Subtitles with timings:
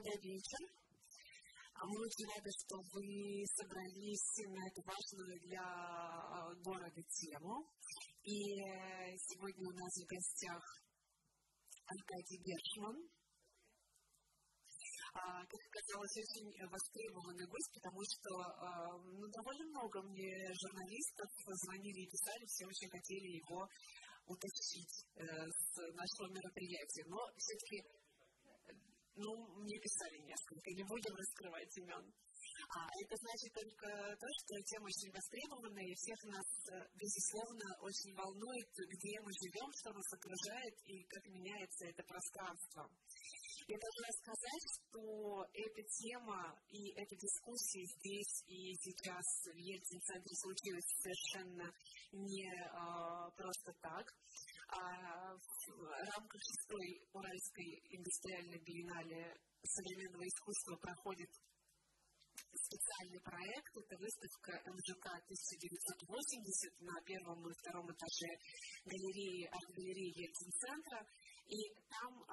[0.00, 0.64] Добрый вечер.
[1.74, 7.68] А мы очень рады, что вы собрались на эту важную для а, города тему.
[8.24, 10.62] И э, сегодня у нас в гостях
[11.84, 12.96] Аркадий Гершман,
[15.12, 18.30] а, как оказалось, очень востребованный гость, потому что
[19.04, 20.32] ну, довольно много мне
[20.64, 23.68] журналистов звонили и писали, все очень хотели его
[24.24, 27.04] утащить э, с нашего мероприятия.
[27.04, 27.99] Но все-таки
[29.16, 29.30] ну,
[29.60, 32.14] мне писали несколько, не будем раскрывать имен.
[32.70, 38.14] А это значит только то, что тема очень востребована, и всех нас, э, безусловно, очень
[38.14, 42.88] волнует, где мы живем, что нас окружает и как меняется это пространство.
[43.66, 50.90] Я должна сказать, что эта тема и эта дискуссия здесь и сейчас в Ельцин-центре случилась
[51.02, 51.70] совершенно
[52.12, 54.06] не а, просто так.
[54.72, 55.82] А в
[56.14, 59.34] рамках шестой Уральской индустриальной биеннале
[59.64, 61.30] современного искусства проходит
[62.54, 63.72] специальный проект.
[63.74, 68.30] Это выставка МЖК 1980 на первом и втором этаже
[68.86, 71.02] галереи, арт-галереи Ельцин-центра.
[71.50, 71.58] И
[71.90, 72.30] там э,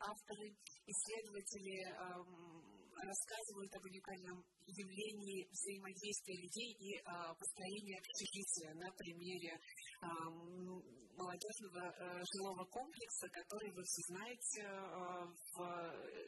[0.00, 0.56] авторы,
[0.88, 2.69] исследователи э,
[3.02, 7.02] рассказывают об уникальном явлении взаимодействия людей и э,
[7.38, 10.06] построения общежития на примере э,
[11.16, 14.68] молодежного э, жилого комплекса, который вы все знаете э,
[15.52, 15.56] в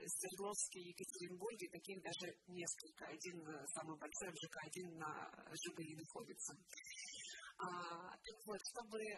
[0.06, 3.06] Свердловске и Екатеринбурге, таких даже несколько.
[3.06, 3.38] Один
[3.74, 5.12] самый большой МЖК, один на
[5.52, 6.52] Жигули находится.
[7.58, 9.12] А, так вот, чтобы э,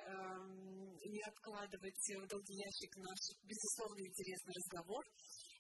[1.09, 5.03] не откладывать в долгий ящик наш, безусловно, интересный разговор,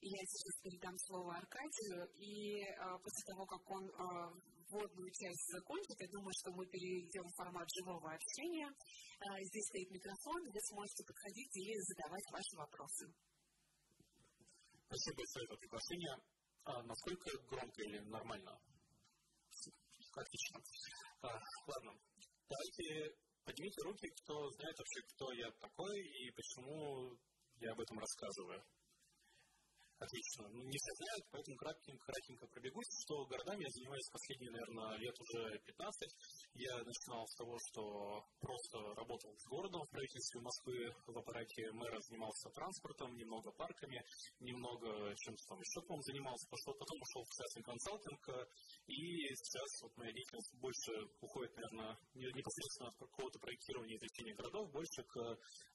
[0.04, 3.96] я сейчас передам слово Аркадию, и э, после того, как он э,
[4.68, 8.68] вводную часть закончит, я думаю, что мы перейдем в формат живого общения.
[8.68, 13.04] Э, здесь стоит микрофон, вы сможете подходить и задавать ваши вопросы.
[14.86, 16.16] Спасибо за это приглашение.
[16.64, 18.60] А насколько громко или нормально?
[20.14, 20.60] Отлично.
[21.22, 21.92] А, ладно,
[22.46, 27.18] Давайте поднимите руки, кто знает вообще, кто я такой и почему
[27.56, 28.62] я об этом рассказываю.
[29.98, 30.48] Отлично.
[30.48, 30.92] Ну, не все
[31.30, 36.10] поэтому кратенько, кратенько пробегусь, что городами я занимаюсь последние, наверное, лет уже 15.
[36.54, 42.00] Я начинал с того, что просто работал с городом в правительстве Москвы, в аппарате мэра
[42.00, 44.02] занимался транспортом, немного парками,
[44.40, 48.22] немного чем-то там еще, по занимался, пошел, потом ушел в частный консалтинг,
[48.86, 48.98] и
[49.34, 54.70] сейчас вот моя деятельность больше уходит, наверное, не, непосредственно от какого-то проектирования и изучения городов,
[54.70, 55.16] больше к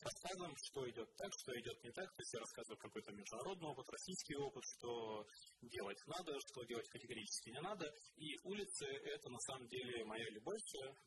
[0.02, 3.90] рассказам, что идет так, что идет не так, то есть я рассказываю какой-то международный опыт,
[4.10, 5.26] российский опыт, что
[5.62, 7.86] делать надо, что делать категорически не надо.
[8.18, 10.62] И улицы– это на самом деле моя любовь,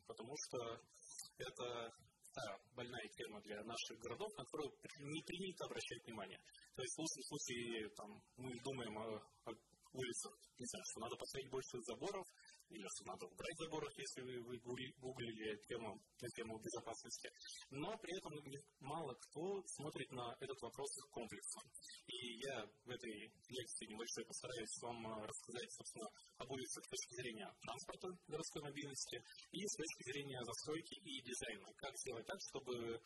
[0.07, 0.79] потому что
[1.37, 1.91] это
[2.33, 6.39] та больная тема для наших городов, на которую не принято обращать внимание.
[6.75, 9.51] То есть в лучшем случае там, мы думаем о, о
[9.93, 12.25] улицах, не знаю, что надо поставить больше заборов,
[12.73, 14.57] или что надо убрать заборы, если вы, вы
[14.97, 16.01] гуглили тему,
[16.35, 17.29] тему безопасности.
[17.69, 18.33] Но при этом
[18.81, 21.61] мало кто смотрит на этот вопрос комплексно.
[22.07, 22.17] И
[22.49, 26.07] я в этой лекции небольшой постараюсь вам э, рассказать, собственно,
[26.37, 31.67] об улицах с точки зрения транспорта, городской мобильности и с точки зрения застройки и дизайна.
[31.77, 32.99] Как сделать так, чтобы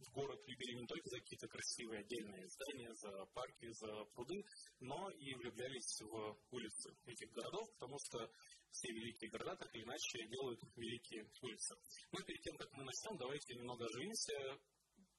[0.00, 4.44] а, город любили не только за какие-то красивые отдельные здания, за парки, за пруды,
[4.80, 8.30] но и влюблялись в улицы этих городов, потому что
[8.70, 11.74] все великие города так или иначе делают великие улицы.
[12.12, 14.32] Но перед тем, как мы начнем, давайте немного оживимся.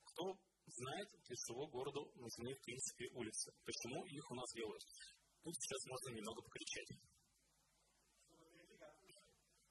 [0.04, 3.52] Кто знает, для чего городу нужны, в принципе, улицы?
[3.66, 4.84] Почему их у нас делают?
[5.44, 6.90] Тут сейчас можно немного покричать.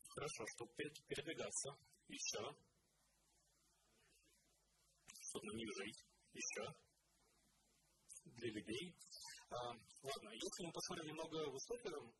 [0.08, 0.72] Хорошо, чтобы
[1.06, 1.70] передвигаться.
[2.08, 2.56] Еще
[5.30, 5.98] чтобы не жить
[6.34, 6.64] еще
[8.24, 8.94] для людей.
[9.50, 9.56] А,
[10.02, 12.14] ладно, если мы посмотрим немного в историю,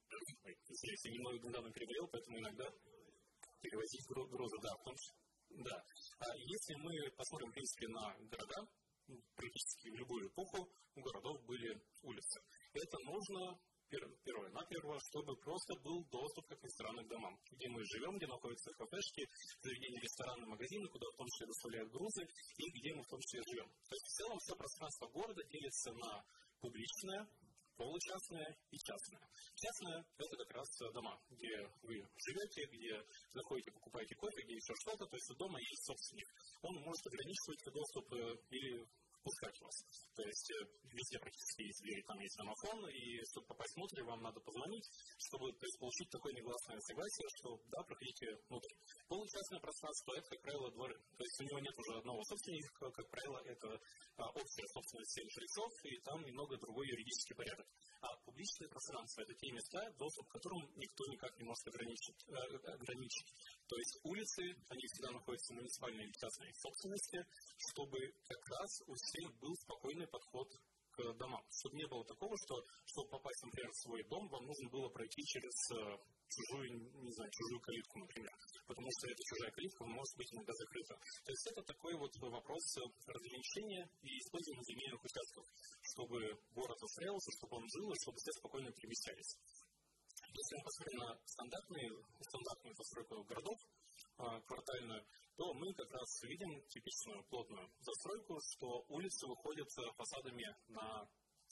[0.69, 2.66] извините, я немного недавно переводил, поэтому иногда
[3.60, 5.15] перевозить грузы, да, том числе,
[5.62, 5.76] да.
[6.21, 8.69] А если мы посмотрим, в принципе, на города,
[9.06, 12.41] ну, практически в любую эпоху у городов были улицы.
[12.75, 13.59] Это нужно
[13.91, 19.27] первое, на первое, чтобы просто был доступ, к домам, где мы живем, где находятся кафешки,
[19.63, 23.42] заведения, рестораны, магазины, куда в том числе доставляют грузы, и где мы в том числе
[23.51, 23.69] живем.
[23.69, 26.25] То есть в целом все пространство города делится на
[26.60, 27.28] публичное,
[27.77, 29.25] получастное и частное.
[29.57, 32.92] Частное– это как раз дома, где вы живете, где
[33.33, 36.28] заходите, покупаете кофе, где еще что-то, то есть у дома есть собственник.
[36.63, 38.87] Он может ограничивать доступ э, или
[39.22, 39.76] пускать вас.
[40.14, 40.58] То есть э,
[40.92, 44.86] везде практически есть двери, там есть домофон, и чтобы попасть внутрь, вам надо позвонить,
[45.18, 48.74] чтобы то есть, получить такое негласное согласие, что да, проходите внутрь.
[49.08, 50.96] Получастное пространство– это, как правило, дворы.
[51.16, 53.68] То есть у него нет уже одного собственника, как правило, это
[54.16, 57.66] а, общая собственность всех жильцов, и там немного другой юридический порядок.
[58.00, 62.18] А публичное пространство– это те места, доступ к которым никто никак не может ограничить.
[62.28, 63.28] Э, ограничить.
[63.70, 67.22] То есть улицы, они всегда находятся в муниципальной или частной собственности,
[67.70, 70.50] чтобы как раз у всех был спокойный подход
[70.90, 71.38] к домам.
[71.54, 72.58] Чтобы не было такого, что
[72.90, 76.66] чтобы попасть, например, в свой дом, вам нужно было пройти через э, чужую,
[76.98, 78.34] не знаю, чужую калитку, например.
[78.66, 80.94] Потому что эта чужая калитка может быть иногда закрыта.
[81.22, 82.64] То есть это такой вот вопрос
[83.06, 85.46] разграничения и использования земельных участков,
[85.94, 86.18] чтобы
[86.58, 89.38] город застраивался, чтобы он жил, и чтобы все спокойно перемещались.
[90.32, 91.91] Если мы посмотрим на стандартные,
[92.21, 93.59] стандартную постройку городов,
[94.16, 95.04] а, квартальную,
[95.36, 101.09] то мы как раз видим типичную плотную застройку, что улицы выходят фасадами на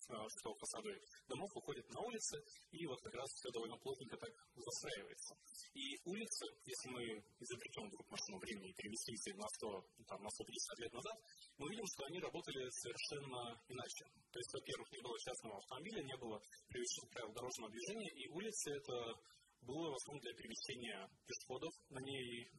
[0.06, 5.34] что фасады домов выходят на улицы, и вот как раз все довольно плотненько так застраивается.
[5.78, 7.02] И улицы, если мы
[7.38, 11.16] изобретем вдруг машину времени и переместимся на 100, там, на 150 лет назад,
[11.56, 14.04] мы видим, что они работали совершенно иначе.
[14.34, 18.74] То есть, во-первых, не было частного автомобиля, не было привычных правил дорожного движения, и улицы
[18.74, 19.22] это
[19.62, 21.72] было в основном для перемещения пешеходов.
[21.90, 22.50] На ней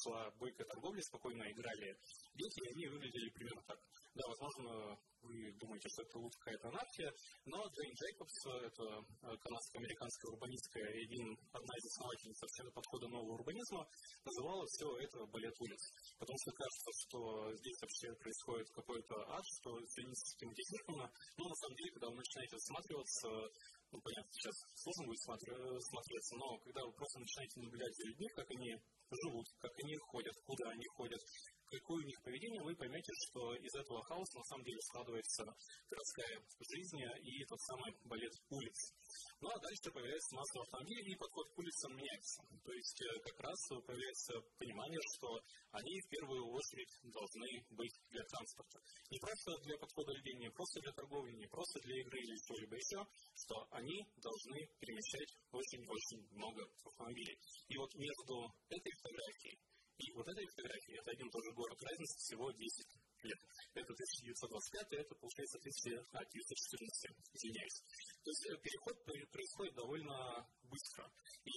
[0.00, 1.96] шла бойкая торговля, спокойно играли
[2.32, 3.78] дети, и они выглядели примерно так.
[4.14, 7.10] Да, возможно, вы думаете, что это будет какая-то анархия,
[7.46, 8.36] но Джейн Джейкобс,
[8.66, 12.38] это э, канадско-американская урбанистская, один, одна из основательниц
[12.74, 13.86] подхода нового урбанизма,
[14.24, 15.82] называла все это балет улиц.
[16.18, 17.18] Потому что кажется, что
[17.56, 22.16] здесь вообще происходит какой-то ад, что все не систематизировано, но на самом деле, когда вы
[22.16, 23.28] начинаете осматриваться,
[23.92, 28.50] ну, понятно, сейчас сложно будет смотреться, но когда вы просто начинаете наблюдать за людьми, как
[28.50, 28.72] они
[29.12, 31.20] живут, как они ходят, куда они ходят,
[31.78, 35.44] какое у них поведение, вы поймете, что из этого хаоса на самом деле складывается
[35.88, 38.78] городская жизнь и тот самый балет улиц.
[39.40, 42.42] Ну а дальше появляется масса автомобилей, и подход к улицам меняется.
[42.64, 45.28] То есть э, как раз появляется понимание, что
[45.72, 48.78] они в первую очередь должны быть для транспорта.
[49.10, 52.76] Не просто для подхода людей, не просто для торговли, не просто для игры или чего-либо
[52.76, 53.00] еще,
[53.34, 57.38] что они должны перемещать очень-очень много автомобилей.
[57.68, 59.58] И вот между этой фотографией
[59.98, 62.86] и вот этой фотографией, это один и тот же город, разница всего 10
[63.22, 63.38] лет.
[63.74, 67.78] Это 1925, это получается 1914, извиняюсь.
[68.24, 71.10] То есть э, переход происходит довольно быстро.
[71.44, 71.54] И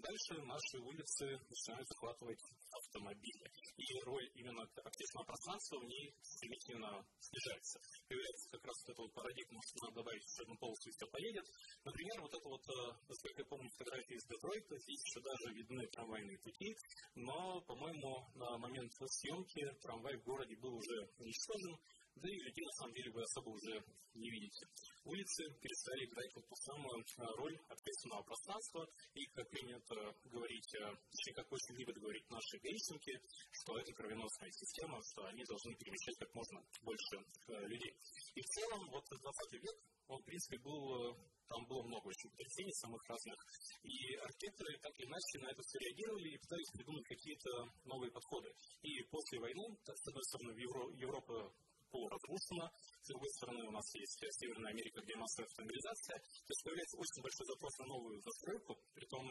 [0.00, 3.46] дальше наши улицы начинают захватывать автомобили.
[3.76, 7.78] И роль именно общественного пространства в ней стремительно снижается.
[8.08, 11.06] Появляется как раз вот эта вот парадигма, что надо добавить еще одну полосу и все
[11.06, 11.46] поедет.
[11.84, 12.74] Например, вот это вот, э,
[13.08, 16.76] насколько я помню, фотографии из Детройта, здесь еще даже видны трамвайные пути,
[17.14, 21.78] но, по-моему, на момент съемки трамвай в городе был уже уничтожен,
[22.16, 23.84] да и людей на самом деле вы особо уже
[24.14, 24.66] не видите.
[25.08, 27.02] Улицы перестали играть вот ту самую
[27.40, 29.96] роль общественного пространства, и, как принято
[30.28, 33.16] говорить, а, точнее, как очень любят говорить наши гаишники,
[33.50, 37.96] что это кровеносная система, что они должны перемещать как можно больше а, людей.
[38.34, 39.76] И в целом, вот 20 век,
[40.08, 41.16] он, в принципе, был
[41.48, 43.36] там было много очень потрясений самых разных.
[43.82, 47.50] И архитекторы так или иначе на это все реагировали и пытались придумать какие-то
[47.84, 48.52] новые подходы.
[48.82, 50.52] И после войны, с одной стороны,
[51.00, 51.50] Европа
[51.90, 52.70] полуразрушена,
[53.02, 56.16] с другой стороны, у нас есть Северная Америка, где массовая автомобилизация.
[56.18, 59.24] То есть появляется очень большой запрос на новую застройку, притом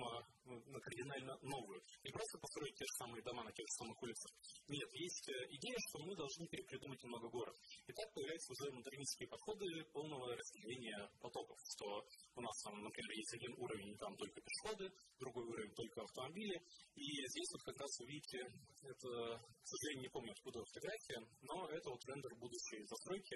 [0.45, 1.79] ну, на кардинально новую.
[2.03, 4.31] Не просто построить те же самые дома на тех же самых улицах.
[4.67, 7.55] Нет, есть э, идея, что мы должны перепридумать немного город.
[7.87, 12.05] И так появляются уже модернистские подходы полного разделения потоков, что
[12.35, 16.57] у нас там, например, есть один уровень, там только пешеходы, другой уровень только автомобили.
[16.95, 18.39] И здесь вот как раз вы видите,
[18.83, 23.35] это, к сожалению, не помню, откуда фотография, но это вот рендер будущей застройки,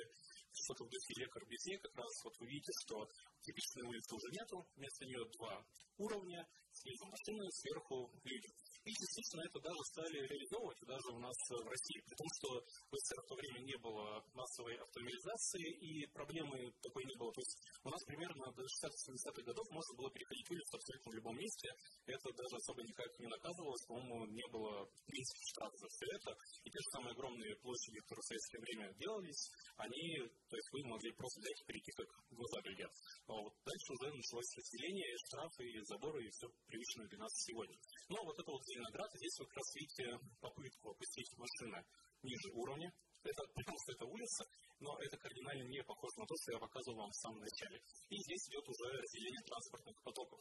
[0.53, 3.07] что-то в духе Le Corbusier, как раз вот вы видите, что
[3.41, 5.65] типичной улицы уже нету, вместо нее два
[5.97, 8.49] уровня, снизу машины, сверху люди.
[8.83, 12.47] И действительно это даже стали реализовывать даже у нас в России, при том, что
[12.89, 17.31] в СССР в то время не было массовой автомобилизации и проблемы такой не было.
[17.31, 21.35] То есть у нас примерно до 60-70-х годов можно было переходить улицу абсолютно в любом
[21.37, 21.69] месте,
[22.05, 26.31] это даже особо никак не наказывалось, по-моему, не было в принципе штрафа за все это.
[26.65, 29.43] И те же самые огромные площади, которые в советское время делались,
[29.77, 32.93] они, то есть вы могли просто взять и перейти как глаза глядят.
[33.27, 37.77] А вот дальше уже началось расселение, штрафы, заборы, и все привычное для нас сегодня.
[38.09, 40.03] Но вот это вот Зеленоград, здесь вы как раз видите
[40.39, 41.83] попытку опустить машины
[42.23, 42.87] ниже уровня.
[43.21, 44.45] Это, потому что это улица,
[44.79, 47.83] но это кардинально не похоже на то, что я показывал вам в самом начале.
[48.07, 50.39] И здесь идет уже разделение транспортных потоков.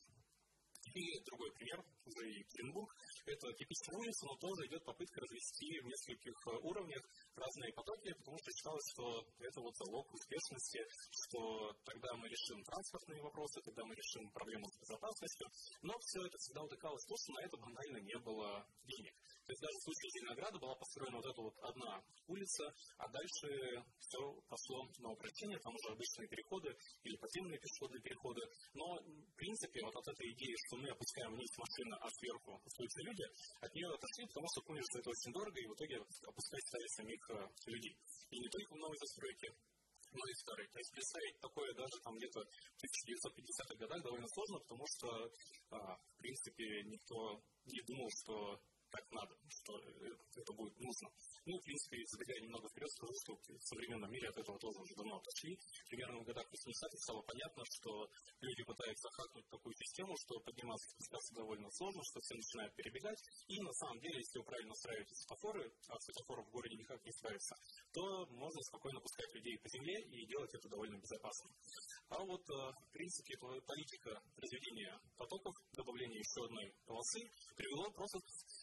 [0.94, 2.90] И другой пример, уже Екатеринбург,
[3.26, 7.02] это типичная улица, но тоже идет попытка развести в нескольких э, уровнях
[7.36, 9.04] разные потоки, потому что считалось, что
[9.38, 10.80] это вот залог успешности,
[11.14, 15.46] что тогда мы решим транспортные вопросы, тогда мы решим проблему с безопасностью,
[15.82, 19.14] но все это всегда утыкалось в то, что на это банально не было денег.
[19.50, 21.98] То есть даже в случае Зеленограда была построена вот эта вот одна
[22.30, 22.70] улица,
[23.02, 26.70] а дальше все пошло на упрощение, там уже обычные переходы
[27.02, 28.46] или подземные пешеходные переходы.
[28.78, 33.02] Но, в принципе, вот от этой идеи, что мы опускаем вниз машины, а сверху остаются
[33.02, 33.26] люди,
[33.58, 36.86] от нее отошли, потому что поняли, что это очень дорого, и в итоге опускать стали
[36.94, 37.34] самих э,
[37.74, 37.94] людей.
[38.30, 39.50] И не только в новой застройке,
[40.12, 40.66] но и старой.
[40.68, 45.08] То есть представить такое даже там где-то в 1950-х годах довольно сложно, потому что,
[45.70, 51.08] а, в принципе, никто не думал, что так надо, что это будет нужно.
[51.46, 54.94] Ну, в принципе, забегая немного вперед, скажу, что в современном мире от этого тоже уже
[54.94, 55.58] давно отошли.
[55.88, 58.08] Примерно в годах 80-х стало понятно, что
[58.40, 63.20] люди пытаются хакнуть такую систему, что подниматься спускаться довольно сложно, что все начинают перебегать.
[63.48, 67.12] И на самом деле, если вы правильно настраиваете светофоры, а светофоров в городе никак не
[67.12, 67.54] ставится,
[67.92, 71.50] то можно спокойно пускать людей по земле и делать это довольно безопасно.
[72.10, 77.20] А вот, э, в принципе, политика разведения потоков, добавления еще одной полосы
[77.56, 78.18] привело просто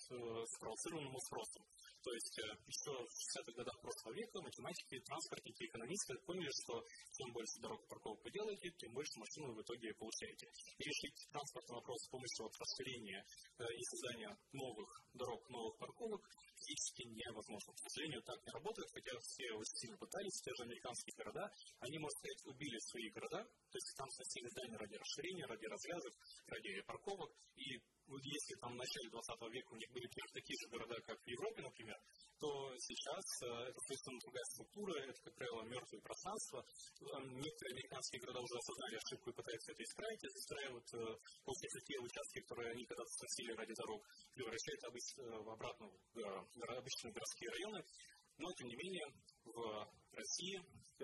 [0.08, 1.60] спровоцированному спросу.
[2.04, 6.80] То есть э, еще в 60-х годах прошлого века математики, транспортники, экономисты поняли, что
[7.12, 10.48] чем больше дорог парковок вы делаете, тем больше машин вы в итоге получаете.
[10.78, 13.20] И решить транспортный вопрос с помощью вот расширения
[13.60, 16.22] э, и создания новых дорог, новых парковок
[16.58, 17.74] физически невозможно.
[17.74, 21.98] К сожалению, так не работает, хотя все очень сильно пытались, те же американские города, они,
[22.00, 26.14] можно сказать, убили свои города, то есть там сносили здания ради расширения, ради развязок,
[26.48, 30.70] ради парковок, и вот если там в начале 20 века у них были такие же
[30.70, 31.98] города, как в Европе, например,
[32.40, 36.64] то сейчас э, это совершенно другая структура, это, как правило, мертвые пространства.
[37.02, 41.00] Некоторые американские города уже осознали ошибку и пытаются это исправить, и застраивают э,
[41.44, 44.02] после те участки, которые они когда-то сносили ради дорог,
[44.34, 47.82] превращают обычно э, в обратно в обычные городские районы.
[48.38, 49.08] Но, тем не менее,
[49.46, 51.04] в России, э,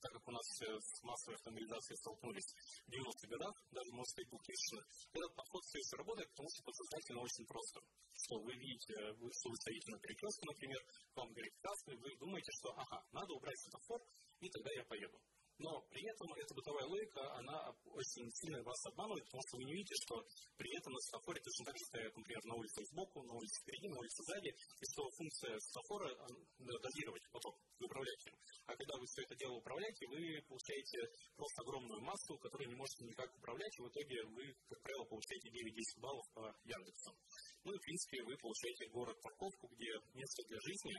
[0.00, 2.50] так как у нас с массовой автомобилизацией столкнулись
[2.84, 7.20] в 90-х годах, даже, можно сказать, 2000 этот подход все еще работает, потому что подсознательно
[7.20, 7.80] очень просто.
[8.16, 10.80] Что вы видите, вы, что вы стоите на перекрестке, например,
[11.16, 14.00] вам горит красный, вы думаете, что ага, надо убрать светофор,
[14.40, 15.18] и тогда я поеду.
[15.58, 19.72] Но при этом эта бытовая логика, она очень сильно вас обманывает, потому что вы не
[19.72, 20.20] видите, что
[20.56, 23.88] при этом на светофоре точно так же стоят, например, на улице сбоку, на улице впереди,
[23.88, 26.12] на улице сзади, и что функция светофора
[26.60, 28.36] дозировать поток, вы управляете им.
[28.66, 30.98] А когда вы все это дело управляете, вы получаете
[31.36, 35.48] просто огромную массу, которую не можете никак управлять, и в итоге вы, как правило, получаете
[35.48, 37.16] 9-10 баллов по Яндексу.
[37.64, 40.94] Ну и, в принципе, вы получаете город-парковку, где место для жизни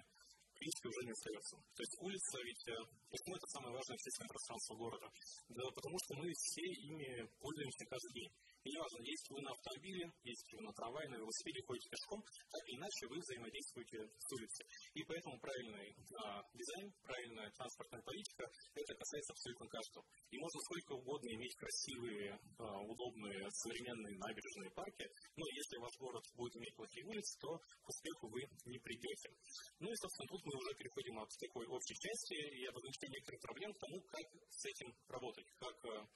[0.58, 1.56] принципе, уже не остается.
[1.58, 2.76] То есть улица ведь, э,
[3.10, 5.08] почему это самое важное общественное пространство города?
[5.50, 8.32] Да потому что мы все ими пользуемся каждый день.
[8.68, 12.20] Неважно, есть вы на автомобиле, есть вы на трамвае, на велосипеде, ходите пешком,
[12.52, 14.66] так или иначе вы взаимодействуете с улицей.
[14.94, 18.44] И поэтому правильный а, дизайн, правильная транспортная политика,
[18.76, 20.04] это касается абсолютно каждого.
[20.32, 25.06] И можно сколько угодно иметь красивые, а, удобные, современные набережные парки,
[25.36, 29.32] но если ваш город будет иметь плохие улицы, то к успеху вы не придете.
[29.80, 33.72] Ну и, собственно, тут мы уже переходим от такой общей части и обозначения некоторых проблем
[33.74, 36.08] к тому, как с этим работать, как а,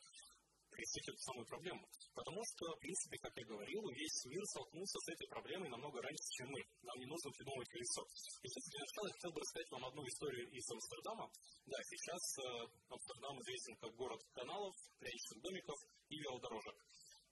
[0.78, 1.84] решить эту самую проблему.
[2.14, 6.28] Потому что, в принципе, как я говорил, весь мир столкнулся с этой проблемой намного раньше,
[6.38, 6.62] чем мы.
[6.84, 8.02] Нам не нужно придумывать колесо.
[8.44, 11.26] И сейчас для начала я хотел бы рассказать вам одну историю из Амстердама.
[11.66, 12.44] Да, сейчас э,
[12.90, 15.78] Амстердам известен как город каналов, пряничных домиков
[16.10, 16.78] и велодорожек.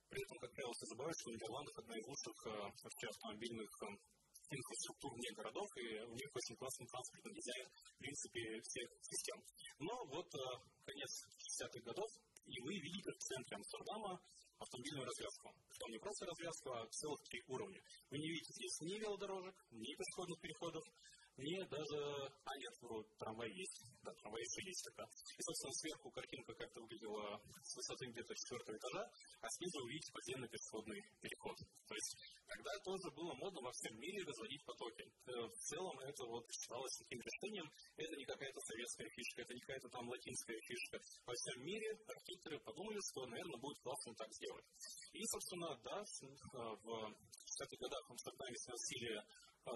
[0.10, 3.86] При этом, как правило, все забывают, что Нидерландах одна из лучших э, вообще автомобильных э,
[4.50, 9.38] инфраструктур вне городов, и у них очень классный транспортный дизайн, в принципе, всех систем.
[9.78, 10.40] Но вот э,
[10.86, 11.12] конец
[11.62, 12.10] 60-х годов,
[12.50, 14.20] и вы видите в центре Амстердама
[14.58, 15.54] автомобильную развязку.
[15.70, 17.82] Причем не просто развязку, а целых три уровня.
[18.10, 20.84] Вы не видите здесь ни велодорожек, ни пешеходных переходов,
[21.40, 21.98] ни даже...
[22.44, 23.84] А, нет, вроде трамвай есть.
[24.04, 25.08] Да, трамвай еще есть такая.
[25.08, 29.04] И, собственно, сверху картинка как-то выглядела с высоты где-то четвертого этажа,
[29.42, 31.58] а снизу вы видите подземный пешеходный переход.
[31.88, 32.12] То есть
[32.48, 35.04] тогда тоже было модно во всем мире разводить потоки.
[35.04, 37.68] Э, в целом это вот считалось таким решением.
[37.96, 41.00] Это не какая-то советская фишка, это не какая-то там латинская фишка.
[41.26, 44.66] Во всем мире архитекторы подумали, что, наверное, будет классно так сделать.
[45.14, 46.90] И, собственно, да, в
[47.60, 49.24] 60-х годах в Амстердаме сносили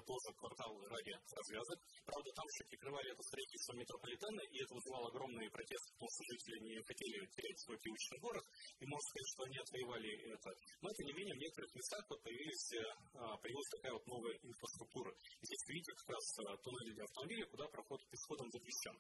[0.02, 1.80] тоже квартал ради развязок.
[2.06, 6.58] Правда, там все прикрывали это строительство метрополитена, и это вызывало огромные протесты, потому что жители
[6.66, 8.46] не хотели терять свой привычный город,
[8.80, 10.50] и можно сказать, что они отвоевали это.
[10.82, 12.68] Но, тем не менее, в некоторых местах вот появились,
[13.14, 15.12] а, появилась такая вот новая инфраструктура.
[15.14, 18.96] И здесь видите как раз а, туннели для автомобиля, куда проход пешеходом запрещен.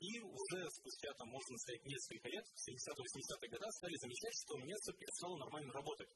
[0.00, 4.92] И уже спустя, там, можно сказать, несколько лет, в 70-80-е годы, стали замечать, что место
[4.94, 6.10] перестало нормально работать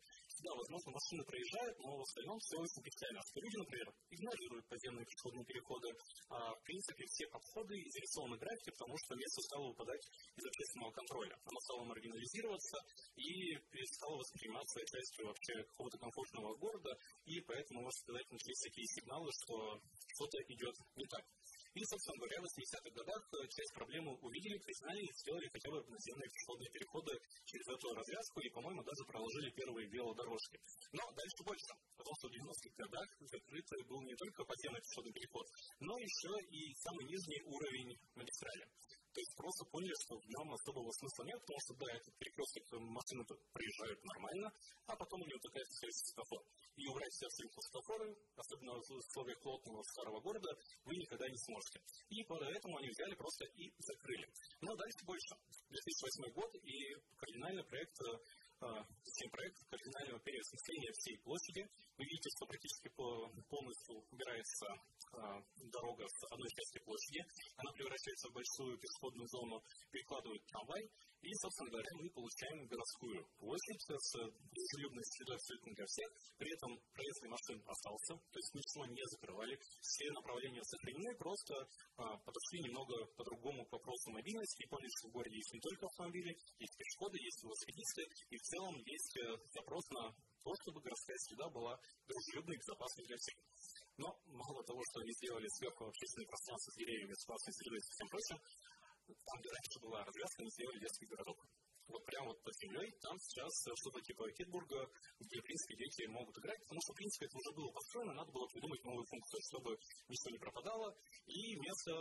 [0.45, 0.54] да, возможно,
[0.95, 2.83] машины проезжают, но в остальном все очень.
[2.85, 5.89] А люди, например, игнорируют подземные пешеходные переходы.
[6.31, 10.05] А, в принципе, все подходы зарисованы графики, потому что место стало выпадать
[10.37, 11.35] из общественного контроля.
[11.45, 12.79] Оно стало маргинализироваться
[13.17, 16.93] и перестало восприниматься частью вообще какого-то комфортного города,
[17.25, 19.81] и поэтому, можно сказать, начались такие сигналы, что
[20.15, 21.25] что-то идет не так.
[21.75, 25.83] И, собственно говоря, в 80-х годах э, часть проблемы увидели, признали и сделали хотя бы
[25.91, 27.13] наземные пешеходные переходы
[27.51, 30.57] через эту развязку и, по-моему, даже проложили первые велодорожки.
[30.93, 35.47] Но дальше больше, потому в 90-х годах закрыт был не только подземный пешеходный переход,
[35.81, 38.65] но еще и самый нижний уровень магистрали.
[39.15, 42.65] То есть просто поняли, что в нем особого смысла нет, потому что, да, этот перекресток
[42.83, 43.23] машины
[43.55, 44.51] проезжают нормально,
[44.91, 46.43] а потом у него такая связь светофор.
[46.75, 50.51] И убрать все абсолютно светофоры, особенно в условиях плотного старого города,
[50.83, 51.79] вы никогда не сможете.
[52.11, 54.27] И поэтому они взяли просто и закрыли.
[54.61, 55.35] Но дальше больше.
[55.71, 56.75] 2008 год и
[57.15, 57.97] кардинальный проект
[58.61, 61.63] систем проект кардинального переосмысления всей площади.
[61.99, 64.67] Вы видите, что практически полностью убирается
[65.71, 67.23] дорога с одной части площади,
[67.57, 70.83] она превращается в большую пешеходную зону, перекладывают трамвай,
[71.25, 74.11] и, собственно говоря, мы получаем городскую площадь с
[74.53, 79.59] дружелюбной средой абсолютно для всех, при этом проезд машин остался, то есть ничего не закрывали,
[79.81, 81.55] все направления сохранены, просто
[81.97, 84.63] а, подошли немного по-другому к вопросу мобильности.
[84.65, 88.43] И поняли, что в городе есть не только автомобили, есть пешеходы, есть велосипедисты, и в
[88.43, 90.13] целом есть э, запрос на
[90.45, 91.75] то, чтобы городская среда была
[92.07, 93.37] дружелюбной и безопасной для всех.
[93.97, 97.83] Но мало того, что они сделали сверху общественное пространство с деревьями, с классной средой и
[97.83, 98.39] всем прочим,
[99.07, 101.39] там, где раньше была развязка, они сделали детский городок.
[101.85, 104.89] Вот прямо вот под землей, там сейчас что-то типа Китбурга,
[105.21, 108.33] где, в принципе, дети могут играть, потому что, в принципе, это уже было построено, надо
[108.33, 109.77] было придумать новую функцию, чтобы
[110.09, 110.97] ничего не пропадало,
[111.29, 111.93] и место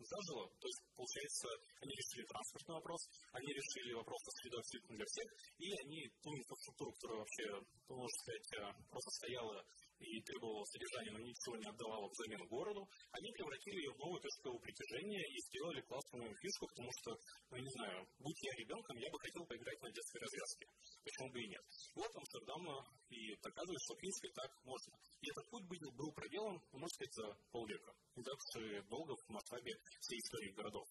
[0.00, 0.48] зажило.
[0.56, 1.48] То есть, получается,
[1.84, 3.00] они решили транспортный вопрос,
[3.32, 5.28] они решили вопрос со средой абсолютно для всех,
[5.60, 7.46] и они ту инфраструктуру, которая вообще,
[7.92, 8.48] можно сказать,
[8.88, 9.56] просто стояла
[10.00, 14.58] и требовала содержания, но ничего не отдавала взамен городу, они превратили ее в новую точку
[14.60, 17.10] притяжения и сделали классную фишку, потому что,
[17.50, 20.66] ну, не знаю, будь я ребенком, я бы хотел поиграть на детской развязке.
[21.04, 21.64] Почему бы и нет?
[21.94, 22.62] Вот Амстердам
[23.08, 24.92] и доказывает, что, в принципе, так можно.
[25.20, 27.92] И этот путь был, был проделан, можно сказать, за полвека.
[28.16, 30.88] И долго в масштабе всей истории городов.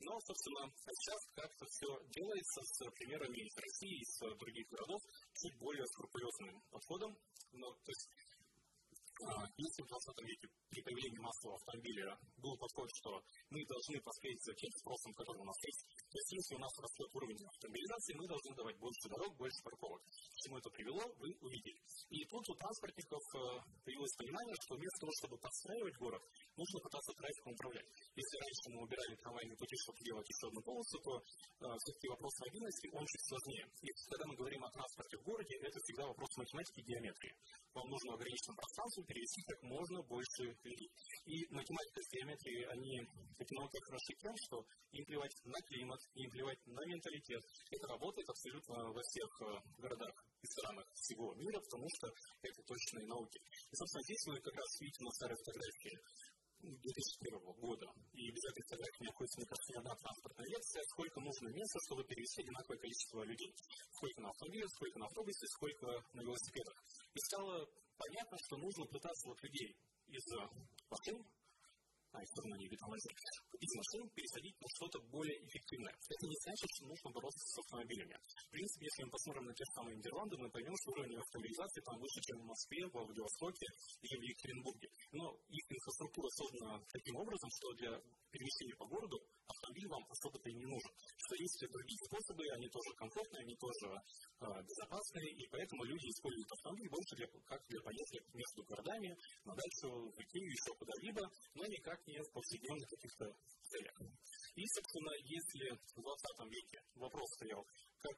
[0.00, 5.00] Но, собственно, сейчас как-то все делается с примерами из России, из других городов,
[5.34, 7.18] чуть более скрупулезным подходом.
[7.52, 8.08] Но, то есть
[9.56, 13.10] если в 20 веке при появлении массового автомобиля был подход, что
[13.50, 16.72] мы должны поспеть за тем спросом, который у нас есть, то есть если у нас
[16.78, 20.02] растет уровень автомобилизации, мы должны давать больше дорог, больше парковок.
[20.02, 21.78] К чему это привело, вы увидели.
[22.10, 23.38] И тут у транспортников э,
[23.84, 26.22] появилось понимание, что вместо того, чтобы подстраивать город,
[26.56, 27.88] нужно пытаться трафиком управлять.
[28.16, 32.32] Если раньше мы убирали трамвайные пути, чтобы делать еще одну полосу, то э, все-таки вопрос
[32.40, 33.66] мобильности, он чуть сложнее.
[33.84, 37.34] И когда мы говорим о транспорте в городе, это всегда вопрос математики и геометрии.
[37.74, 38.56] Вам нужно в ограниченном
[39.10, 40.90] перевести как можно больше людей.
[41.26, 43.02] И математика с геометрией, они
[43.38, 47.42] эти науки хороши тем, что им плевать на климат, им плевать на менталитет.
[47.70, 49.44] Это работает абсолютно во всех э,
[49.82, 52.06] городах и странах всего мира, потому что
[52.42, 53.38] это точные науки.
[53.70, 55.96] И, собственно, здесь вы как раз видите на старой фотографии
[56.62, 57.86] 2001 года.
[58.12, 61.78] И без этой фотографии не находится, мне кажется, ни одна транспортная лекция, сколько нужно места,
[61.88, 63.50] чтобы перевести одинаковое количество людей.
[63.96, 66.76] Сколько на автомобилях, сколько на автобусе, сколько на велосипедах.
[67.14, 67.66] И стало
[68.00, 69.76] понятно, что нужно пытаться вот людей
[70.08, 70.24] из
[70.88, 71.20] машин
[72.12, 73.10] а из стороны невидимости,
[73.54, 75.94] из машин пересадить на что-то более эффективное.
[75.94, 78.18] Это не значит, что нужно бороться с автомобилями.
[78.18, 81.80] В принципе, если мы посмотрим на те же самые Нидерланды, мы поймем, что уровень автомобилизации
[81.86, 83.66] там выше, чем в Москве, во Владивостоке
[84.02, 84.88] или в Екатеринбурге.
[85.12, 87.92] Но их инфраструктура создана таким образом, что для
[88.34, 89.16] перемещения по городу
[89.60, 90.92] автомобиль вам особо-то и не нужен.
[90.96, 96.50] Что есть другие способы, они тоже комфортные, они тоже э, безопасные, и поэтому люди используют
[96.52, 101.22] автомобиль больше для, как для поездок между городами, на дачу, в Икею, еще куда-либо,
[101.54, 103.26] но никак не в повседневных каких-то
[103.68, 103.96] целях.
[104.56, 107.64] И, собственно, если в 20 веке вопрос стоял,
[108.00, 108.16] как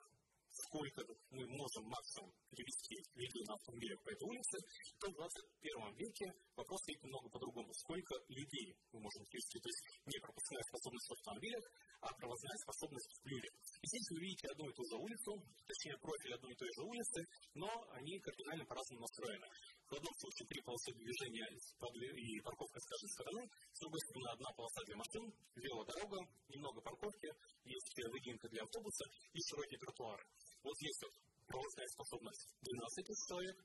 [0.73, 4.57] сколько мы можем максимум перевести людей на автомобилях по этой улице,
[4.99, 7.69] то в 21 веке вопрос стоит немного по-другому.
[7.85, 9.61] Сколько людей мы можем перевести?
[9.61, 11.65] То есть не пропускная способность в автомобилях,
[12.01, 13.53] а провозная способность в людях.
[13.85, 15.31] И здесь вы видите одну и ту же улицу,
[15.69, 17.21] точнее профиль одной и той же улицы,
[17.55, 19.49] но они кардинально по-разному настроены.
[19.93, 23.43] В одном случае три полосы движения и парковка с каждой стороны,
[23.77, 27.29] с другой стороны одна полоса для машин, велодорога, немного парковки,
[27.65, 30.25] есть выгинка для автобуса и широкие тротуары.
[30.63, 31.15] Вот здесь вот
[31.47, 33.57] проводная способность 12 тысяч человек,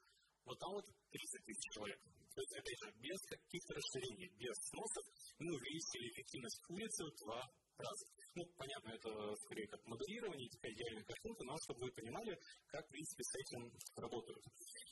[0.45, 1.99] вот там вот 30 тысяч человек.
[2.37, 5.05] То есть, опять же, без каких-то расширений, без сносов,
[5.39, 7.41] мы увеличили эффективность улицы в два
[7.81, 8.05] раза.
[8.37, 9.09] Ну, понятно, это
[9.41, 13.73] скорее как моделирование, такая идеальная картинка, но чтобы вы понимали, как, в принципе, с этим
[13.95, 14.43] работают.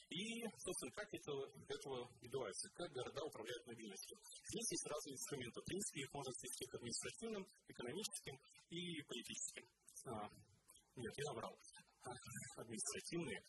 [0.10, 1.32] И, собственно, как это,
[1.70, 4.18] этого добивается, как города управляют мобильностью.
[4.50, 5.62] Здесь есть разные инструменты.
[5.62, 8.36] В принципе, их можно свести к административным, экономическим
[8.70, 9.66] и политическим.
[10.06, 10.30] А,
[10.96, 11.54] нет, я набрал.
[12.06, 13.40] Административные,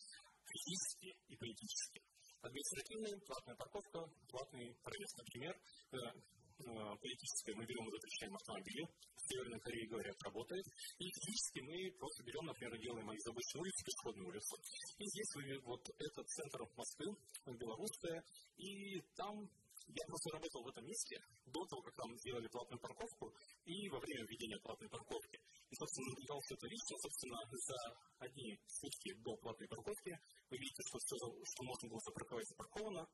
[0.48, 2.02] физические и политические.
[2.40, 5.14] Административные, платная парковка, платный проезд.
[5.18, 6.64] Например, э, э,
[6.96, 10.64] политическое мы берем и запрещаем автомобили, в Северной Корее, говорят, работает,
[10.98, 14.54] и физически мы просто берем, например, делаем из обычной улицы пешеходную улицу.
[14.98, 17.06] И здесь вы, вот этот центр Москвы,
[17.44, 18.24] белорусская,
[18.56, 19.48] и там
[19.88, 23.32] я просто работал в этом месте до того, как там сделали платную парковку
[23.64, 25.38] и во время введения платной парковки.
[25.76, 27.76] И, собственно, наблюдал все это лично, собственно, за
[28.24, 33.04] одни сутки до платной парковки вы видите, что все, что можно было запарковать, запарковано.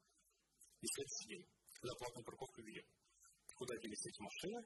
[0.78, 1.44] И следующий день,
[1.82, 2.86] когда платную парковку ввели,
[3.58, 4.62] куда делись эти машины,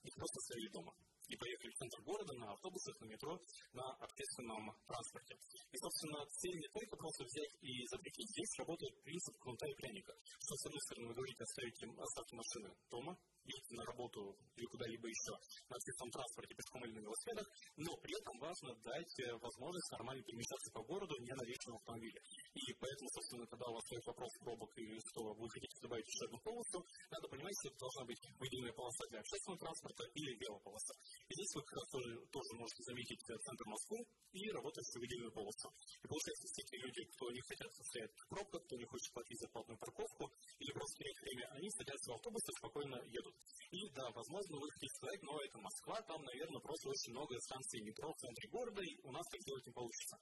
[0.00, 0.96] их просто стояли дома
[1.28, 3.36] и поехали в центр города на автобусах, на метро,
[3.72, 5.36] на общественном транспорте.
[5.72, 8.30] И, собственно, цель не только просто взять и запретить.
[8.32, 10.14] Здесь работает принцип кнута и пряника.
[10.24, 13.12] Что, с одной стороны, вы говорите, оставить оставьте машины дома,
[13.46, 15.32] едете на работу или куда-либо еще
[15.70, 20.22] на общественном транспорте, пешком или на велосипедах, но при этом важно дать э, возможность нормально
[20.26, 22.18] перемещаться по городу не на личном автомобиле.
[22.54, 26.24] И поэтому, собственно, когда у вас стоит вопрос пробок и что вы хотите добавить еще
[26.26, 26.78] одну полосу,
[27.10, 30.94] надо понимать, что это должна быть выделенная полоса для общественного транспорта или велополоса.
[31.28, 33.98] И здесь вы как раз тоже, тоже можете заметить э, центр Москвы
[34.32, 35.68] и работающую выделенную полосу.
[36.02, 39.48] И получается, все те люди, кто не хотят стоять в кто не хочет платить за
[39.48, 43.35] платную парковку или просто терять время, они садятся в автобус и спокойно едут.
[43.70, 47.82] И да, возможно, вы хотите сказать, но это Москва, там, наверное, просто очень много станций
[47.82, 50.16] метро в центре города, и у нас так делать не получится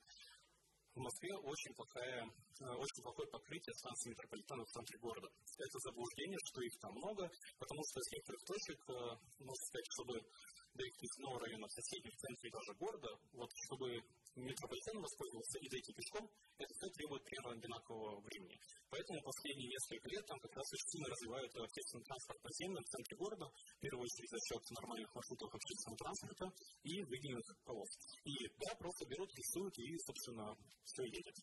[0.94, 5.29] в Москве очень, плохая, э, очень плохое покрытие станций метрополитена в центре города.
[5.59, 8.94] Это заблуждение, что их там много, потому что с некоторых точек, э,
[9.42, 10.14] можно сказать, чтобы
[10.74, 14.03] дойти из нового района соседних центре даже города, вот чтобы
[14.37, 16.25] метрополитен воспользовался и дойти пешком,
[16.59, 18.57] это все требует примерно одинакового времени.
[18.90, 23.47] Поэтому последние несколько лет там как раз сильно развивают общественный транспорт наземный в центре города,
[23.47, 26.47] в первую очередь за счет нормальных маршрутов общественного транспорта
[26.83, 27.90] и выделенных полос.
[28.25, 30.47] И да, просто берут, рисуют и, собственно,
[30.85, 31.37] все едет.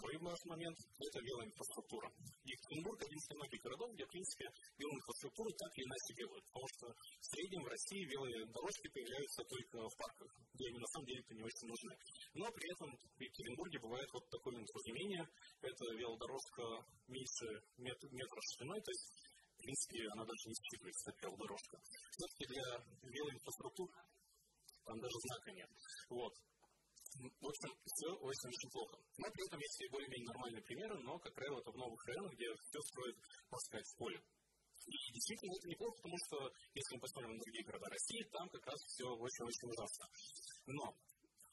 [0.00, 2.08] Второй важный момент– это велоинфраструктура.
[2.48, 4.48] Екатеринбург– один из многих городов, где, в принципе,
[4.80, 9.94] велоинфраструктуру так или иначе делают, потому что в среднем в России велодорожки появляются только в
[10.00, 11.92] парках, где они на самом деле это не очень нужны.
[12.32, 15.24] Но при этом в Екатеринбурге бывает вот такое недоразумение.
[15.68, 16.64] Это велодорожка
[17.04, 19.04] меньше метра, метра шириной, то есть
[19.52, 21.76] в принципе, она даже не считывается, как велодорожка.
[22.16, 22.64] Все-таки для
[23.04, 23.92] велоинфраструктуры
[24.80, 25.68] там даже знака нет.
[26.08, 26.32] Вот.
[27.10, 28.96] В общем, все очень-очень плохо.
[29.18, 32.32] Но при этом есть и более-менее нормальные примеры, но, как правило, это в новых районах,
[32.34, 33.16] где все строят,
[33.50, 34.20] можно сказать, в поле.
[34.86, 36.36] И действительно это неплохо, потому что
[36.72, 40.06] если мы посмотрим на другие города России, там как раз все очень-очень ужасно.
[40.66, 40.96] Но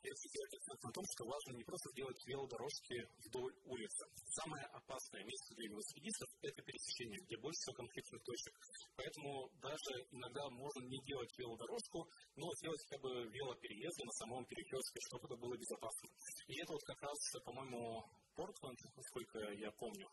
[0.03, 2.97] если делать акцент том, что важно не просто делать велодорожки
[3.29, 4.03] вдоль улицы.
[4.33, 8.53] Самое опасное место для велосипедистов– это пересечение, где больше всего конфликтных точек.
[8.97, 14.99] Поэтому даже иногда можно не делать велодорожку, но сделать хотя бы велопереезды на самом перекрестке,
[15.05, 16.09] чтобы это было безопасно.
[16.47, 18.01] И это вот как раз, по-моему,
[18.33, 20.07] Портленд, насколько я помню,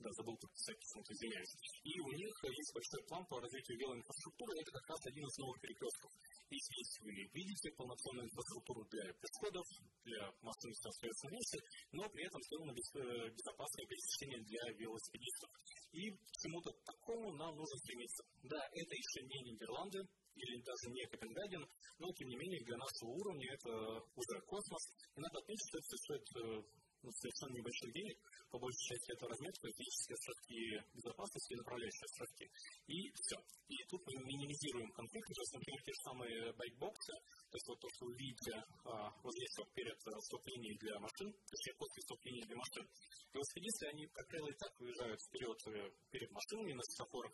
[0.00, 1.54] да, забыл подписать, почему-то извиняюсь.
[1.84, 5.60] И у них есть большой план по развитию велоинфраструктуры, это как раз один из новых
[5.60, 6.10] перекрестков.
[6.50, 9.66] И здесь вы видите полноценную инфраструктуру для пешеходов,
[10.04, 11.58] для машин в соответственном месте,
[11.92, 15.50] но при этом сделано э, безопасное пересечение для велосипедистов.
[15.92, 18.24] И к чему-то такому нам нужно стремиться.
[18.42, 20.00] Да, это еще не Нидерланды,
[20.34, 21.64] или даже не Копенгаген,
[21.98, 23.70] но тем не менее для нашего уровня это
[24.16, 24.82] уже космос.
[25.16, 26.62] И надо отметить, что это стоит э,
[27.02, 28.16] ну, совершенно небольших денег,
[28.50, 30.58] по большей части это разметка, физические островки
[30.94, 32.46] безопасности направляющие островки.
[32.86, 33.36] И все.
[33.68, 37.14] И тут мы минимизируем конфликты, то есть, например, те же самые байкбоксы,
[37.50, 38.52] то есть вот то, что вы видите
[38.84, 42.84] а, вот здесь вот перед стоп-линией для машин, точнее после стоп-линии для машин,
[43.32, 47.32] велосипедисты, они, как правило, и так выезжают вперед э, перед машинами на светофорах,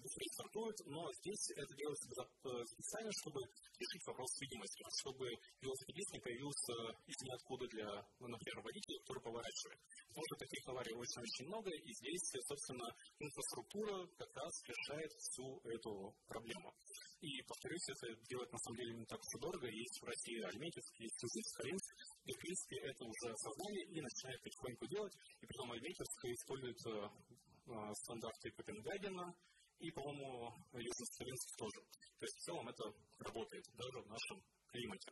[0.00, 3.40] быстрее стартуют, но здесь это делается э, специально, чтобы
[3.78, 5.26] решить вопрос с видимостью, чтобы
[5.60, 6.74] велосипедист не появился
[7.06, 7.88] из ниоткуда для,
[8.20, 9.80] ну, например, водителя, который поворачивает.
[10.08, 16.14] Потому что таких аварий очень-очень много, и здесь, собственно, инфраструктура как раз решает всю эту
[16.26, 16.72] проблему.
[17.20, 19.66] И, повторюсь, это делать на самом деле не так уж дорого.
[19.66, 21.90] Есть в России Альметьевск, есть Чужик, Каринск,
[22.24, 25.14] и, в принципе, это уже осознали и начинают потихоньку делать.
[25.40, 29.34] И потом Альметьевск использует э, стандарты Копенгагена,
[29.78, 31.80] и, по-моему, Южно-Сахалинск тоже.
[32.18, 32.84] То есть в целом это
[33.18, 35.10] работает даже в нашем климате.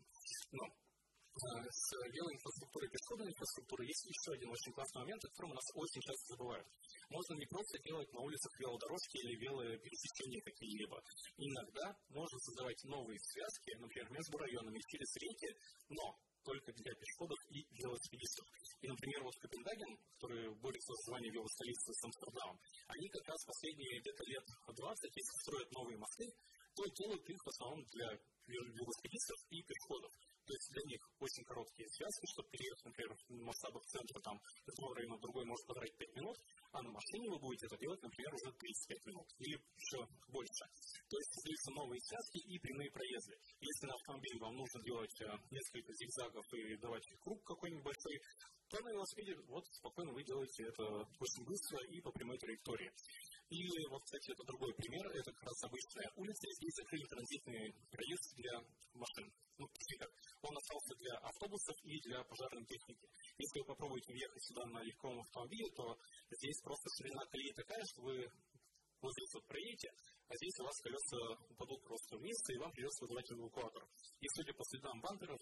[0.52, 0.64] Но
[1.32, 5.64] с велоинфраструктурой и пешеходной инфраструктурой есть еще один очень классный момент, о котором у нас
[5.74, 6.66] очень часто забывают.
[7.08, 11.00] Можно не просто делать на улицах велодорожки или велопересечения какие-либо.
[11.38, 15.50] Иногда можно создавать новые связки, например, между районами через реки,
[15.88, 18.46] но только для пешеходов и велосипедистов.
[18.82, 24.00] И, например, вот Копенгаген, который борется за звание велостолицы с Амстердамом, они как раз последние
[24.00, 26.26] где-то лет 20, если строят новые мосты,
[26.74, 28.08] то делают их в основном для
[28.46, 30.12] велосипедистов и пешеходов.
[30.46, 34.76] То есть для них очень короткие связки, чтобы переехать, например, в масштабах центра, там, из
[34.82, 36.36] района другой может потратить 5 минут,
[36.72, 40.64] а на машине вы будете это делать, например, уже 35 минут или еще больше.
[41.08, 43.34] То есть создаются новые связки и прямые проезды.
[43.60, 48.16] Если на автомобиле вам нужно делать э, несколько зигзагов и давать круг какой-нибудь большой,
[48.72, 50.82] то на велосипеде вот спокойно вы делаете это
[51.20, 52.90] очень быстро и по прямой траектории.
[53.50, 58.34] И вот, кстати, это другой пример, это как раз обычная улица, здесь закрыли транзитный проезд
[58.36, 58.56] для
[58.94, 59.28] машин.
[59.58, 59.68] Ну,
[60.00, 63.06] как, он остался для автобусов и для пожарной техники.
[63.36, 65.98] Если вы попробуете въехать сюда на легковом автомобиле, то
[66.30, 68.24] здесь просто ширина колеи такая, что вы
[69.02, 69.90] вот здесь вот проедете,
[70.28, 73.84] а здесь у вас колеса упадут просто вниз, и вам придется вызывать эвакуатор.
[74.20, 75.40] И судя по следам бамперов,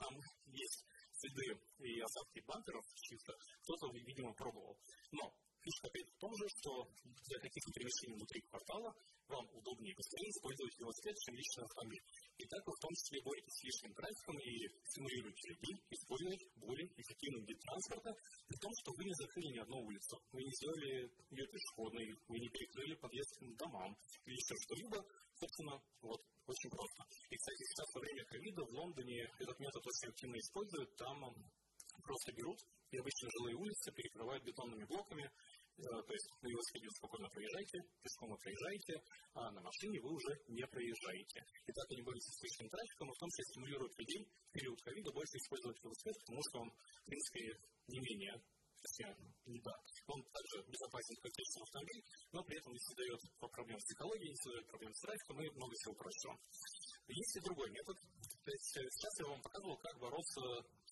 [0.00, 0.12] там
[0.46, 0.84] есть
[1.18, 4.78] следы и осадки бамперов чисто, кто-то, видимо, пробовал.
[5.12, 5.32] Но
[5.66, 6.70] Фишка опять в том же, что
[7.02, 8.94] для каких-то перемещений внутри квартала
[9.26, 12.04] вам удобнее быстрее использовать велосипед, чем личный автомобиль.
[12.38, 14.52] И так вы в том числе боретесь с лишним трафиком и
[14.86, 18.14] стимулируете людей использовать более эффективный вид транспорта,
[18.46, 20.14] при том, что вы не закрыли ни одну улицу.
[20.30, 23.90] Вы не сделали ее пешеходной, вы не перекрыли подъезд к домам
[24.22, 25.02] или еще что-либо.
[25.38, 27.04] Собственно, вот, очень просто.
[27.30, 30.96] И, кстати, сейчас во время ковида в Лондоне этот метод очень активно используют.
[30.96, 31.16] Там
[32.02, 32.58] просто берут
[32.90, 35.30] и обычно жилые улицы перекрывают бетонными блоками,
[35.76, 38.94] Э, то есть на велосипеде спокойно проезжаете, пешком вы проезжаете,
[39.34, 41.44] а на машине вы уже не проезжаете.
[41.68, 44.80] И так они борются с лишним трафиком, и в том числе стимулируют людей в период
[44.80, 47.40] ковида больше использовать велосипед, потому что он, в принципе,
[47.88, 48.34] не менее
[49.46, 49.74] не да.
[50.06, 54.66] Он также безопасен, как личный автомобиль, но при этом не создает проблем с не создает
[54.68, 56.38] проблем с трафиком и много всего прочего.
[57.08, 57.96] Есть и другой метод.
[58.46, 60.42] То есть э, сейчас я вам показывал, как бороться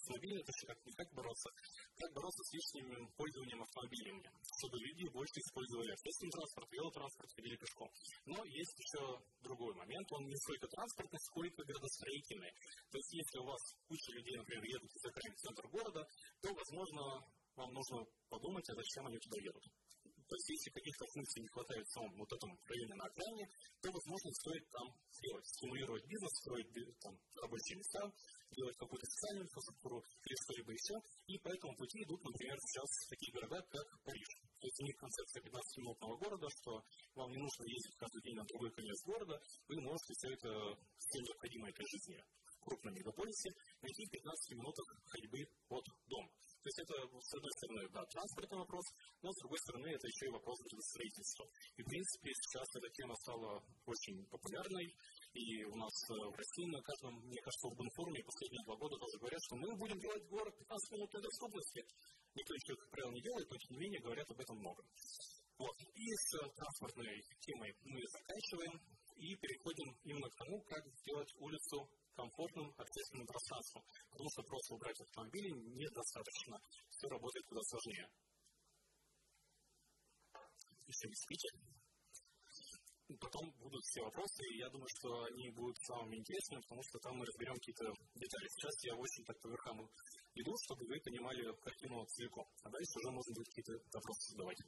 [0.05, 1.49] с мобильным, точнее, как, не как бороться,
[1.97, 4.23] как бороться с лишним пользованием автомобилями,
[4.61, 7.89] чтобы люди больше использовали общественный транспорт, велотранспорт, ходили пешком.
[8.27, 9.03] Но есть еще
[9.41, 12.53] другой момент, он не столько транспортный, сколько градостроительный.
[12.91, 16.07] То есть если у вас куча людей, например, едут в центр города,
[16.43, 17.25] то, возможно,
[17.57, 19.65] вам нужно подумать, а зачем они туда едут.
[20.27, 23.47] То есть, если каких-то функций не хватает в самом вот этом районе на окраине,
[23.83, 24.89] то, возможно, стоит там
[25.21, 26.69] делать, стимулировать бизнес, строить
[27.01, 28.01] там, рабочие места,
[28.51, 30.97] делать какую-то социальную инфраструктуру или что-либо еще.
[31.29, 34.31] И по этому пути идут, например, сейчас такие города, как Париж.
[34.59, 36.83] То есть у них концепция 15-минутного города, что
[37.15, 39.37] вам не нужно ездить каждый день на другой конец города,
[39.69, 40.51] вы можете все это
[40.97, 43.51] все необходимое для жизни в крупном мегаполисе
[43.83, 46.31] найти в 15 минутах ходьбы от дома.
[46.65, 48.87] То есть это, с одной стороны, да, транспортный вопрос,
[49.21, 51.45] но с другой стороны, это еще и вопрос строительства.
[51.77, 54.89] И, в принципе, сейчас эта тема стала очень популярной,
[55.35, 58.97] и у нас э, в России на каждом, мне кажется, в форуме последние два года
[58.97, 61.85] тоже говорят, что мы будем делать город 15 минутной доступности.
[62.33, 64.81] Никто еще, как правило, не делает, но, тем не менее, говорят об этом много.
[65.59, 65.77] Вот.
[65.85, 67.13] И с транспортной
[67.45, 68.81] темой мы заканчиваем
[69.21, 73.83] и переходим именно к тому, как сделать улицу комфортным общественным пространством.
[74.11, 76.59] Потому что просто убрать автомобили недостаточно.
[76.91, 78.09] Все работает куда сложнее.
[80.87, 81.49] Еще не спите.
[83.21, 87.17] Потом будут все вопросы, и я думаю, что они будут самыми интересными, потому что там
[87.17, 88.49] мы разберем какие-то детали.
[88.49, 89.77] Сейчас я очень так по верхам
[90.35, 92.47] иду, чтобы вы понимали картину целиком.
[92.63, 94.61] А дальше уже можно будет какие-то вопросы задавать.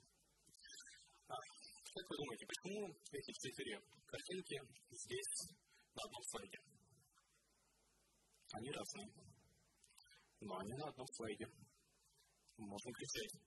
[1.29, 5.57] А, как вы думаете, почему эти четыре картинки здесь
[5.95, 6.76] на одном слайде?
[8.57, 9.12] Они разные.
[10.40, 11.47] Но они на одном слайде.
[12.57, 13.38] Можно кричать.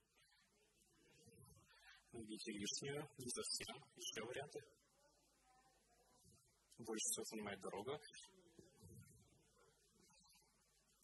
[2.12, 3.76] Видите лишнюю, не совсем.
[3.96, 4.60] Еще варианты.
[6.78, 8.00] Больше всего занимает дорога.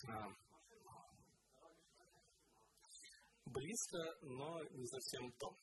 [0.09, 0.29] А,
[3.47, 5.59] близко, но не совсем то.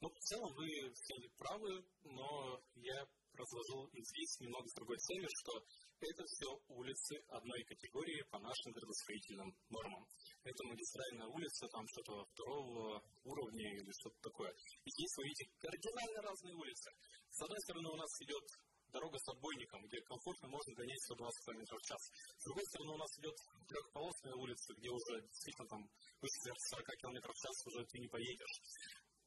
[0.00, 5.52] Ну, в целом вы все правы, но я разложил здесь немного с другой целью, что
[6.00, 10.04] это все улицы одной категории по нашим градостроительным нормам.
[10.44, 14.50] Это магистральная улица, там что-то второго уровня или что-то такое.
[14.84, 16.90] И здесь вы видите кардинально разные улицы.
[17.30, 18.44] С одной стороны у нас идет
[18.92, 22.02] дорога с отбойником, где комфортно можно гонять 120 км в час.
[22.36, 25.82] С другой стороны у нас идет трехполосная улица, где уже действительно там
[26.20, 28.54] выше 40 км в час уже ты не поедешь.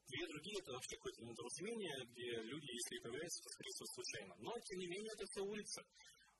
[0.07, 4.35] Две другие это вообще какое-то недоразумение, где люди, если это является, то скорее случайно.
[4.39, 5.81] Но, тем не менее, это все улица.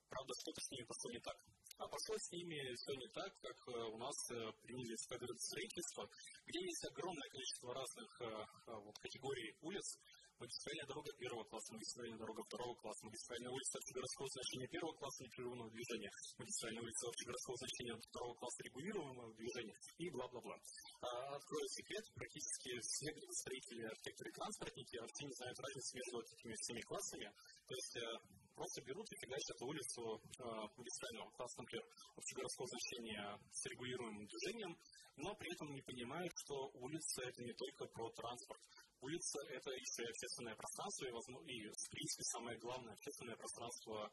[0.08, 1.36] Правда, что-то с ними пошло не так.
[1.78, 6.08] А пошло с ними все не так, как э, у нас э, принялись строительство,
[6.46, 9.98] где есть огромное количество разных э, вот, категорий улиц,
[10.38, 15.70] магистральная дорога первого класса, магистральная дорога второго класса, магистральная улица общегородского значения первого класса непрерывного
[15.70, 20.56] движения, магистральная улица общегородского значения второго класса регулируемого движения и бла-бла-бла.
[21.00, 23.08] А, открою секрет, практически все
[23.40, 27.28] строители, архитекторы и транспортники вообще не знают разницы между этими всеми классами.
[27.66, 28.06] То есть э,
[28.54, 30.44] просто берут и фигачат улицу э,
[30.76, 31.84] магистрального класса, например,
[32.16, 34.76] общегородского значения с регулируемым движением,
[35.16, 38.60] но при этом не понимают, что улица это не только про транспорт.
[39.00, 44.10] Улица– это еще и общественное пространство, и, возможно, и, в принципе, самое главное, общественное пространство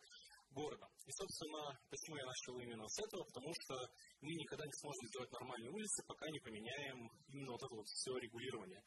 [0.52, 0.88] города.
[1.06, 3.74] И, собственно, почему я начал именно с этого, потому что
[4.22, 8.12] мы никогда не сможем сделать нормальные улицы, пока не поменяем именно вот это вот все
[8.18, 8.82] регулирование.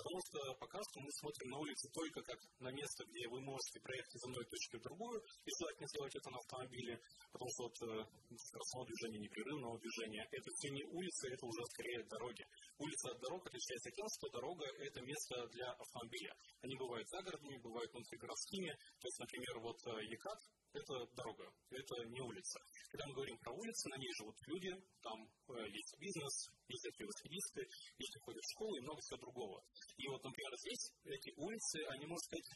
[0.00, 3.80] Потому что пока что мы смотрим на улицы только как на место, где вы можете
[3.84, 6.96] проехать из одной точки в другую, и желательно сделать это на автомобиле,
[7.32, 12.00] потому что вот э, скоростного движения, непрерывного движения, это все не улицы, это уже скорее
[12.08, 12.44] дороги.
[12.78, 16.32] Улица от дорог отличается тем, что дорога– это место для автомобиля.
[16.62, 18.72] Они бывают загородными, бывают внутригородскими.
[18.72, 20.40] То есть, например, вот э, Екат–
[20.72, 22.60] это дорога, это не улица.
[22.90, 24.70] Когда мы говорим про улицы, на ней живут люди,
[25.02, 27.66] там э, есть бизнес, есть велосипедисты,
[27.98, 29.64] есть ходят в школу и много всего другого.
[29.96, 32.50] И вот, например, здесь эти улицы, они, можно сказать,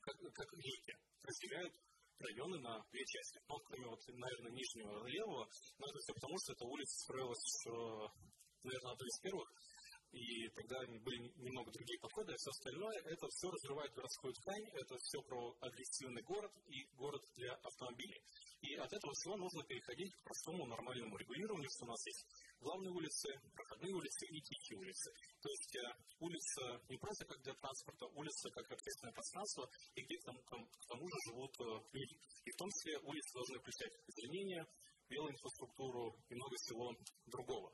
[0.00, 1.74] как, как реки, разделяют
[2.18, 3.38] районы на две части.
[3.48, 7.72] Ну, кроме вот, наверное, нижнего левого, но это все потому, что эта улица строилась еще,
[8.64, 9.48] наверное, одной из первых,
[10.12, 14.96] и тогда были немного другие подходы, а все остальное, это все разрывает городскую ткань, это
[14.98, 18.20] все про агрессивный город и город для автомобилей.
[18.62, 22.26] И от этого всего нужно переходить к простому нормальному регулированию, что у нас есть
[22.60, 25.12] главные улицы, проходные улицы и тихие улицы.
[25.42, 30.16] То есть э, улица не просто как для транспорта, улица как общественное пространство, и где
[30.18, 32.16] к тому, к тому же живут э, люди.
[32.44, 34.66] И в том числе улицы должны включать озеленение,
[35.08, 36.92] велоинфраструктуру и много всего
[37.26, 37.72] другого.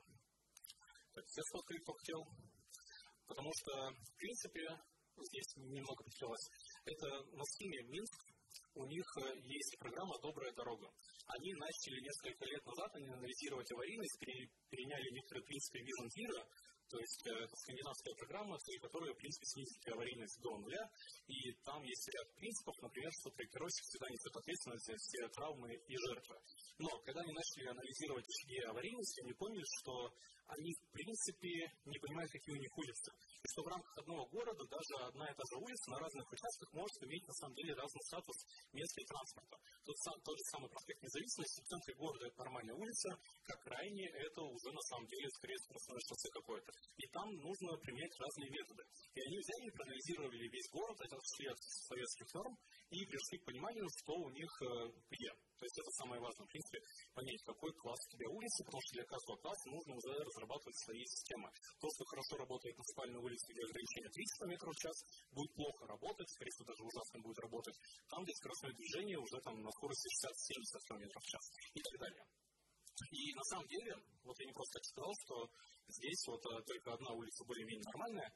[1.23, 2.21] Сфоткали, кто хотел.
[3.27, 4.67] Потому что, в принципе,
[5.15, 6.47] здесь немного потерялось.
[6.85, 8.19] Это на схеме Минск,
[8.75, 10.91] у них э, есть программа «Добрая дорога».
[11.27, 16.43] Они начали несколько лет назад анализировать аварийность, переняли некоторые принципы Zero,
[16.89, 20.83] то есть это скандинавская программа, цель которой, в принципе, снизить аварийность до нуля.
[21.27, 25.95] И там есть ряд принципов, например, что проектировщик всегда несет ответственность за все травмы и
[25.97, 26.37] жертвы.
[26.77, 30.13] Но когда они начали анализировать рычаги аварийности, они поняли, что
[30.47, 33.11] они, в принципе, не понимают, какие у них улицы.
[33.43, 36.73] И что в рамках одного города даже одна и та же улица на разных участках
[36.73, 38.37] может иметь, на самом деле, разный статус
[38.73, 39.57] места и транспорта.
[39.85, 43.09] Тот, сам, тот же самый проспект независимости в центре города это нормальная улица,
[43.45, 46.71] как крайне это уже, на самом деле, скорее скоростное шоссе какое-то.
[46.97, 48.83] И там нужно применять разные методы.
[49.13, 51.57] И они взяли и проанализировали весь город, это след
[51.89, 52.53] советских норм,
[52.89, 54.65] и пришли к пониманию, что у них э,
[55.09, 55.31] где.
[55.57, 56.79] То есть это самое важное, в принципе,
[57.13, 61.03] понять, какой класс у тебя улицы, потому что для каждого класса нужно уже разрабатывать свои
[61.05, 61.47] системы.
[61.79, 64.95] То, что хорошо работает на спальной улице, где ограничение 30 км в час,
[65.31, 67.77] будет плохо работать, скорее всего, даже ужасно будет работать.
[68.09, 71.43] Там, где скоростное движение уже там на скорости 60-70 км в час
[71.73, 72.25] и так далее.
[73.11, 75.35] И на самом деле, вот я не просто так сказал, что
[75.87, 78.31] здесь вот э, только одна улица более-менее нормальная,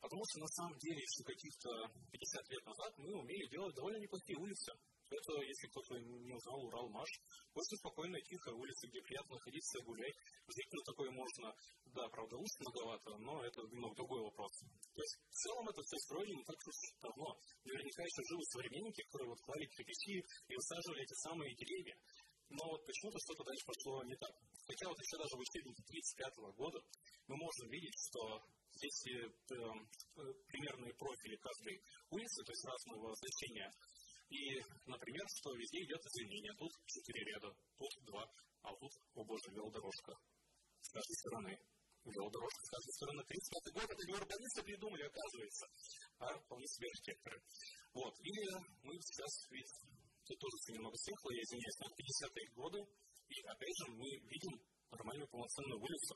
[0.00, 1.70] потому что на самом деле еще каких-то
[2.12, 4.72] 50 лет назад мы умели делать довольно неплохие улицы.
[5.12, 7.10] Это, если кто-то не узнал, Урал-Маш.
[7.54, 10.16] Очень спокойная, тихая улица, где приятно находиться, гулять.
[10.48, 11.54] Жить на такое можно,
[11.92, 14.52] да, правда, лучше многовато, но это немного другой вопрос.
[14.94, 17.28] То есть, в целом, это все строили не так уж давно.
[17.64, 21.96] Наверняка еще живы современники, которые вот клали кирпичи и высаживали эти самые деревья.
[22.52, 24.32] Но вот почему-то что-то дальше пошло не так.
[24.66, 26.78] Хотя вот еще даже в учебнике 1935 года
[27.28, 28.44] мы можем видеть, что
[28.76, 29.62] здесь э, э,
[30.48, 33.72] примерные профили каждой улицы, то есть разного значения.
[34.32, 34.56] И,
[34.88, 36.52] например, что везде идет озеленение.
[36.56, 38.24] Тут четыре ряда, тут два,
[38.62, 40.16] а тут, о боже, велодорожка
[40.80, 41.52] с каждой стороны.
[42.04, 43.20] Велодорожка с каждой стороны.
[43.28, 45.66] 35 год, это не урбанисты придумали, оказывается,
[46.18, 47.38] а вполне себе архитекторы.
[47.92, 48.14] Вот.
[48.24, 48.48] Или
[48.82, 52.78] мы сейчас видим Тут тоже все немного стихло, я извиняюсь, на 50-е годы,
[53.28, 54.54] и опять же мы видим
[54.90, 56.14] нормальную полноценную улицу,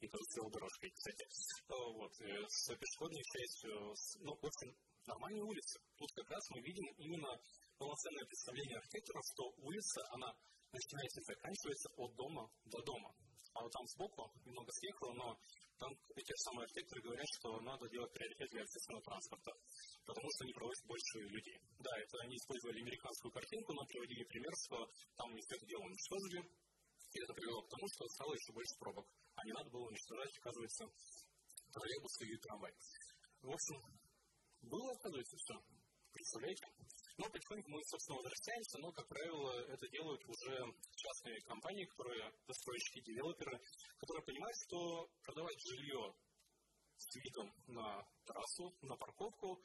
[0.00, 1.24] и тоже с дорожкой, кстати.
[1.68, 3.94] Вот, э, с пешеходной частью,
[4.26, 4.74] ну, очень
[5.06, 5.80] нормальные улицы.
[5.96, 7.30] Тут как раз мы видим именно
[7.78, 10.32] полноценное представление архитектора, что улица, она
[10.72, 13.10] начинается и заканчивается от дома до дома.
[13.54, 15.38] А вот там сбоку немного съехало, но
[15.78, 19.52] там эти самые архитекторы говорят, что надо делать приоритет для общественного транспорта
[20.06, 21.58] потому что они проводят больше людей.
[21.80, 24.76] Да, это они использовали американскую картинку, но приводили пример, что
[25.16, 28.74] там у них это дело уничтожили, и это привело к тому, что стало еще больше
[28.78, 29.06] пробок.
[29.34, 30.84] А не надо было уничтожать, оказывается,
[31.72, 32.72] троллейбусы и трамвай.
[33.42, 33.76] В общем,
[34.64, 35.54] было, оказывается, все.
[36.12, 36.66] Представляете?
[37.16, 43.02] Но потихоньку мы, собственно, возвращаемся, но, как правило, это делают уже частные компании, которые застройщики,
[43.02, 43.60] девелоперы,
[43.98, 46.14] которые понимают, что продавать жилье
[46.96, 49.62] с видом на трассу, на парковку,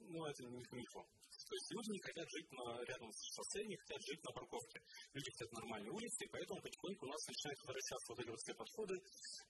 [0.00, 1.06] ну, это не хамильфо.
[1.44, 4.80] То есть люди не хотят жить на, рядом с шоссе, не хотят жить на парковке.
[5.12, 8.54] Люди хотят нормальные улицы, и поэтому потихоньку у нас начинают возвращаться вот эти вот все
[8.54, 8.94] подходы.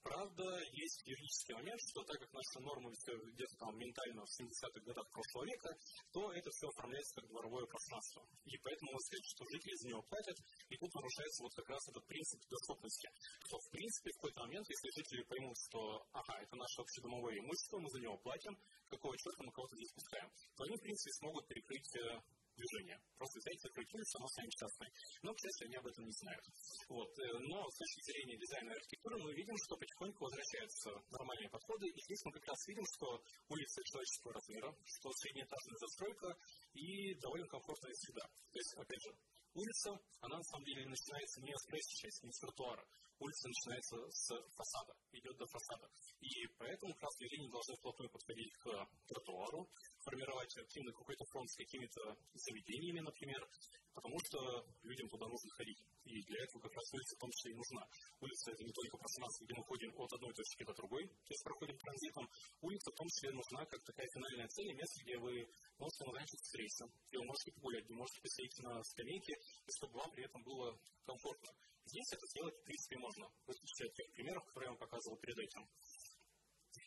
[0.03, 5.07] Правда, есть юридический момент, что так как наши нормы где-то там ментально в 70-х годах
[5.11, 5.70] прошлого века,
[6.12, 8.26] то это все оформляется как дворовое пространство.
[8.45, 10.36] И поэтому можно сказать, что жители за него платят,
[10.68, 13.09] и тут нарушается вот как раз этот принцип доступности.
[13.47, 15.80] Что, в принципе, в какой-то момент, если жители поймут, что,
[16.12, 18.55] ага, это наше общедомовое имущество, мы за него платим,
[18.88, 22.20] какого черта мы кого-то здесь пускаем, то они, в принципе, смогут перекрыть э,
[22.57, 22.98] движение.
[23.18, 24.90] Просто взять, закрыть улицу, оно сами частное.
[25.22, 26.44] Но, к счастью, они об этом не знают.
[26.88, 27.11] Вот.
[27.18, 31.86] Э, но с точки зрения дизайна и архитектуры мы видим, что потихоньку возвращаются нормальные подходы.
[31.88, 33.07] И здесь мы как раз видим, что
[33.48, 36.28] улица человеческого размера, что среднеэтажная застройка
[36.74, 38.24] и довольно комфортная среда.
[38.52, 39.11] То есть, опять же,
[39.55, 39.90] улица,
[40.20, 42.84] она на самом деле начинается не с крайней части, не с тротуара.
[43.18, 44.26] Улица начинается с
[44.59, 45.88] фасада, идет до фасада.
[46.20, 49.70] И поэтому красные линии должны вплотную подходить к тротуару,
[50.02, 53.48] формировать активный какой-то фронт с какими-то заведениями, например,
[53.94, 55.78] потому что людям туда нужно ходить.
[56.05, 57.82] И для этого как раз улица в том числе и нужна.
[58.20, 61.44] Улица это не только пространство, где мы ходим от одной точки до другой, то есть
[61.44, 62.24] проходим транзитом.
[62.61, 65.32] Улица в том числе нужна как такая финальная цель, место, где вы
[65.78, 69.94] можете назначиться с рейсом, где вы можете погулять, где можете посидеть на скамейке, и чтобы
[69.96, 71.50] вам при этом было комфортно.
[71.84, 75.16] Здесь это сделать, в принципе, можно, в отличие от тех примеров, которые я вам показывал
[75.18, 75.62] перед этим.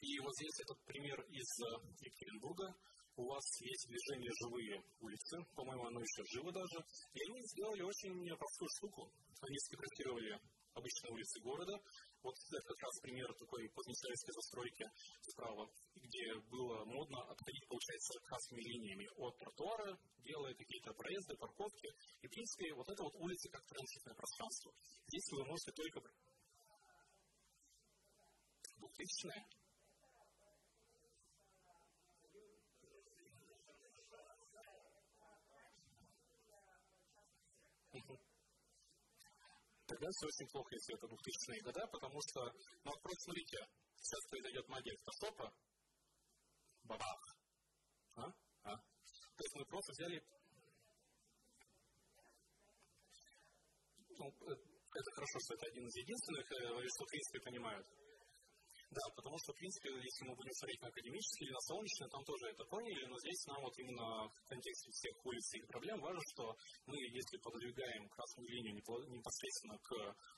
[0.02, 1.50] И вот здесь этот пример из
[2.02, 2.76] Екатеринбурга
[3.18, 6.78] у вас есть движение «Живые улицы», по-моему, оно еще живо даже,
[7.14, 9.12] и они сделали очень простую штуку.
[9.42, 10.40] Они сфотографировали
[10.74, 11.74] обычные улицы города.
[12.22, 14.86] Вот это как раз пример такой позднесоветской застройки
[15.22, 15.66] справа,
[15.96, 21.90] где было модно обходить, получается, красными линиями от тротуара, делая какие-то проезды, парковки.
[22.22, 24.72] И, в принципе, вот это вот улица как транзитное пространство.
[25.08, 26.02] Здесь вы можете только...
[38.02, 38.38] Двухтысячная?
[39.88, 42.52] Тогда все очень плохо, если это 2000-е годы, потому что,
[42.84, 43.58] ну просто смотрите,
[43.96, 45.54] сейчас произойдет магия фотошопа,
[46.84, 47.38] бабах,
[48.16, 48.26] а?
[48.64, 48.76] А?
[48.76, 50.22] То есть мы просто взяли
[54.20, 57.88] ну, э, это хорошо, что это один из единственных, э, что в принципе понимают.
[58.90, 62.48] Да, потому что, в принципе, если мы будем смотреть на или на солнечные, там тоже
[62.48, 66.56] это поняли, но здесь нам вот именно в контексте всех улиц и проблем важно, что
[66.86, 69.92] мы, если пододвигаем красную линию непосредственно к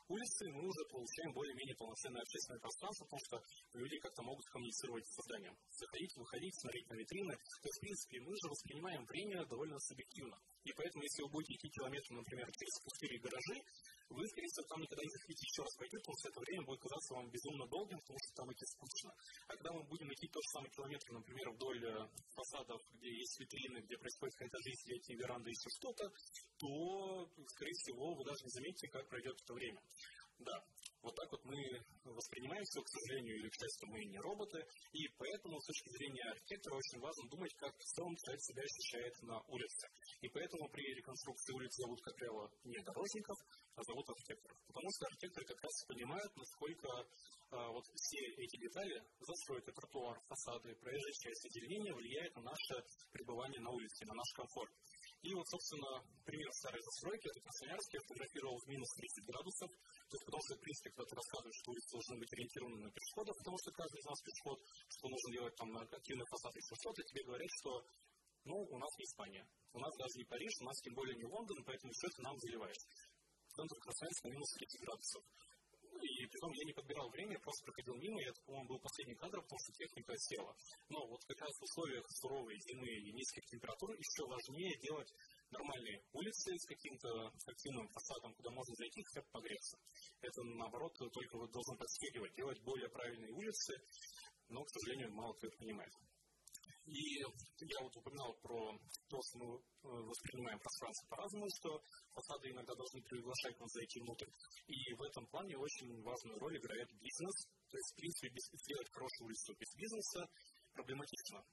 [0.09, 3.37] улице, мы уже получаем более-менее полноценное общественное пространство, потому что
[3.77, 5.55] люди как-то могут коммуницировать с зданием.
[5.69, 7.33] Заходить, выходить, смотреть на витрины.
[7.37, 10.37] То есть, в принципе, мы же воспринимаем время довольно субъективно.
[10.63, 13.57] И поэтому, если вы будете идти километр, например, через пустые гаражи,
[14.09, 16.81] вы, скорее всего, там никогда не захотите еще раз пойти, потому что это время будет
[16.81, 19.09] казаться вам безумно долгим, потому что там идти скучно.
[19.47, 23.39] А когда мы будем идти тот же самый километр, например, вдоль э, фасадов, где есть
[23.39, 26.03] витрины, где происходит какая-то жизнь, летние веранды, еще что-то,
[26.57, 26.69] то,
[27.53, 29.81] скорее всего, вы даже не заметите, как пройдет это время.
[30.39, 30.55] Да,
[31.01, 31.57] вот так вот мы
[32.03, 34.59] воспринимаем все, к сожалению или к счастью, мы не роботы,
[34.93, 39.13] и поэтому с точки зрения архитектора очень важно думать, как в целом человек себя ощущает
[39.23, 39.87] на улице.
[40.21, 43.37] И поэтому при реконструкции улиц зовут, как правило, не дорожников,
[43.75, 44.57] а зовут архитекторов.
[44.67, 46.87] Потому что архитекторы как раз понимают, насколько
[47.51, 52.75] а, вот все эти детали, застройка, тротуар, фасады, проезжая часть отделения влияет на наше
[53.11, 54.71] пребывание на улице, на наш комфорт.
[55.21, 59.69] И вот, собственно, пример старой застройки, это Красноярск, я фотографировал в минус 30 градусов,
[60.07, 62.91] то есть потому что, в принципе, когда ты рассказываешь, что улицы должны быть ориентированы на
[62.95, 66.75] пешеходов, потому что каждый из нас пешеход, что нужно делать там на активный фасад, если
[66.79, 67.71] что-то, тебе говорят, что
[68.47, 69.43] ну, у нас не Испания,
[69.75, 72.39] у нас даже не Париж, у нас тем более не Лондон, поэтому все это нам
[72.39, 72.83] заливаешь.
[73.59, 75.23] Центр Красноярска минус 30 градусов.
[76.05, 79.41] И притом я не подбирал время, просто проходил мимо, и это, по-моему, был последний кадр,
[79.41, 80.55] потому что техника села.
[80.89, 85.11] Но вот как раз в условиях суровой зимы и низких температур еще важнее делать
[85.51, 89.77] нормальные улицы с каким-то активным фасадом, куда можно зайти хотя бы погреться.
[90.21, 93.75] Это, наоборот, только вот должно подстегивать, делать более правильные улицы,
[94.49, 95.93] но, к сожалению, мало кто это понимает.
[96.89, 98.57] И я вот упоминал про
[99.09, 101.69] то, что мы э, воспринимаем пространство по-разному, что
[102.09, 104.29] фасады иногда должны приглашать нас зайти внутрь.
[104.65, 107.35] И в этом плане очень важную роль играет бизнес.
[107.69, 108.29] То есть, в принципе,
[108.65, 110.25] сделать хорошую улицу без бизнеса
[110.73, 111.45] проблематично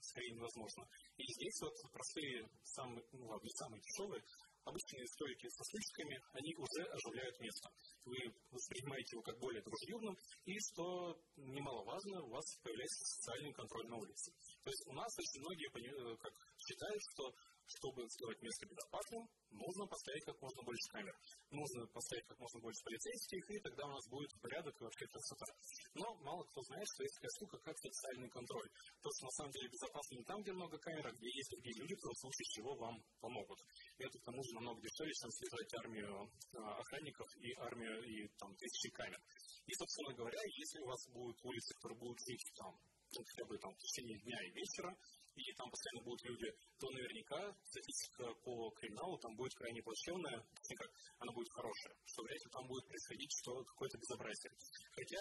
[0.00, 0.84] скорее невозможно.
[1.16, 4.22] И здесь вот простые, самые, ну ладно, самые дешевые,
[4.64, 7.68] обычные столики со стульчиками, они уже оживляют место.
[8.04, 8.16] Вы
[8.50, 14.32] воспринимаете его как более дружелюбным, и, что немаловажно, у вас появляется социальный контроль на улице.
[14.64, 15.68] То есть у нас очень многие
[16.16, 17.34] как считают, что
[17.66, 21.14] чтобы сделать место безопасным, нужно поставить как можно больше камер.
[21.50, 25.46] Нужно поставить как можно больше полицейских, и тогда у нас будет порядок и вообще красота.
[25.94, 28.68] Но мало кто знает, что есть такая штука, как социальный контроль.
[29.00, 31.76] То, что на самом деле безопасно не там, где много камер, а где есть другие
[31.80, 33.58] люди, в случае чего вам помогут.
[33.98, 38.28] И это, к тому же, намного дешевле, чем содержать армию а, охранников и армию и
[38.38, 39.20] там, тысячи камер.
[39.66, 42.72] И, собственно говоря, если у вас будут улицы, которые будут жить там,
[43.16, 44.90] ну, хотя бы там, в течение дня и вечера,
[45.36, 50.38] и там постоянно будут люди, то наверняка статистика по криминалу там будет крайне плачевная,
[50.78, 54.52] как она будет хорошая, что вряд ли там будет происходить что какое-то безобразие.
[54.92, 55.20] Хотя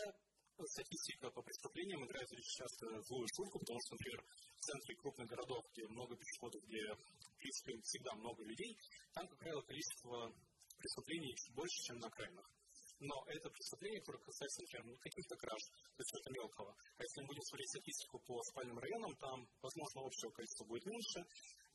[0.66, 4.22] статистика по преступлениям играет очень часто злую шутку, потому что, например,
[4.56, 8.78] в центре крупных городов, где много пешеходов, где, в принципе, всегда много людей,
[9.14, 10.32] там, как правило, количество
[10.78, 12.50] преступлений чуть больше, чем на окраинах
[13.04, 16.72] но это преступление, которое касается, например, ну, каких-то краж, то есть чего-то мелкого.
[16.98, 21.20] А если мы будем смотреть статистику по спальным районам, там, возможно, общего количества будет меньше,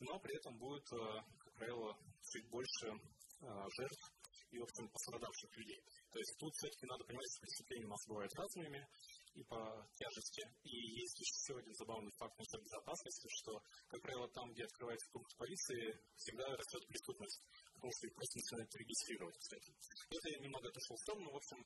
[0.01, 4.03] но при этом будет, э, как правило, чуть больше э, жертв
[4.51, 5.81] и, в общем, пострадавших людей.
[6.11, 8.89] То есть тут все-таки надо понимать, что преступления у нас бывают разными
[9.35, 10.43] и по тяжести.
[10.65, 10.75] И
[11.05, 16.01] есть еще один забавный факт насчет безопасности, что, как правило, там, где открывается пункт полиции,
[16.17, 17.43] всегда растет преступность
[17.79, 19.71] потому что их просто начинают регистрировать, кстати.
[20.11, 21.59] Это немного отошел в сторону, в общем,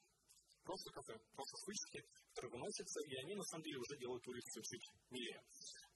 [0.62, 1.98] просто как просто вспышки,
[2.28, 5.40] которые выносятся, и они на самом деле уже делают улицу чуть милее.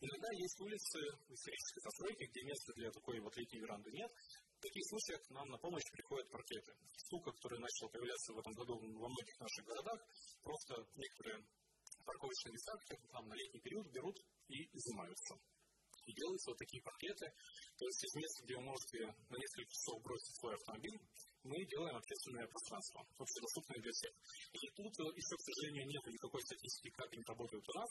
[0.01, 0.99] Иногда есть улицы
[1.29, 4.11] в исторической застройке, где места для такой вот летней веранды нет.
[4.57, 6.73] В таких случаях нам на помощь приходят паркеты.
[6.97, 10.01] Штука, которая начала появляться в этом году во многих наших городах,
[10.43, 11.45] просто некоторые
[12.05, 14.17] парковочные места, где-то там на летний период берут
[14.49, 15.37] и изымаются
[16.07, 17.27] и делаются вот такие пакеты.
[17.77, 18.99] То есть из места, где вы можете
[19.29, 20.99] на несколько часов бросить свой автомобиль,
[21.45, 24.13] мы делаем общественное пространство, общедоступное для всех.
[24.57, 27.91] И тут э, еще, к сожалению, нет никакой статистики, как они работают у нас.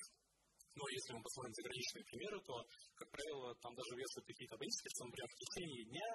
[0.75, 2.53] Но если мы посмотрим заграничные примеры, то,
[2.99, 6.09] как правило, там даже вешают какие-то таблички, что, например, в течение дня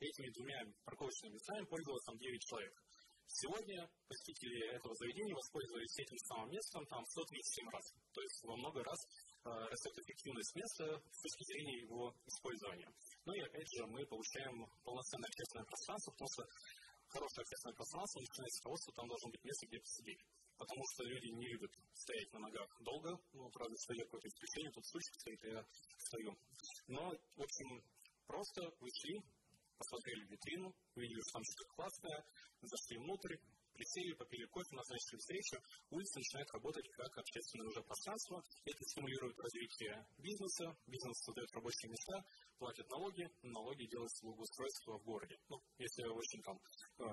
[0.00, 2.74] этими двумя парковочными местами пользовалось там 9 человек.
[3.28, 7.84] Сегодня посетители этого заведения воспользовались этим самым местом там 137 раз.
[8.14, 9.00] То есть во много раз
[9.46, 12.90] растет эффективность места с точки зрения его использования.
[13.24, 16.42] Ну и опять же мы получаем полноценное общественное пространство, потому что
[17.08, 20.22] хорошее общественное пространство начинается с того, что там должно быть место, где посидеть.
[20.56, 24.86] Потому что люди не любят стоять на ногах долго, ну, правда, стою какое-то исключение, тут
[24.86, 25.60] случай стоит, я
[25.98, 26.32] стою.
[26.88, 27.02] Но,
[27.36, 27.68] в общем,
[28.26, 29.20] просто вышли,
[29.76, 32.18] посмотрели витрину, увидели, что там что-то классное,
[32.62, 33.36] зашли внутрь,
[33.76, 35.56] присели, попили кофе, назначили встречу,
[35.90, 38.42] улица начинает работать как общественное уже пространство.
[38.64, 42.24] Это стимулирует развитие бизнеса, бизнес создает рабочие места,
[42.58, 45.36] платят налоги, налоги делают благоустройство в городе.
[45.48, 47.04] Ну, если очень там э,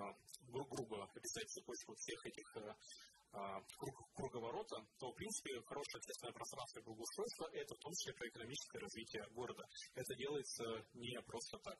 [0.47, 3.37] грубо описать цепочку всех этих э, э,
[3.77, 8.27] круг, круговорота, то, в принципе, хорошее общественное пространство и благоустройство– это в том числе про
[8.29, 9.63] экономическое развитие города.
[9.95, 11.77] Это делается не просто так.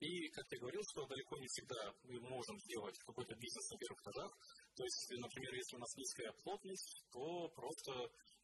[0.00, 4.00] И, как я говорил, что далеко не всегда мы можем сделать какой-то бизнес на первых
[4.02, 4.30] этажах.
[4.76, 7.92] То есть, например, если у нас низкая плотность, то просто,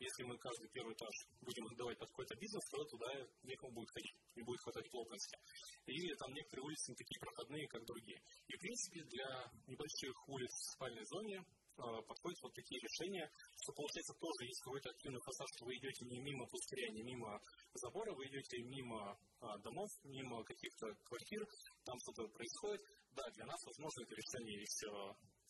[0.01, 3.07] если мы каждый первый этаж будем отдавать под какой-то бизнес, то туда
[3.45, 5.39] некому будет ходить, не будет хватать плотности.
[5.87, 8.21] И там некоторые улицы не такие проходные, как другие.
[8.49, 11.45] И, в принципе, для небольших улиц в спальной зоне
[11.77, 13.31] подходят вот такие решения,
[13.63, 17.41] что получается тоже есть какой-то активный фасад, что вы идете не мимо пустыря, не мимо
[17.75, 21.47] забора, вы идете мимо а, домов, мимо каких-то квартир,
[21.85, 22.81] там что-то происходит.
[23.15, 24.91] Да, для нас, возможно, это решение еще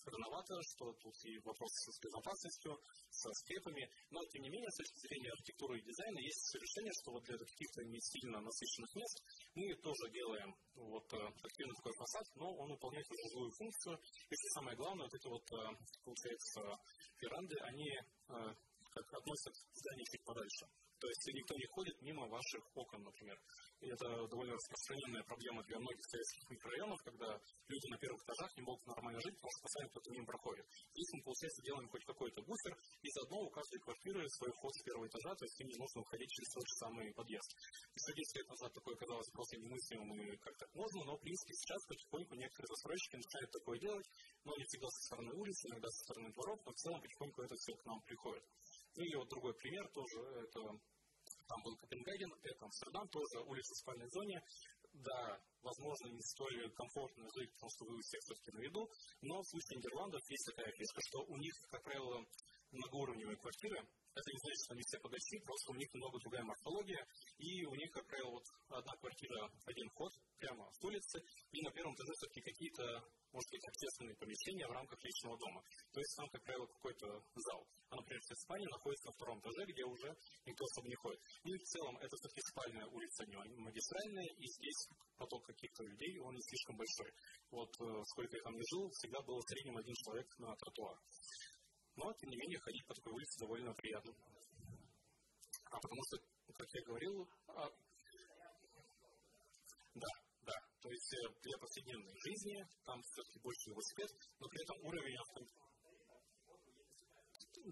[0.06, 2.78] рановато, что тут и вопросы с безопасностью,
[3.10, 7.12] со скрепами, но тем не менее, с точки зрения архитектуры и дизайна, есть решение, что
[7.12, 9.16] вот для каких-то не сильно насыщенных мест
[9.54, 13.96] мы тоже делаем вот э, активный такой фасад, но он выполняет уже живую функцию.
[14.30, 15.58] И что самое главное, вот эти вот, э,
[16.04, 16.60] получается,
[17.20, 18.54] веранды, они э,
[18.94, 20.66] как относят здание чуть подальше.
[20.98, 23.38] То есть никто не ходит мимо ваших окон, например.
[23.80, 27.28] И это довольно распространенная проблема для многих советских микрорайонов, когда
[27.68, 30.64] люди на первых этажах не могут нормально жить, потому что постоянно кто-то мимо проходит.
[30.94, 34.82] Здесь мы, получается, делаем хоть какой-то буфер, и заодно у каждой квартиры свой вход с
[34.82, 37.50] первого этажа, то есть им не нужно уходить через тот же самый подъезд.
[37.94, 41.52] Еще 10 лет назад такое казалось просто немыслимым и как так можно, но, в принципе,
[41.54, 44.08] сейчас потихоньку некоторые застройщики начинают такое делать,
[44.44, 47.54] но не всегда со стороны улицы, иногда со стороны дворов, но в целом потихоньку это
[47.56, 48.44] все к нам приходит.
[48.96, 50.60] Ну или вот другой пример тоже, это
[51.48, 54.40] там был Копенгаген, это Амстердам, тоже улица в спальной зоне.
[54.92, 58.88] Да, возможно, не столь комфортно жить, потому что вы у всех все-таки на виду,
[59.22, 62.24] но в случае Нидерландов есть такая фишка, что у них, как правило,
[62.74, 63.78] многоуровневые квартиры,
[64.14, 67.02] это не значит, что они все подошли, просто у них немного другая морфология,
[67.38, 71.18] и у них, как правило, вот одна квартира, один вход прямо с улицы,
[71.50, 72.84] и на первом этаже все-таки какие-то,
[73.34, 75.60] может быть, общественные помещения в рамках личного дома.
[75.90, 77.66] То есть там, как правило, какой-то зал.
[77.90, 80.10] А, например, вся спальня находится на втором этаже, где уже
[80.46, 81.20] никто особо не ходит.
[81.42, 84.80] И в целом это все-таки спальная улица, не магистральная, и здесь
[85.16, 87.10] поток каких-то людей, он не слишком большой.
[87.50, 90.98] Вот э, сколько я там не жил, всегда было в среднем один человек на тротуар.
[91.96, 94.12] Но, тем не менее, ходить по такой улице довольно приятно.
[95.70, 96.18] А потому что,
[96.54, 97.70] как я говорил, а...
[99.94, 100.08] да,
[100.42, 105.14] да, то есть э, для повседневной жизни там все-таки больше велосипед, но при этом уровень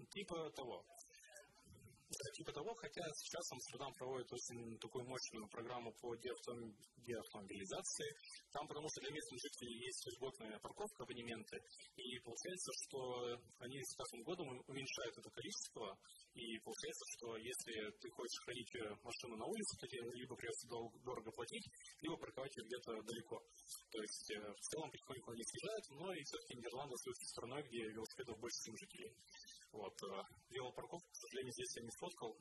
[0.09, 0.85] типа того
[2.33, 8.09] типа того, хотя сейчас Амстердам проводит очень такую мощную программу по деавтомобилизации.
[8.51, 11.57] Там, потому что для местных жителей есть льготная парковка, абонементы,
[11.95, 15.97] и получается, что они с каждым годом уменьшают это количество,
[16.33, 20.67] и получается, что если ты хочешь хранить машину на улице, то тебе либо придется
[21.03, 21.65] дорого платить,
[22.01, 23.41] либо парковать ее где-то далеко.
[23.91, 27.89] То есть э, в целом потихоньку они съезжают, но и все-таки Нидерланды остаются страной, где
[27.89, 29.13] велосипедов больше, чем жителей.
[29.73, 29.93] Вот.
[30.03, 32.37] Э, велопарковку, к сожалению, здесь я не сфоткал.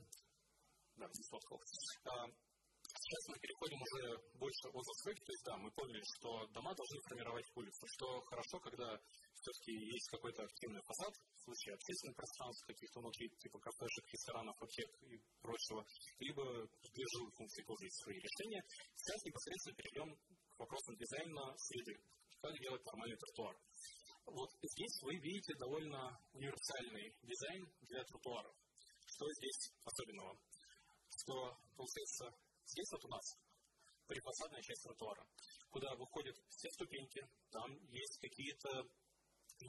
[1.00, 1.58] Да, не сфоткал.
[2.04, 6.76] А, сейчас мы переходим уже больше от застройки, то есть да, мы поняли, что дома
[6.76, 9.00] должны формировать улицу, что хорошо, когда
[9.32, 14.90] все-таки есть какой-то активный фасад, в случае общественных пространств, каких-то внутри, типа кафешек, ресторанов, аптек
[15.08, 15.80] и прочего,
[16.20, 16.44] либо
[16.92, 18.62] две жилые функции тоже есть свои решения.
[18.94, 20.08] Сейчас непосредственно перейдем
[20.52, 21.96] к вопросам дизайна среды.
[22.42, 23.56] Как делать нормальный тротуар.
[24.26, 28.54] Вот здесь вы видите довольно универсальный дизайн для тротуаров.
[29.06, 30.38] Что здесь особенного?
[31.10, 32.32] Что, получается,
[32.64, 33.36] здесь вот у нас
[34.06, 35.26] прифасадная часть тротуара,
[35.70, 37.20] куда выходят все ступеньки,
[37.50, 39.66] там есть какие-то э,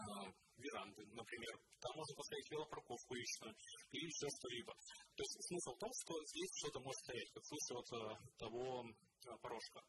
[0.58, 3.54] веранды, например, там можно поставить велопарковку лично
[3.92, 4.74] или еще что-либо.
[5.16, 8.02] То есть смысл в том, что здесь что-то может стоять, как в случае вот э,
[8.38, 9.82] того э, порожка.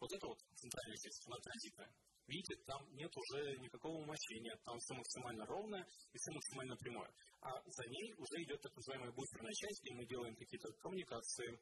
[0.00, 1.92] Вот это вот центральная часть, она транзитная
[2.28, 7.10] видите, там нет уже никакого умощения, там все максимально ровное и все максимально прямое.
[7.40, 11.58] А за ней уже идет так называемая буферная часть, где мы делаем какие-то коммуникации,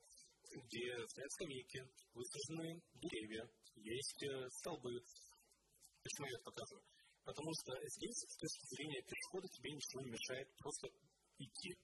[0.50, 1.80] где стоят скамейки,
[2.14, 4.90] высажены деревья, есть э, столбы.
[6.02, 6.84] Почему я это показываю?
[7.24, 10.88] Потому что здесь, с точки зрения перехода, тебе ничего не мешает просто
[11.38, 11.74] идти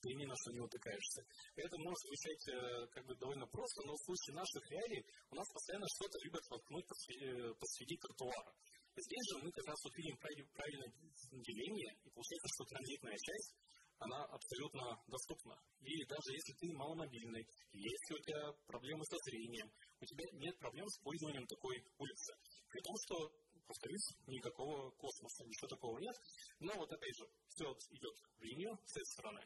[0.00, 1.22] ты ни на что не утыкаешься.
[1.56, 5.46] Это может звучать э, как бы довольно просто, но в случае наших реалий у нас
[5.52, 8.52] постоянно что-то любят толкнуть посреди, э, тротуара.
[8.96, 10.92] Здесь же мы как раз вот видим правильное
[11.30, 13.54] деление, и получается, что транзитная часть,
[14.00, 15.54] она абсолютно доступна.
[15.80, 19.70] И даже если ты маломобильный, если у тебя проблемы со зрением,
[20.00, 22.32] у тебя нет проблем с пользованием такой улицы.
[22.68, 23.30] При том, что
[23.70, 26.16] повторюсь, никакого космоса, ничего такого нет.
[26.58, 29.42] Но вот опять же, все идет в линию с этой стороны.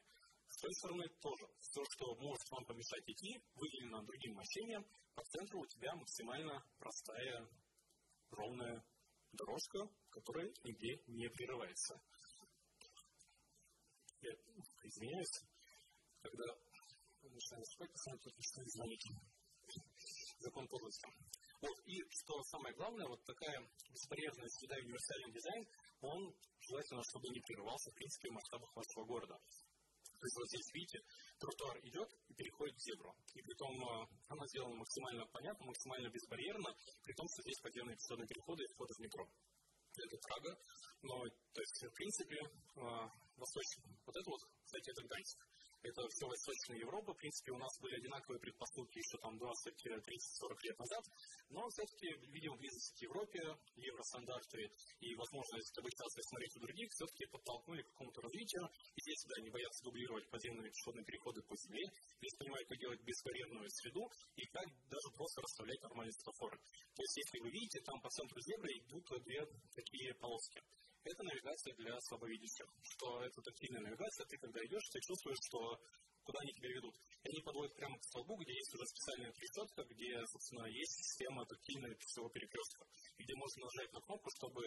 [0.65, 1.47] Той стороны тоже.
[1.61, 4.83] Все, что может вам помешать идти, выделено другим мощением.
[5.15, 7.47] По центру у тебя максимально простая,
[8.31, 8.83] ровная
[9.33, 12.01] дорожка, которая нигде не прерывается.
[14.23, 14.33] Я
[14.85, 15.45] извиняюсь,
[16.23, 16.45] когда
[17.21, 19.07] начинаю спать, посмотрите, начинаю звонить.
[20.39, 21.09] Закон подлости.
[21.61, 23.61] Вот, и что самое главное, вот такая
[23.91, 25.69] беспорядочная среда и универсальный дизайн,
[26.01, 29.39] он желательно, чтобы не прерывался, в принципе, в масштабах вашего города.
[30.25, 30.99] Вот здесь, видите,
[31.39, 33.13] тротуар идет и переходит в зебру.
[33.35, 36.71] И при том э, она сделана максимально понятно, максимально безбарьерно,
[37.05, 39.25] при том, что здесь подземные пешеходные переходы и входы в метро.
[39.95, 40.53] Это Прага,
[41.03, 41.15] но,
[41.53, 42.81] то есть, в принципе, э,
[43.37, 43.85] восточный.
[44.05, 45.39] Вот это вот, кстати, это Гданьск
[45.85, 47.13] это все Восточная Европа.
[47.13, 51.05] В принципе, у нас были одинаковые предпосылки еще там 20, 30, 40 лет назад.
[51.51, 53.41] Но все-таки, видимо, близость к Европе,
[53.77, 54.71] евростандарты
[55.01, 58.65] и возможность стабилизации смотреть у других все-таки подтолкнули к какому-то развитию.
[58.97, 61.85] И здесь, да, не боятся дублировать подземные пешеходные переходы по земле.
[62.19, 66.57] Здесь понимают, как делать безбарьерную среду и как даже просто расставлять нормальные светофоры.
[66.97, 70.63] То есть, если вы видите, там по центру зебры идут две такие полоски
[71.05, 72.67] это навигация для слабовидящих.
[72.83, 75.79] Что это тактильная навигация, ты когда идешь, ты чувствуешь, что
[76.25, 76.97] куда они тебя ведут.
[77.23, 81.95] Они подводят прямо к столбу, где есть уже специальная трещотка, где, собственно, есть система тактильного
[82.01, 82.87] всего перекрестка,
[83.19, 84.65] где можно нажать на кнопку, чтобы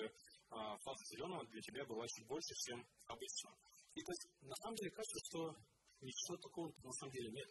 [0.50, 3.50] а, фаза зеленого для тебя была чуть больше, чем обычно.
[3.96, 5.56] И то есть, на самом деле, кажется, что
[6.02, 7.50] ничего такого на самом деле нет.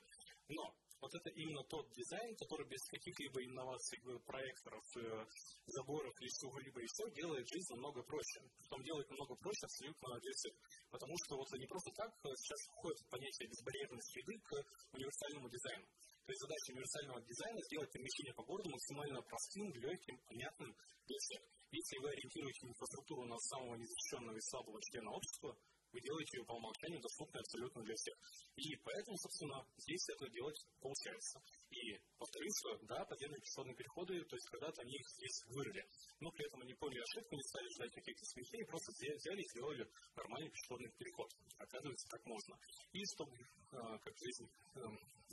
[0.49, 0.63] Но
[1.01, 5.27] вот это именно тот дизайн, который без каких-либо инноваций, проекторов, э,
[5.67, 8.41] заборов или чего-либо еще делает жизнь намного проще.
[8.65, 10.55] Потом делает намного проще абсолютно для всех.
[10.91, 14.51] Потому что вот не просто так э, сейчас входит понятие безбарьерной среды к
[14.93, 15.87] универсальному дизайну.
[16.27, 20.75] То есть задача универсального дизайна сделать перемещение по городу максимально простым, легким, понятным
[21.07, 21.41] для всех.
[21.71, 25.57] Если вы ориентируете инфраструктуру на самого незащищенного и слабого члена общества,
[25.97, 28.17] вы делаете ее по умолчанию доступной абсолютно для всех.
[28.57, 31.41] И поэтому, собственно, здесь это делать получается.
[31.73, 31.81] И
[32.21, 35.83] повторюсь, что да, подземные пешеходные переходы, то есть когда-то они их здесь вырыли.
[36.21, 39.89] Но при этом они поняли ошибку, не стали ждать каких-то смещений, просто взяли и сделали
[40.15, 41.33] нормальный пешеходный переход.
[41.57, 42.55] Оказывается, так можно.
[42.93, 44.81] И чтобы, э, как жизнь э,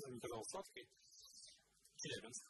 [0.08, 0.88] не казалась сладкой,
[1.98, 2.44] Челябинск.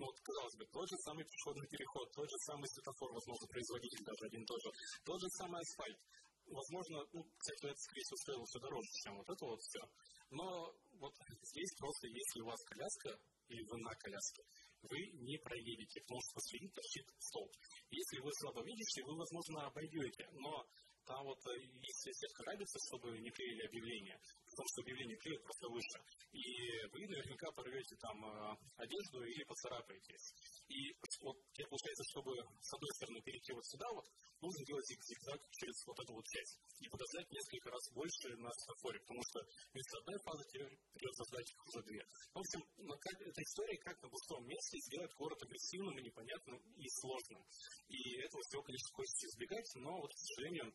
[0.00, 4.02] Ну, вот, казалось бы, тот же самый пешеходный переход, тот же самый светофор, возможно, производитель
[4.02, 4.72] даже один тоже,
[5.04, 6.00] тот же самый асфальт.
[6.48, 9.82] Возможно, ну, кстати, это, скорее всего, все дороже, чем вот это вот все.
[10.30, 11.12] Но вот
[11.52, 13.12] здесь просто, если у вас коляска,
[13.52, 14.42] или вы на коляске,
[14.88, 17.52] вы не проедете, потому что посреди торчит столб.
[17.90, 20.64] Если вы слабо видите, вы, возможно, обойдете, но
[21.04, 24.16] там вот э, есть сетка радиуса, чтобы не клеили объявления,
[24.60, 25.98] потому что объявление клеят просто выше.
[26.36, 26.44] И
[26.92, 30.26] вы наверняка порвете там э, одежду или поцарапаетесь.
[30.68, 30.92] И
[31.24, 34.04] вот тебе получается, чтобы с одной стороны перейти вот сюда вот,
[34.44, 36.60] нужно делать зигзаг через вот эту вот часть.
[36.76, 39.40] И подождать несколько раз больше на светофоре, потому что
[39.72, 42.02] вместо одной фазы тебе придется ждать их уже две.
[42.36, 42.60] В общем,
[43.00, 47.40] как, эта история, как на пустом месте сделать город агрессивным и непонятным и сложным.
[47.88, 50.68] И этого всего, конечно, хочется избегать, но вот, к сожалению,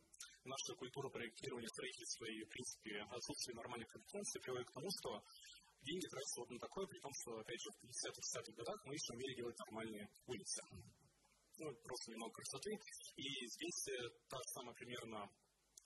[0.46, 5.22] наша культура проектирования строительства и, в принципе, отсутствие нормальной компетенции приводит к тому, что
[5.82, 9.14] деньги тратятся вот на такое, при том, что, опять же, в 50-60-х годах мы еще
[9.14, 10.62] умели делать нормальные улицы.
[11.58, 12.72] Ну, просто немного красоты.
[13.16, 15.30] И здесь э, та же самая примерно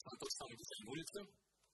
[0.04, 1.20] тот самый дизайн улицы,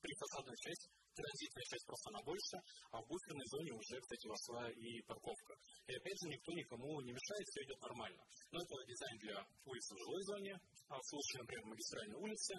[0.01, 2.55] прифасадная часть, транзитная часть просто она больше,
[2.91, 5.53] а в буферной зоне уже, кстати, вошла и парковка.
[5.87, 8.21] И опять же, никто никому не мешает, все идет нормально.
[8.51, 10.53] Но это дизайн для улицы в жилой зоне,
[10.89, 12.53] а в случае, например, магистральной улицы,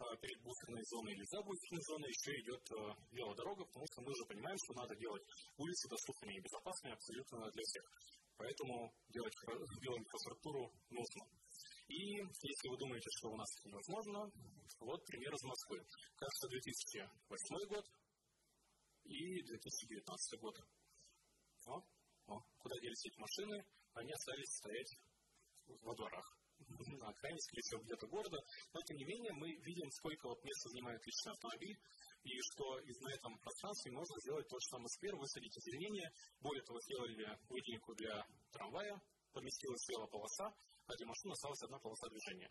[0.00, 2.76] а, перед буферной зоной или за буферной зоной еще идет э,
[3.12, 5.22] велодорога, потому что мы уже понимаем, что надо делать
[5.58, 7.84] улицы доступными и безопасными абсолютно для всех.
[8.38, 9.34] Поэтому делать
[9.84, 11.22] велоинфраструктуру нужно.
[11.88, 14.30] И если вы думаете, что у нас это невозможно,
[14.80, 15.84] вот пример из Москвы.
[16.16, 17.84] Кажется, 2008 год
[19.10, 20.56] и 2019 год.
[21.66, 21.82] О,
[22.26, 23.66] о, куда делись эти машины?
[23.94, 24.98] Они остались стоять
[25.82, 28.38] во дворах на окраине, скорее всего, где-то города.
[28.72, 31.78] Но, тем не менее, мы видим, сколько вот места занимает личный автомобиль,
[32.22, 36.12] и что из на этом пространстве можно сделать тот же самый сквер, высадить озеленение.
[36.40, 39.00] Более того, сделали выделенку для трамвая,
[39.32, 40.54] поместилась целая полоса,
[40.86, 42.50] а для машин осталась одна полоса движения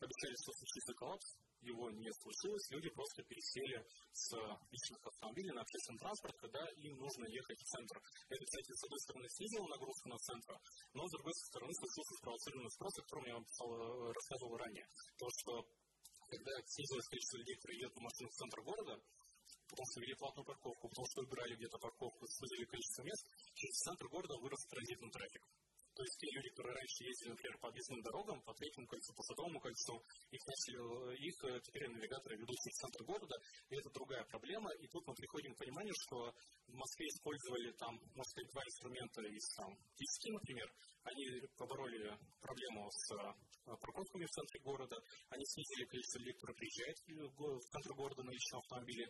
[0.00, 4.32] обещали, что случится коллапс, его не случилось, люди просто пересели с
[4.70, 7.96] личных автомобилей на общественный транспорт, когда им нужно ехать в центр.
[8.28, 10.54] Это, кстати, с одной стороны снизило нагрузку на центр,
[10.94, 14.86] но с другой стороны случился спровоцированный спрос, о котором я вам э, рассказывал ранее.
[15.18, 15.52] То, что
[16.30, 18.94] когда снизилось количество людей, которые едут на машинах в центр города,
[19.70, 24.06] потому что ввели платную парковку, потому что выбирали где-то парковку, снизили количество мест, через центр
[24.08, 25.42] города вырос транзитный трафик.
[25.94, 29.22] То есть те люди, которые раньше ездили, например, по объездным дорогам, по третьему кольцу, по
[29.22, 29.94] садовому кольцу,
[30.30, 30.78] их, начали,
[31.18, 33.36] их э, теперь навигаторы ведут в центр города,
[33.68, 34.70] и это другая проблема.
[34.74, 36.32] И тут мы приходим к пониманию, что
[36.68, 40.68] в Москве использовали там, можно сказать, два инструмента из там, диски, например.
[41.02, 41.24] Они
[41.56, 44.96] побороли проблему с э, парковками в центре города,
[45.30, 46.98] они снизили количество людей, которые приезжают
[47.34, 49.06] в центр города на личном автомобиле,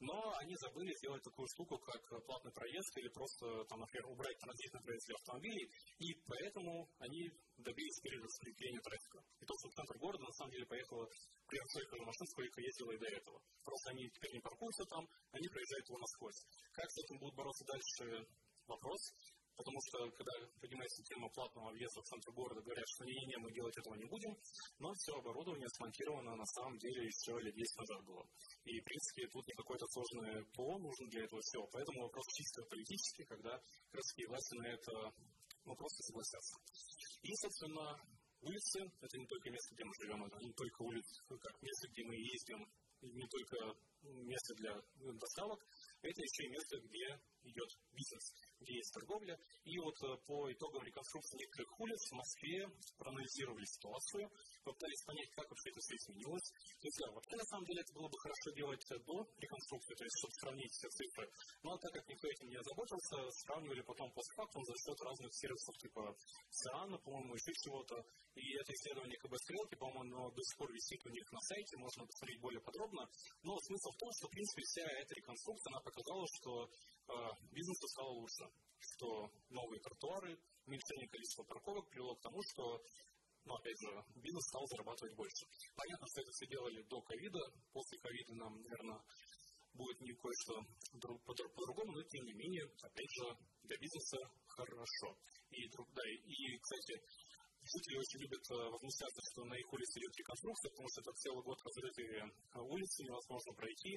[0.00, 4.82] но они забыли сделать такую штуку, как платный проезд или просто, там, например, убрать транзитный
[4.82, 9.18] проезд для автомобилей, и поэтому они добились перераспределения трафика.
[9.40, 11.06] И то, что в центр города, на самом деле, поехало
[11.46, 13.38] примерно столько же машин, сколько ездило и до этого.
[13.64, 16.40] Просто они теперь не паркуются там, они проезжают его насквозь.
[16.72, 18.26] Как с этим будут бороться дальше,
[18.66, 19.00] вопрос.
[19.54, 23.76] Потому что, когда поднимается тема платного въезда в центр города, говорят, что не-не-не, мы делать
[23.78, 24.34] этого не будем,
[24.82, 28.26] но все оборудование смонтировано на самом деле еще лет 10 назад было.
[28.64, 31.68] И, в принципе, тут не какое-то сложное ПО нужно для этого всего.
[31.70, 33.60] Поэтому вопрос чисто политический, когда
[33.92, 34.92] городские власти на это
[35.64, 36.56] ну, просто согласятся.
[37.22, 37.96] И, собственно,
[38.40, 41.88] улицы– это не только место, где мы живем, это не только улицы, ну, как место,
[41.88, 42.60] где мы ездим,
[43.02, 43.56] не только
[44.02, 44.72] место для
[45.12, 45.60] доставок,
[46.02, 48.24] это еще и место, где идет бизнес
[48.72, 49.38] есть торговля.
[49.64, 54.30] И вот э, по итогам реконструкции некоторых улиц в Москве проанализировали ситуацию,
[54.64, 56.48] попытались понять, как вообще это все изменилось.
[56.80, 59.94] То есть, да, вообще на самом деле это было бы хорошо делать э, до реконструкции,
[59.94, 61.26] то есть, чтобы сравнить все цифры.
[61.62, 66.16] Но так как никто этим не озаботился, сравнивали потом постфактум за счет разных сервисов типа
[66.50, 67.96] ЦИАНа, по-моему, еще чего-то.
[68.34, 71.76] И это исследование КБ Стрелки, по-моему, оно до сих пор висит у них на сайте,
[71.76, 73.06] можно посмотреть более подробно.
[73.42, 76.70] Но смысл в том, что, в принципе, вся эта реконструкция, она показала, что
[77.52, 78.44] бизнесу стало лучше,
[78.78, 82.82] что новые тротуары, уменьшение количества парковок привело к тому, что
[83.44, 85.44] но, опять же, бизнес стал зарабатывать больше.
[85.76, 87.40] Понятно, что это все делали до ковида.
[87.72, 89.00] После ковида нам, наверное,
[89.74, 90.64] будет не кое-что
[91.26, 94.16] по-другому, но тем не менее, опять же, для бизнеса
[94.48, 95.18] хорошо.
[95.50, 97.02] И, да, и, кстати,
[97.64, 101.58] жители очень любят возмущаться, что на их улице идет реконструкция, потому что это целый год
[101.64, 102.22] разрытые
[102.54, 103.92] улицы, невозможно пройти,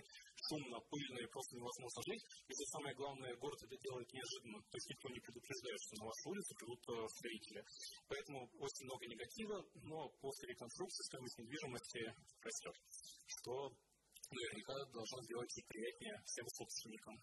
[0.48, 2.24] шумно, пыльно и просто невозможно жить.
[2.48, 4.58] И что самое главное, город это делает неожиданно.
[4.72, 7.62] То есть никто не предупреждает, что на вашу улицу придут строители.
[8.08, 12.02] Поэтому очень много негатива, но после реконструкции стоимость недвижимости
[12.42, 12.76] растет,
[13.28, 13.52] что
[14.32, 17.16] наверняка должно сделать их приятнее всем собственникам.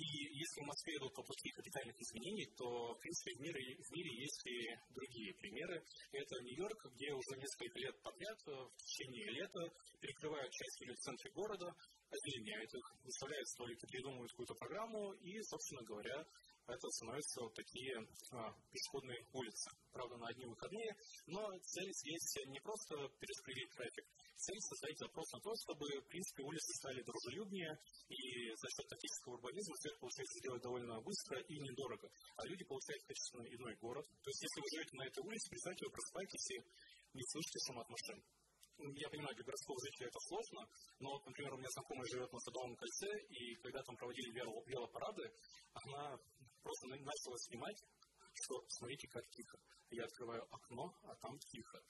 [0.00, 3.90] И если в Москве идут по пути капитальных изменений, то, в принципе, в мире, в
[3.92, 4.56] мире есть и
[4.96, 5.84] другие примеры.
[6.12, 9.60] Это Нью-Йорк, где уже несколько лет подряд, э, в течение лета,
[10.00, 11.68] перекрывают часть улиц в центре города,
[12.08, 16.24] озеленяют их, выставляют столики, придумывают какую-то программу, и, собственно говоря,
[16.66, 17.92] это становятся вот такие
[18.32, 19.70] а, пешеходные улицы.
[19.92, 20.96] Правда, на одни выходные,
[21.26, 24.06] но цель здесь не просто перераспределить трафик,
[24.40, 27.72] цель состоит запрос на то, чтобы, в принципе, улицы стали дружелюбнее,
[28.08, 28.20] и
[28.56, 32.08] за счет тактического урбанизма все это получается сделать довольно быстро и недорого.
[32.36, 34.06] А люди получают качественно иной город.
[34.06, 36.58] То есть, если вы живете на этой улице, представьте, вы просыпаетесь и
[37.14, 38.18] не слышите шум от машин
[38.80, 40.66] я понимаю, для городского жителя это сложно,
[41.00, 45.30] но, например, у меня знакомая живет на Садовом кольце, и когда там проводили велопарады,
[45.84, 46.16] она
[46.62, 47.76] просто начала снимать,
[48.32, 49.58] что смотрите, как тихо.
[49.90, 51.82] Я открываю окно, а там тихо.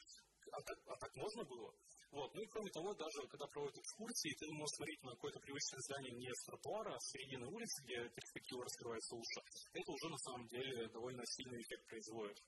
[0.53, 1.75] А так, а так можно было?
[2.11, 2.35] Вот.
[2.35, 6.13] Ну и кроме того, даже когда проводят экскурсии, ты можешь смотреть на какое-то привычное здание
[6.13, 9.41] не с тротуара, а с середины улицы, где перспектива раскрывается лучше.
[9.73, 12.39] Это уже на самом деле довольно сильный эффект производит.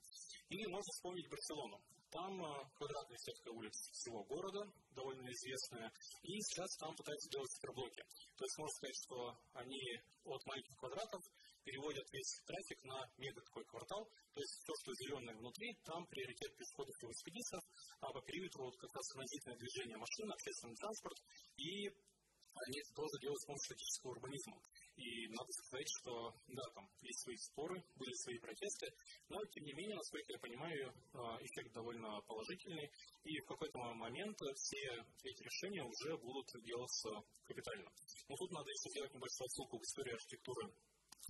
[0.49, 1.81] Или можно вспомнить Барселону.
[2.11, 4.61] Там э, квадратная сетка улиц всего города,
[4.95, 5.91] довольно известная,
[6.23, 8.05] и сейчас там пытаются делать суперблоки.
[8.37, 9.81] То есть можно сказать, что они
[10.25, 11.23] от маленьких квадратов
[11.65, 14.09] переводят весь трафик на мега такой квартал.
[14.35, 17.65] То есть то, что зеленое внутри, там приоритет пешеходов и велосипедистов,
[18.01, 21.19] а по периметру вот как раз транзитное движение машин, общественный транспорт
[21.57, 21.91] и
[22.67, 24.61] они это тоже делают с помощью статического урбанизма.
[24.97, 28.93] И надо сказать, что да, там есть свои споры, были свои протесты,
[29.29, 32.91] но тем не менее, насколько я понимаю, а, эффект довольно положительный,
[33.25, 37.09] и в какой-то момент все эти решения уже будут делаться
[37.45, 37.91] капитально.
[38.29, 40.75] Но тут надо еще сделать небольшую ссылку к истории архитектуры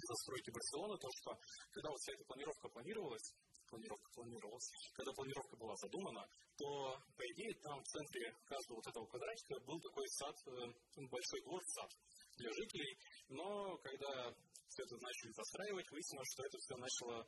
[0.06, 1.30] застройки Барселоны, то, что
[1.72, 3.28] когда вот вся эта планировка планировалась,
[3.68, 6.22] планировка планировалась, когда планировка была задумана,
[6.56, 6.68] то,
[7.16, 11.62] по идее, там в центре каждого вот этого квадратика был такой сад, э, большой двор,
[11.76, 11.90] сад
[12.36, 12.92] для жителей,
[13.28, 14.34] но когда
[14.68, 17.26] все это начали застраивать, выяснилось, что это все начало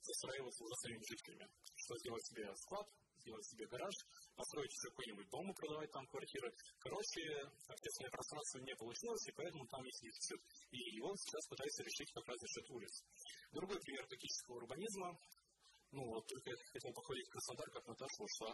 [0.00, 1.46] застраиваться уже самими жителями.
[1.76, 2.86] Что сделать себе склад,
[3.18, 3.94] сделать себе гараж,
[4.36, 6.52] построить какой-нибудь дом и продавать там квартиры.
[6.78, 7.22] Короче,
[7.68, 10.40] общественное пространство не получилось, и поэтому там есть дефицит.
[10.70, 12.94] И его сейчас пытаются решить как раз за счет улиц.
[13.52, 15.16] Другой пример тактического урбанизма
[15.92, 18.52] ну, вот только я хотел походить в Краснодар, как Наташа ушла.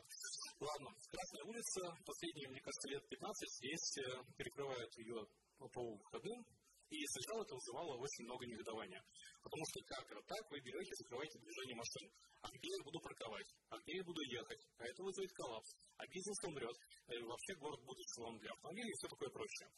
[0.60, 5.26] Ладно, Красная улица, последние, мне кажется, лет 15 здесь э, перекрывают ее
[5.58, 6.44] по выходным,
[6.90, 9.02] и сначала это вызывало очень много негодования.
[9.42, 12.08] Потому что как так, вы берете, закрываете движение машин.
[12.42, 13.48] А где я буду парковать?
[13.70, 14.62] А где я буду ехать?
[14.78, 15.70] А это вызовет коллапс.
[15.98, 16.76] А бизнес умрет.
[17.08, 19.68] И э, вообще город будет слом для автомобилей и все такое прочее.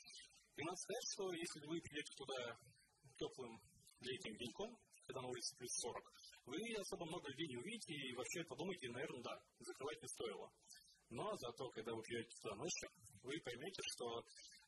[0.56, 2.58] И надо сказать, что если вы придете туда
[3.16, 3.60] теплым
[4.00, 6.12] летним деньком, когда на улице плюс 40,
[6.46, 10.52] вы особо много людей не увидите и вообще подумайте, наверное, да, закрывать не стоило.
[11.10, 12.88] Но зато, когда вы придете туда ночью,
[13.22, 14.24] вы поймете, что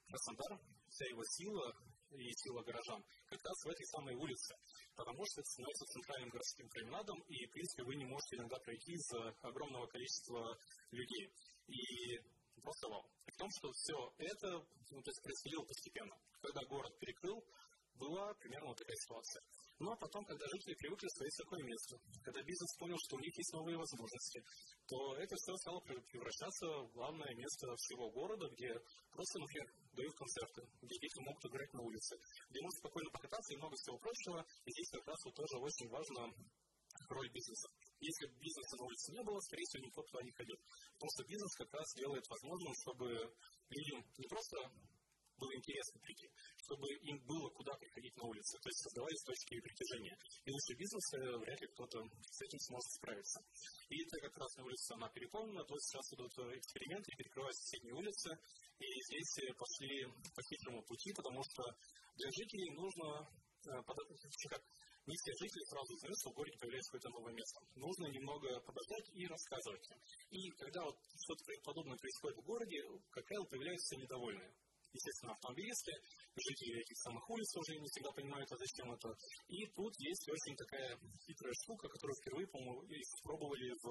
[0.08, 1.74] Краснодар, вся его сила
[2.18, 4.54] и сила горожан как раз в этой самой улице.
[4.94, 8.92] Потому что это становится центральным городским променадом, и, в принципе, вы не можете иногда пройти
[8.92, 10.58] из-за огромного количества
[10.90, 11.30] людей.
[11.68, 12.18] И
[12.62, 13.04] просто вау.
[13.24, 16.16] При том, что все это ну, то есть происходило постепенно.
[16.40, 17.44] Когда город перекрыл,
[17.94, 19.42] была примерно вот такая ситуация.
[19.78, 23.36] Ну а потом, когда жители привыкли строить такое место, когда бизнес понял, что у них
[23.36, 24.40] есть новые возможности,
[24.88, 28.72] то это все стало превращаться в главное место всего города, где
[29.12, 32.16] просто, например, дают концерты, где дети могут играть на улице,
[32.48, 34.46] где можно спокойно покататься и много всего прочего.
[34.64, 36.32] И здесь как раз вот тоже очень важно
[37.10, 37.68] роль бизнеса.
[38.00, 40.56] Если бизнеса на улице не было, скорее всего, никто туда не ходил.
[40.96, 43.08] Потому что бизнес как раз делает возможным, чтобы
[43.68, 44.56] людям не просто
[45.38, 46.28] было интересно прийти,
[46.64, 50.16] чтобы им было куда приходить на улице, то есть создавались точки притяжения.
[50.44, 51.98] И лучше бизнеса вряд ли кто-то
[52.30, 53.40] с этим сможет справиться.
[53.90, 58.38] И так как Красная улица, она переполнена, то сейчас идут эксперименты, перекрывают соседние улицы,
[58.78, 61.62] и здесь пошли по хитрому пути, потому что
[62.16, 63.24] для жителей нужно
[63.64, 63.82] э,
[64.50, 64.62] как
[65.06, 67.60] не все жители сразу узнают, что в городе появляется какое-то новое место.
[67.76, 69.86] Нужно немного подождать и рассказывать.
[70.30, 74.52] И когда вот что-то подобное происходит в городе, как правило, появляются недовольные
[74.96, 75.92] естественно, автомобилисты,
[76.34, 79.08] жители этих самых улиц уже не всегда понимают, а зачем это.
[79.48, 83.86] И тут есть очень такая хитрая штука, которую впервые, по-моему, испробовали в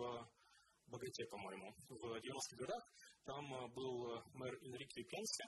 [0.87, 2.83] Богате, по-моему, в 90-х годах.
[3.25, 3.43] Там
[3.73, 5.45] был мэр Энрике Пенси,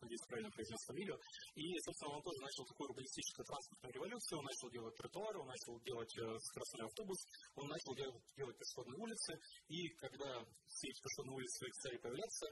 [0.00, 1.18] надеюсь, правильно произнес фамилию.
[1.54, 5.80] И, собственно, он тоже начал такую урбанистическую транспортную революцию, он начал делать тротуары, он начал
[5.80, 7.18] делать э, скоростной автобус,
[7.54, 9.32] он начал делать, делать пешеходные улицы,
[9.68, 12.46] и когда все эти пешеходные улицы стали появляться,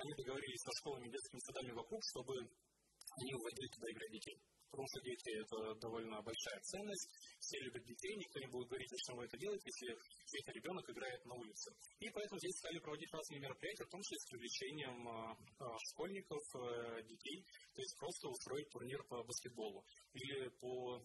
[0.00, 4.38] они договорились со школами и детскими садами вокруг, чтобы они уводили туда играть детей
[4.70, 9.16] потому что дети– это довольно большая ценность, все любят детей, никто не будет говорить, зачем
[9.18, 9.98] вы это делаете, если
[10.30, 11.74] детский ребенок играет на улице.
[11.98, 16.42] И поэтому здесь стали проводить разные мероприятия, в том числе с привлечением а, а, школьников,
[16.54, 17.44] а, детей,
[17.74, 19.84] то есть просто устроить турнир по баскетболу
[20.14, 21.02] или по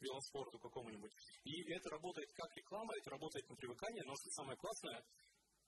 [0.00, 1.12] велоспорту какому-нибудь.
[1.44, 5.04] И это работает как реклама, это работает на привыкание, но что самое классное,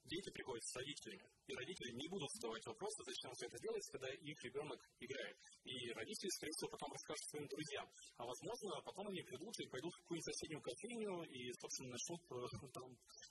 [0.09, 4.09] дети приходят с родителями, и родители не будут задавать вопросы, зачем все это делается, когда
[4.09, 5.37] их ребенок играет.
[5.65, 7.87] И родители, скорее всего, потом расскажут своим друзьям.
[8.17, 12.35] А возможно, потом они придут и пойдут в какую-нибудь соседнюю кофейню и, собственно, начнут э,
[12.75, 12.87] там,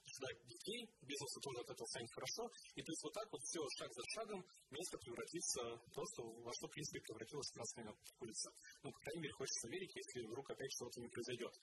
[0.05, 2.43] ждать детей, бизнесу тоже от этого станет хорошо.
[2.75, 5.61] И то есть вот так вот все шаг за шагом место превратится
[5.93, 8.51] просто во что, в принципе, превратилась Красная улица.
[8.83, 11.53] Ну, по крайней мере, хочется верить, если вдруг опять что-то не произойдет.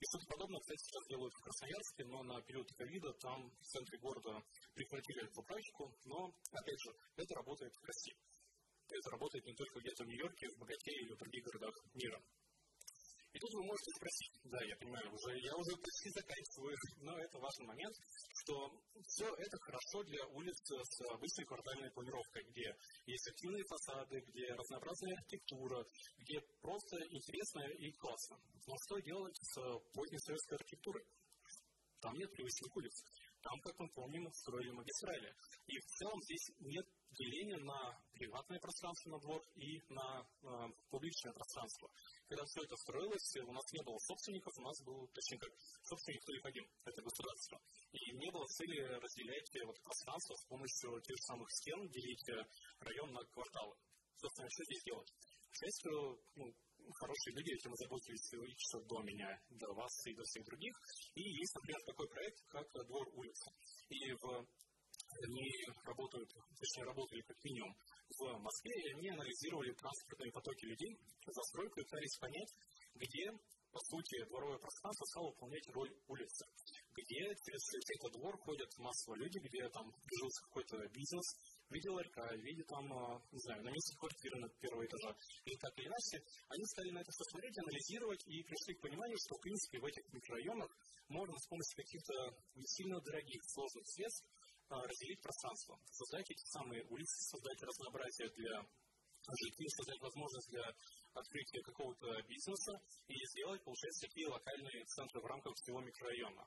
[0.00, 3.98] И что-то подобное, кстати, сейчас делают в Красноярске, но на период ковида там в центре
[3.98, 4.40] города
[4.72, 8.16] прекратили эту практику, но, опять же, это работает в России.
[8.88, 12.18] Это работает не только где-то в Нью-Йорке, в Богате или в других городах мира.
[13.32, 17.38] И тут вы можете спросить, да, я понимаю, уже, я уже почти заканчиваю, но это
[17.38, 17.94] важный момент,
[18.50, 22.74] что все это хорошо для улиц с обычной квартальной планировкой, где
[23.06, 25.84] есть активные фасады, где разнообразная архитектура,
[26.18, 28.36] где просто интересно и классно.
[28.66, 29.54] Но что делать с
[29.94, 31.04] поздней советской архитектурой?
[32.00, 32.94] Там нет привычных улиц.
[33.42, 35.34] Там, как мы помним, строили магистрали.
[35.66, 40.46] И в целом здесь нет деления на приватное пространство на двор и на э,
[40.90, 41.90] публичное пространство.
[42.28, 45.52] Когда все это строилось, у нас не было собственников, у нас был, точнее как,
[45.82, 47.60] собственник кто один, это государство.
[47.92, 52.44] И не было цели разделять вот пространство с помощью тех же самых стен, делить э,
[52.80, 53.74] район на кварталы.
[54.16, 55.10] Собственно, что здесь делать?
[55.50, 56.44] К счастью, ну,
[56.94, 60.74] хорошие люди этим заботились еще до меня, до вас и до всех других.
[61.14, 63.50] И есть, например, такой проект, как «Двор улицы».
[63.88, 64.46] И в
[65.22, 65.50] они
[65.84, 67.74] работают, точнее работали как минимум
[68.18, 72.50] в Москве, и они анализировали транспортные потоки людей, застройку и пытались понять,
[72.94, 73.30] где,
[73.72, 76.44] по сути, дворовое пространство стало выполнять роль улицы,
[76.96, 77.62] где через
[77.96, 81.26] этот двор ходят массово люди, где там движется какой-то бизнес,
[81.70, 85.72] видел РК, видел там, а, не знаю, на месте квартиры на первого этажа, или так
[85.78, 89.40] или иначе, они стали на это все смотреть, анализировать и пришли к пониманию, что, в
[89.40, 90.70] принципе, в этих микрорайонах
[91.08, 92.14] можно с помощью каких-то
[92.54, 94.26] не сильно дорогих, сложных средств
[94.70, 98.62] разделить пространство, создать эти самые улицы, создать разнообразие для
[99.26, 100.64] жителей, создать возможность для
[101.14, 106.46] открытия какого-то бизнеса и сделать, получается, такие локальные центры в рамках всего микрорайона.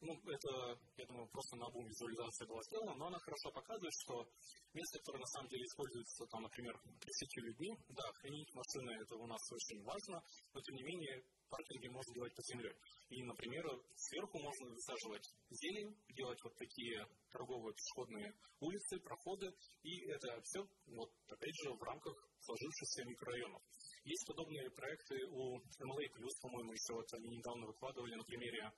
[0.00, 4.28] Ну, это, я думаю, просто на обум визуализация была сделана, но она хорошо показывает, что
[4.74, 9.26] место, которое на самом деле используется, там, например, 30 людьми, да, хранить машины, это у
[9.26, 10.22] нас очень важно,
[10.52, 12.74] но, тем не менее, паркинги можно делать под землей.
[13.10, 13.64] И, например,
[13.96, 21.10] сверху можно высаживать зелень, делать вот такие торговые пешеходные улицы, проходы, и это все, вот,
[21.28, 23.62] опять же, в рамках сложившихся микрорайонов.
[24.04, 26.06] Есть подобные проекты у MLA+,
[26.42, 28.72] по-моему, еще вот они недавно выкладывали на примере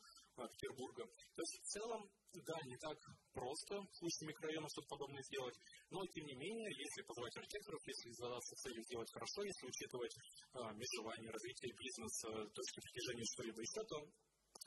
[0.45, 1.05] Петербурга.
[1.07, 2.01] То есть в целом,
[2.45, 2.99] да, не так
[3.33, 5.57] просто в случае микрорайона что-то подобное сделать,
[5.89, 10.15] но тем не менее, если позвать архитекторов, если задаться целью сделать хорошо, если учитывать
[10.53, 13.97] а, межевание, развитие бизнеса, точки притяжения что-либо еще, то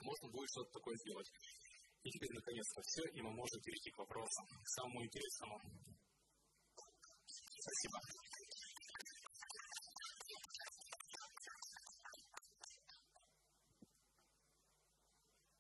[0.02, 1.30] можно будет что-то такое сделать.
[2.02, 5.58] И теперь наконец-то все, и мы можем перейти к вопросам, к самому интересному.
[7.60, 8.29] Спасибо.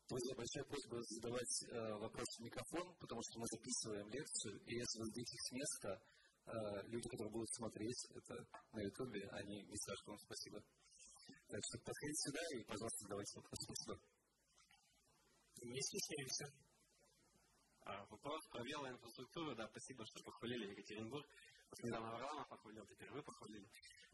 [0.09, 4.97] Друзья, большая просьба задавать э, вопросы в микрофон, потому что мы записываем лекцию, и если
[4.97, 6.01] вы сдадите с места,
[6.49, 6.51] э,
[6.89, 8.33] люди, которые будут смотреть это
[8.73, 10.65] на ютубе, они не скажут вам спасибо.
[11.45, 13.63] Так что подходите сюда и, пожалуйста, задавайте вопросы.
[13.69, 13.93] Спасибо.
[15.77, 16.45] Не стесняемся.
[17.85, 21.25] А, вопрос про велоинфраструктуру, да, спасибо, что похвалили Екатеринбург.
[21.69, 23.69] Вот недавно Варламов похвалил, теперь вы похвалили.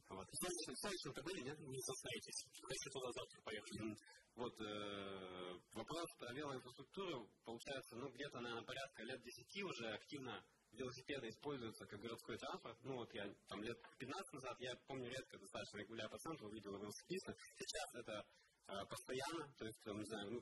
[0.10, 0.28] Вот.
[0.32, 1.60] Слышали, что были, нет?
[1.60, 2.46] Не состоитесь.
[2.62, 3.98] Хотите туда завтра поехать.
[4.36, 10.44] Вот э, вопрос про велоинфраструктуру, получается, ну, где-то, наверное, порядка лет 10 уже активно
[10.74, 12.78] велосипеды используются как городской транспорт.
[12.84, 16.78] Ну, вот я там лет 15 назад, я помню редко достаточно гуляя по центру, увидел
[16.78, 17.34] велосипедиста.
[17.58, 18.26] Сейчас это
[18.68, 20.42] э, постоянно, то есть, там, не знаю, ну,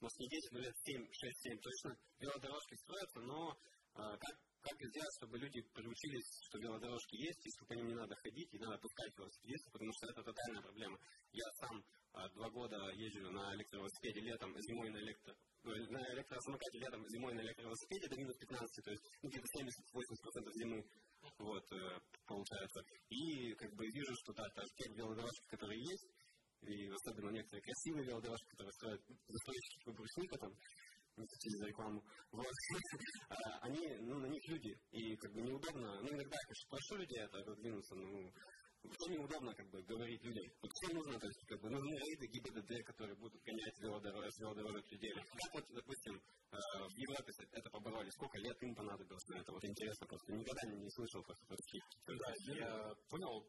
[0.00, 3.54] может, не 10, но лет 7, 6, 7 точно, велодорожки строятся, но
[3.94, 8.14] как как сделать, чтобы люди приучились, что велодорожки есть, и что по ним не надо
[8.16, 10.98] ходить, и надо пускать велосипедистов, потому что это тотальная проблема.
[11.32, 11.82] Я сам
[12.12, 15.34] а, два года езжу на электровелосипеде летом, зимой на электро...
[15.62, 20.84] На электросамокате летом, зимой на электровелосипеде до минус 15, то есть ну, где-то 70-80% зимы.
[21.38, 22.80] вот, э, получается.
[23.10, 26.08] И как бы вижу, что да, даже те велодорожки, которые есть,
[26.62, 30.52] и особенно некоторые красивые велодорожки, которые стоят за стоечки типа брусника там,
[31.20, 32.04] заплатили за рекламу.
[32.32, 32.46] Вот.
[33.30, 34.76] А, они, ну, на них люди.
[34.90, 36.00] И как бы неудобно.
[36.02, 38.30] Ну, иногда, конечно, прошу людей это продвинуться, но
[38.88, 40.44] что неудобно как бы говорить людям.
[40.62, 45.12] Вот что нужно, то есть как бы нужны рейды ГИБДД, которые будут гонять велодорожек людей.
[45.12, 49.52] Как вот, допустим, э, в Европе это побороли, сколько лет им понадобилось на это?
[49.52, 51.82] Вот интересно, просто никогда не, слышал просто таких.
[52.06, 53.46] Да, я понял.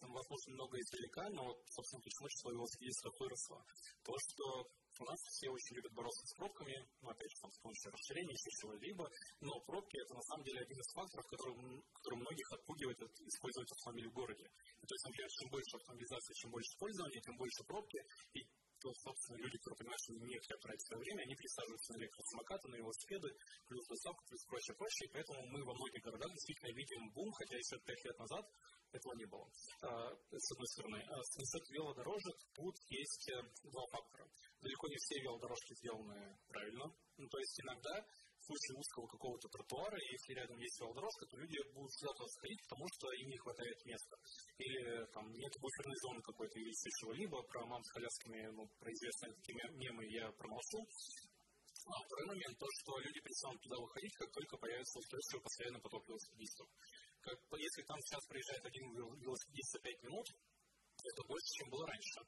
[0.00, 3.64] Там возможно много издалека, но вот, собственно, почему число велосипедистов выросло?
[4.02, 4.66] То, что
[5.00, 8.32] у нас все очень любят бороться с пробками, ну, опять же, там, с помощью расширения,
[8.32, 9.08] еще чего-либо,
[9.40, 13.72] но пробки– это, на самом деле, один из факторов, который, который многих отпугивает от использовать
[13.72, 14.44] автомобиль в городе.
[14.44, 18.00] И, то есть, например, чем больше автомобилизации, чем больше использования, тем больше пробки,
[18.34, 18.40] и
[18.84, 22.68] то, собственно, люди, которые понимают, что не хотят тратить свое время, они пересаживаются на электросамокаты,
[22.68, 23.28] на велосипеды,
[23.64, 25.08] плюс доставку, плюс прочее, прочее.
[25.08, 28.44] И поэтому мы во многих городах действительно видим бум, хотя еще 5 лет назад
[28.94, 29.46] этого не было.
[29.82, 30.98] А, с одной стороны.
[31.10, 34.28] А с велодорожек тут есть э, два фактора.
[34.62, 36.86] Далеко не все велодорожки сделаны правильно.
[37.18, 37.94] Ну, то есть иногда
[38.44, 42.84] в случае узкого какого-то тротуара, если рядом есть велодорожка, то люди будут сюда сходить, потому
[42.92, 44.16] что им не хватает места.
[44.58, 47.42] Или там нет буферной зоны какой-то или чего-либо.
[47.42, 50.84] Про мам с колясками, ну, про известные такие мемы я промолчу.
[51.86, 56.08] А второй момент, то, что люди перестанут туда выходить, как только появится устойчивый постоянный поток
[56.08, 56.68] велосипедистов.
[57.24, 60.26] Как, если там сейчас проезжает один велосипедист за 5 минут,
[61.04, 62.20] это больше, чем было раньше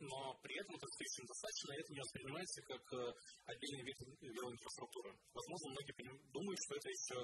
[0.00, 3.14] но при этом это слишком достаточно, и это не воспринимается как э,
[3.46, 5.16] отдельный вид велоинфраструктуры.
[5.32, 5.94] Возможно, многие
[6.32, 7.16] думают, что это еще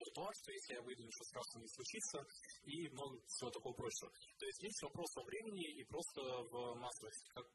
[0.00, 2.18] тротуар, что если я выйду, ничего страшного не случится,
[2.64, 4.10] и много всего такого прочего.
[4.10, 7.28] То есть здесь вопрос о времени и просто в массовости.
[7.34, 7.46] Как,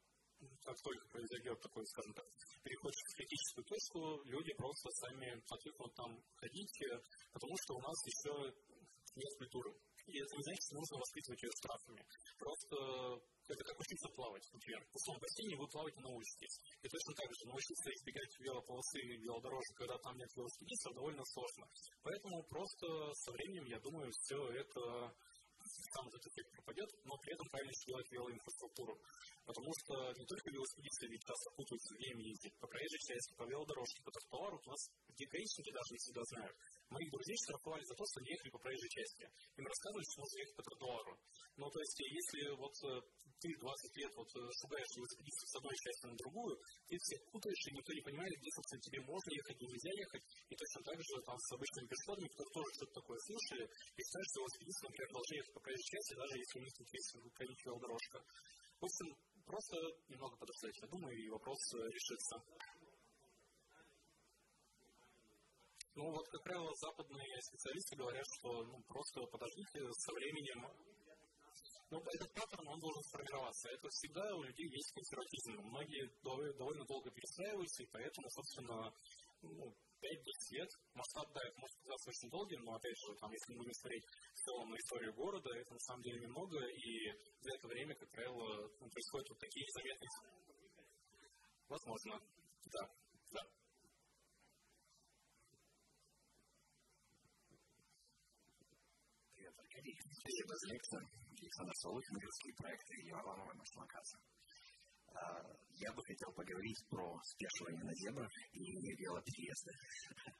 [0.62, 2.26] как только произойдет такой, скажем так,
[2.62, 7.00] переход в критическую точку, люди просто сами отвыкнут там ходить, э,
[7.32, 8.54] потому что у нас еще
[9.16, 9.72] нет культуры.
[10.06, 12.02] И это не значит, нужно воспитывать ее штрафами.
[12.38, 12.76] Просто
[13.48, 14.80] это как учиться плавать, например.
[14.92, 16.56] В условном бассейне вы плаваете научитесь.
[16.82, 21.66] И точно так же научиться избегать велополосы и велодорожек, когда там нет велосипедистов, довольно сложно.
[22.02, 25.10] Поэтому просто со временем, я думаю, все это
[25.94, 28.94] сам этот эффект пропадет, но при этом правильно сделать велоинфраструктуру.
[29.44, 32.54] Потому что не только велосипедисты ведь часто путаются, где им ездить.
[32.58, 34.80] По проезжей части, по велодорожке, по тротуару у нас
[35.18, 36.56] гаишники даже не всегда знают.
[36.90, 39.24] Моих друзей штрафовали за то, что они ехали по проезжей части.
[39.58, 41.12] Им рассказывали, что нужно ехать по тротуару.
[41.56, 42.90] Ну, то есть, если вот э,
[43.42, 46.54] ты 20 лет вот э, шугаешь с одной части на другую,
[46.86, 50.24] ты всех путаешь, и никто не понимает, где, собственно, тебе можно ехать, где нельзя ехать.
[50.46, 54.26] И точно так же там с обычными пешеходами, которые тоже что-то такое слышали, и считают,
[54.30, 57.64] что велосипедисты, например, должны ехать по проезжей части, даже если у них тут есть какая-нибудь
[57.66, 58.18] велодорожка.
[58.76, 59.08] В общем,
[59.42, 59.74] просто
[60.06, 62.36] немного подождать, я думаю, и вопрос э, решится.
[65.96, 70.60] Ну, вот, как правило, западные специалисты говорят, что ну, просто подождите со временем.
[71.88, 73.70] Ну, этот паттерн, он должен сформироваться.
[73.70, 75.56] Это всегда у людей есть консерватизм.
[75.72, 78.92] Многие довольно долго перестраиваются, и поэтому, собственно,
[79.40, 79.72] ну,
[80.02, 80.68] 5-10 лет.
[80.92, 84.04] Масштаб, да, это может казаться очень долгим, но, опять же, там, если мы будем смотреть
[84.04, 86.92] в целом на историю города, это на самом деле немного, и
[87.40, 90.10] за это время, как правило, ну, происходят вот такие заметные...
[91.68, 92.20] Возможно,
[92.66, 92.82] да,
[93.32, 93.42] да.
[100.26, 101.08] За лекцию.
[101.38, 104.18] Александр Солухин, городские проекты и Варламова Маслакаса.
[105.78, 108.64] Я бы хотел поговорить про спешивание на зебрах и
[108.98, 109.70] велопереезды.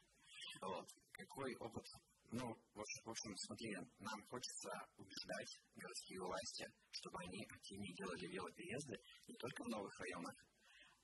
[0.61, 0.89] Вот.
[1.13, 1.85] Какой опыт?
[2.33, 9.35] Ну, в общем, смотри, нам хочется убеждать городские власти, чтобы они активнее делали велопереезды не
[9.37, 10.35] только в новых районах,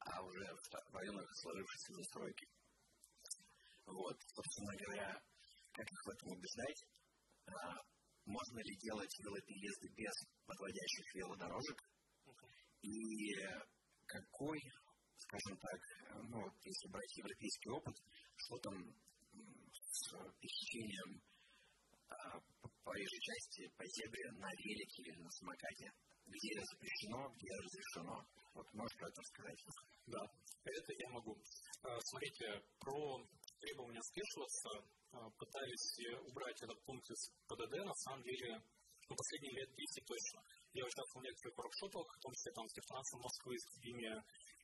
[0.01, 0.45] а уже
[0.91, 2.49] в районах сложившейся застройки.
[3.87, 5.23] Вот, собственно говоря,
[5.71, 6.83] как их в этом убеждать?
[8.25, 10.15] Можно ли делать велопереезды без
[10.47, 11.79] подводящих велодорожек?
[12.83, 13.35] И
[14.07, 14.59] какой,
[15.17, 15.81] скажем так,
[16.29, 17.97] ну, если брать европейский опыт,
[18.37, 18.75] что там
[19.93, 21.23] с пересечением
[22.09, 22.41] а,
[22.85, 25.91] проезжей части по зебре на велике или на самокате,
[26.27, 28.27] где запрещено, где разрешено.
[28.55, 29.61] Вот можешь про это рассказать?
[30.07, 30.23] Да,
[30.65, 31.37] это я могу.
[31.83, 33.27] А, смотрите, про
[33.61, 34.71] требования спешиваться
[35.37, 35.99] пытались
[36.29, 38.63] убрать этот пункт из ПДД, на самом деле,
[39.09, 40.41] ну, последние лет 10 точно.
[40.73, 44.09] Я участвовал в некоторых воркшопах, в том числе там с Технасом Москвы, с другими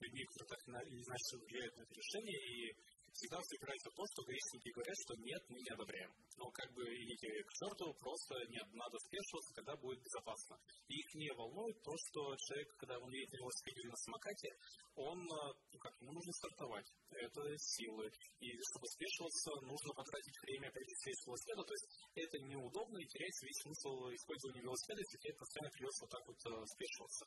[0.00, 2.76] людьми, которые так или иначе влияют на это решение, и
[3.18, 6.12] всегда все упирается в то, что гаишники говорят, что нет, мы не одобряем.
[6.38, 10.54] Но как бы идите к черту, просто нет, надо спешиваться, когда будет безопасно.
[10.86, 14.50] И их не волнует то, что человек, когда он едет на велосипеде или на самокате,
[14.94, 15.36] он, э,
[15.74, 16.86] ну как, ему нужно стартовать.
[17.10, 18.06] Это силы.
[18.38, 21.62] И чтобы спешиваться, нужно потратить время, опять же, сесть велосипеда.
[21.66, 26.12] То есть это неудобно и теряется весь смысл использования велосипеда, если тебе постоянно придется вот
[26.14, 27.24] так вот э, спешиваться.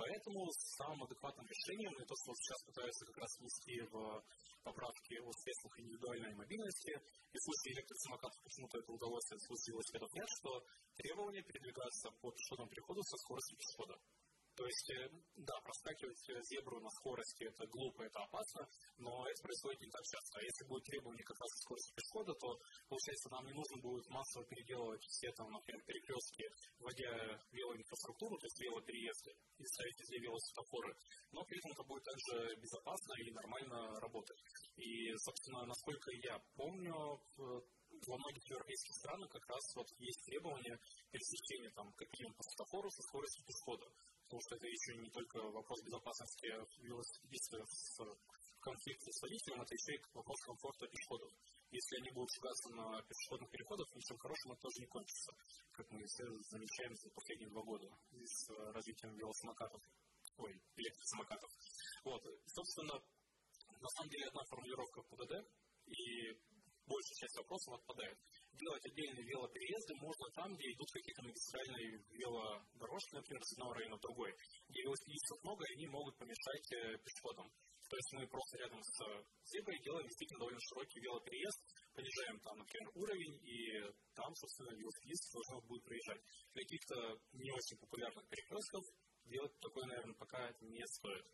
[0.00, 0.48] Поэтому
[0.80, 4.24] самым адекватным решением, и то, что сейчас пытаются как раз внести в
[4.64, 9.76] поправки о средствах индивидуальной мобильности, и в случае электросамокатов почему-то это удалось, а в случае
[9.76, 10.64] велосипедов нет, что
[10.96, 13.94] требование передвигаться по пешеходному переходу со скоростью пешехода.
[14.60, 15.08] То есть, э,
[15.40, 18.68] да, проскакивать зебру на скорости это глупо, это опасно,
[18.98, 20.36] но это происходит не так часто.
[20.36, 24.44] А если будет требование как раз скорости перехода, то, получается, нам не нужно будет массово
[24.44, 26.44] переделывать все там, например, перекрестки,
[26.76, 30.92] вводя велоинфраструктуру, то есть велопереезды, и ставить везде велосветофоры.
[31.32, 34.40] Но при этом это будет также безопасно и нормально работать.
[34.76, 37.16] И, собственно, насколько я помню,
[38.06, 40.78] во многих европейских странах как раз вот есть требования
[41.10, 43.86] пересечения там каким по светофору со скоростью перехода
[44.30, 46.46] потому что это еще не только вопрос безопасности
[46.86, 51.34] велосипедистов в конфликте с водителем, это еще и вопрос комфорта пешеходов.
[51.72, 55.32] Если они будут шугаться на пешеходных переходах, ничем хорошим это тоже не кончится,
[55.72, 57.90] как мы все замечаем за последние два года
[58.22, 59.82] с развитием велосамокатов,
[60.38, 61.50] ой, электросамокатов.
[62.04, 63.02] Вот, собственно,
[63.82, 65.34] на самом деле одна формулировка в ПДД,
[65.90, 66.38] и
[66.86, 68.18] большая часть вопросов отпадает
[68.52, 74.00] делать отдельные велопереезды можно там, где идут какие-то магистральные велодорожки, например, с одного района в
[74.00, 74.32] другой,
[74.68, 77.50] где велосипедистов много, они могут помешать э, пешеходам.
[77.90, 78.96] То есть мы просто рядом с
[79.50, 81.58] зеброй делаем действительно довольно широкий велопереезд,
[81.92, 83.82] понижаем там, например, уровень, и
[84.14, 86.22] там, собственно, велосипедисты должны будут проезжать.
[86.54, 86.94] Для каких-то
[87.32, 88.84] не очень популярных перекрестков
[89.26, 91.26] делать такое, наверное, пока не стоит.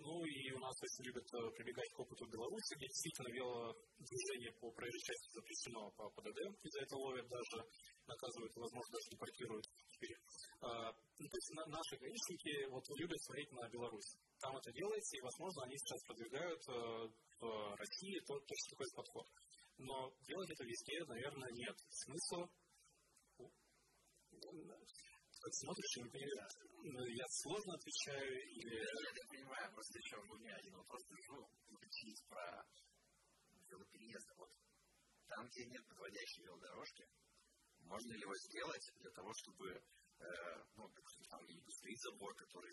[0.00, 4.72] Ну и у нас очень любят э, прибегать к опыту Беларуси, где действительно велодвижение по
[4.72, 7.58] проезжей части запрещено по ПДД, и за это ловят даже,
[8.08, 10.16] наказывают, возможно, даже депортируют теперь.
[10.62, 14.16] А, ну, то есть на, наши гаишники вот, любят смотреть на Беларусь.
[14.40, 19.26] Там это делается, и, возможно, они сейчас продвигают э, в России то, точно такой подход.
[19.76, 22.48] Но делать это везде, наверное, нет смысла
[25.48, 28.76] смотришь и понимаешь, ну, я сложно отвечаю или...
[28.76, 31.48] Я понимаю, просто еще у меня один вопрос ну,
[31.80, 32.64] учить про
[33.68, 34.28] велопереезд.
[34.36, 34.50] Вот
[35.28, 37.04] там, где нет подводящей велодорожки,
[37.80, 40.24] можно ли его сделать для того, чтобы, э,
[40.76, 42.72] ну, допустим, там стоит забор, который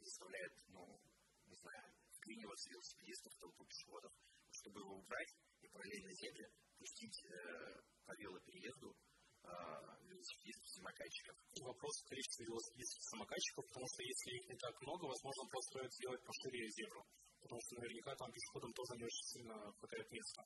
[0.00, 1.00] заставляет, ну,
[1.46, 4.12] не знаю, вклиниваться велосипедистов толпу пешеходов,
[4.50, 8.96] чтобы его убрать и параллельно зебре пустить э, по велопереезду
[9.44, 11.36] а, велосипедистов, самокатчиков.
[11.60, 15.92] Вопрос в количестве велосипедистов, самокатчиков, потому что если их не так много, возможно, просто стоит
[15.92, 17.02] сделать пошире зебру.
[17.40, 20.42] Потому что наверняка там пешеходам тоже не очень сильно хватает места.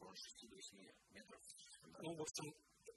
[0.00, 0.44] По 6
[1.12, 1.40] метров.
[2.00, 2.46] Ну, в общем,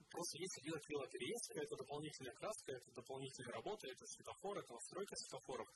[0.10, 5.68] просто если делать велопереезд, это дополнительная краска, это дополнительная работа, это светофор, это настройка светофоров.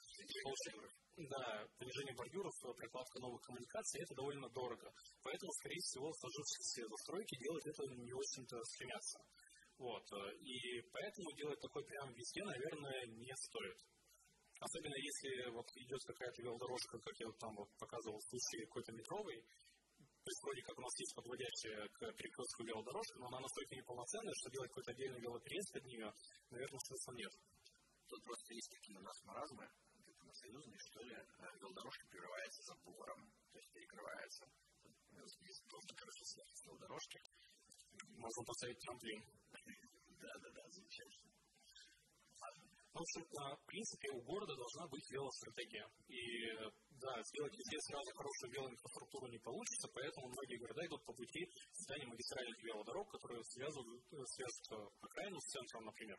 [1.19, 4.87] Да, понижение бордюров, прокладка новых коммуникаций, это довольно дорого.
[5.21, 9.19] Поэтому, скорее всего, сложившиеся застройки делать это не очень-то стремятся.
[9.79, 10.03] Вот.
[10.11, 13.79] Э, и поэтому делать такой прям везде, наверное, не стоит.
[14.59, 18.91] Особенно если вот идет какая-то велодорожка, как я вот там вот показывал в случае какой-то
[18.91, 23.75] метровой, то есть вроде как у нас есть подводящая к перекрестку велодорожка, но она настолько
[23.75, 26.11] неполноценная, что делать какой-то отдельный велопереезд под нее,
[26.51, 27.33] наверное, смысла нет.
[28.11, 29.65] Тут просто есть такие у нас маразмы,
[30.33, 31.23] союзные, что ли, э,
[31.59, 34.45] велодорожка прерывается забором, то есть перекрывается.
[35.19, 36.23] Есть просто, короче,
[36.65, 37.19] велодорожки,
[38.07, 39.23] можно поставить трамплин.
[40.19, 41.29] Да, да, да, замечательно.
[42.93, 45.87] В общем, в принципе, у города должна быть велостратегия.
[46.07, 46.19] И
[46.99, 52.07] да, сделать везде сразу хорошую велоинфраструктуру не получится, поэтому многие города идут по пути создания
[52.07, 56.17] магистральных велодорог, которые связывают, связывают окраину с центром, например.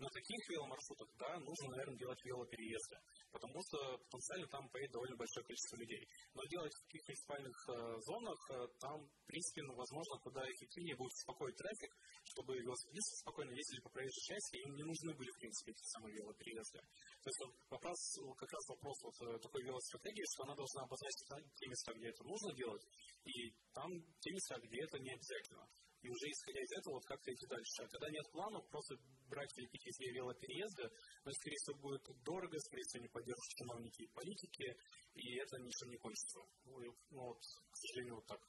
[0.00, 2.96] На таких веломаршрутах, да, нужно, наверное, делать велопереезды,
[3.30, 3.76] потому что
[4.08, 6.08] потенциально там поедет довольно большое количество людей.
[6.32, 10.96] Но делать в каких-то спальных э, зонах, э, там, в принципе, ну, возможно, куда эффективнее
[10.96, 11.92] будет успокоить трафик,
[12.32, 16.16] чтобы велосипедисты спокойно ездили по проезжей части, им не нужны были, в принципе, эти самые
[16.16, 16.80] велопереезды.
[17.20, 18.00] То есть вопрос,
[18.40, 21.28] как раз вопрос вот э, такой велостратегии, что она должна обозначить
[21.60, 22.84] те места, где это нужно делать,
[23.28, 25.68] и там те места, где это не обязательно.
[26.02, 27.82] И уже исходя из этого, вот как-то идти дальше.
[27.82, 28.96] А когда нет планов, просто
[29.28, 30.88] брать великих везде велопереезды,
[31.24, 34.76] но, скорее всего, будет дорого, скорее всего, не поддержат чиновники и политики,
[35.14, 36.40] и это ничем не кончится.
[36.64, 38.40] Ну, вот, к сожалению, вот так,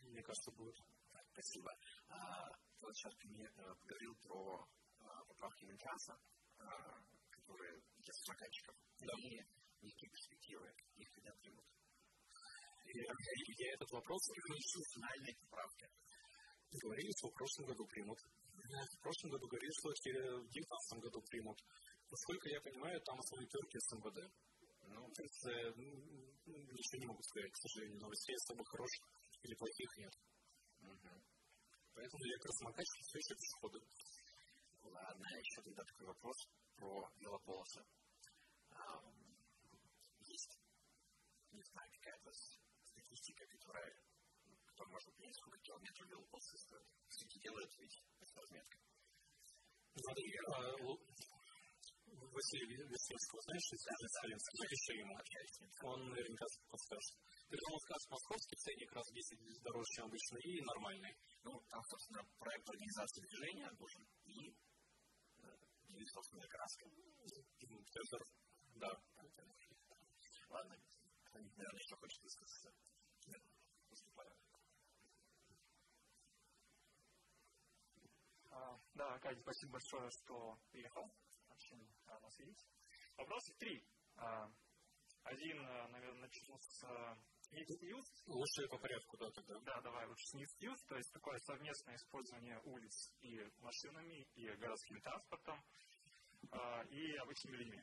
[0.00, 0.76] мне кажется, будет.
[1.32, 1.70] Спасибо.
[2.08, 2.48] А,
[2.80, 4.66] вот сейчас ты мне э, говорил про
[5.00, 6.18] а, поправки Минтранса,
[6.58, 7.00] а,
[7.30, 8.74] которые для самокатчиков.
[9.00, 9.12] Да.
[9.18, 9.40] И
[9.82, 11.66] никакие перспективы их не примут.
[12.84, 15.88] Я, я этот вопрос институциональной поправки.
[16.72, 18.18] Говорили, что в прошлом году примут.
[18.18, 21.58] В прошлом году говорили, что в 2019 году примут.
[22.10, 24.18] Насколько я понимаю, там основные терки с МВД.
[24.88, 25.74] Ну, есть, э,
[26.46, 29.04] ничего не могу сказать, к сожалению, новостей особо хороших
[29.42, 30.14] или плохих нет.
[30.82, 31.12] Угу.
[31.94, 33.80] Поэтому я макачки все еще пешеходы.
[34.84, 36.36] Ладно, еще тогда такой вопрос
[36.76, 37.82] про велополосы.
[38.70, 39.02] А,
[40.20, 40.58] есть,
[41.52, 42.30] не знаю, какая-то
[42.84, 43.94] статистика, которая,
[44.76, 46.84] которая может понять, сколько километров велополосы стоят.
[47.08, 47.96] Все делают ведь
[48.36, 48.76] разметка.
[49.96, 50.28] Смотри,
[52.06, 55.16] Василий Веселского, знаешь, из Советского, еще ему
[55.88, 57.16] Он наверняка подскажет.
[57.48, 61.14] Причем он скажет, московский ценник раз в 10 дороже, чем обычно, и нормальный.
[61.44, 64.52] Ну, там, собственно, проект организации движения нужен, и,
[65.88, 66.84] и собственно, краска.
[67.96, 68.20] Центр,
[68.76, 68.92] да.
[70.50, 70.76] Ладно,
[71.32, 72.70] наверное, еще хочет высказаться.
[78.56, 81.10] А, да, Аркадий, спасибо большое, что приехал
[81.50, 82.66] очень рад вас видеть.
[83.16, 83.84] Вопросов три.
[84.16, 84.50] А,
[85.24, 86.84] один, а, наверное, начну с
[87.52, 88.22] Mixed Use.
[88.26, 89.60] Лучше по порядку, да, тогда.
[89.60, 94.48] Да, давай лучше с Mixed Use, то есть такое совместное использование улиц и машинами, и
[94.56, 95.62] городским транспортом,
[96.90, 97.82] и обычными людьми.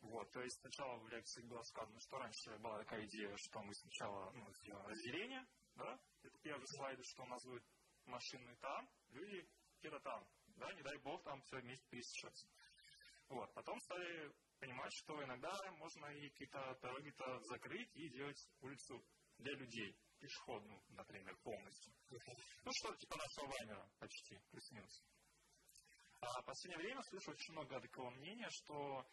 [0.00, 3.74] Вот, то есть сначала в лекции было сказано, что раньше была такая идея, что мы
[3.74, 7.64] сначала ну, сделаем разделение, да, это первый слайд, что у нас будет
[8.06, 9.48] машины там, люди
[9.80, 10.26] где-то там,
[10.56, 12.46] да, не дай бог там все вместе пересечется.
[13.28, 13.52] Вот.
[13.54, 19.04] Потом стали понимать, что иногда можно и какие-то дороги-то закрыть и делать улицу
[19.38, 21.92] для людей, пешеходную, например, полностью.
[22.64, 25.02] Ну, что типа нашего вайнера почти, плюс-минус.
[26.20, 29.06] А в последнее время слышу очень много такого мнения, что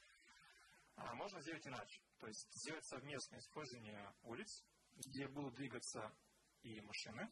[0.95, 2.01] а, можно сделать иначе.
[2.19, 4.63] То есть сделать совместное использование улиц,
[4.95, 6.15] где будут двигаться
[6.61, 7.29] и машины,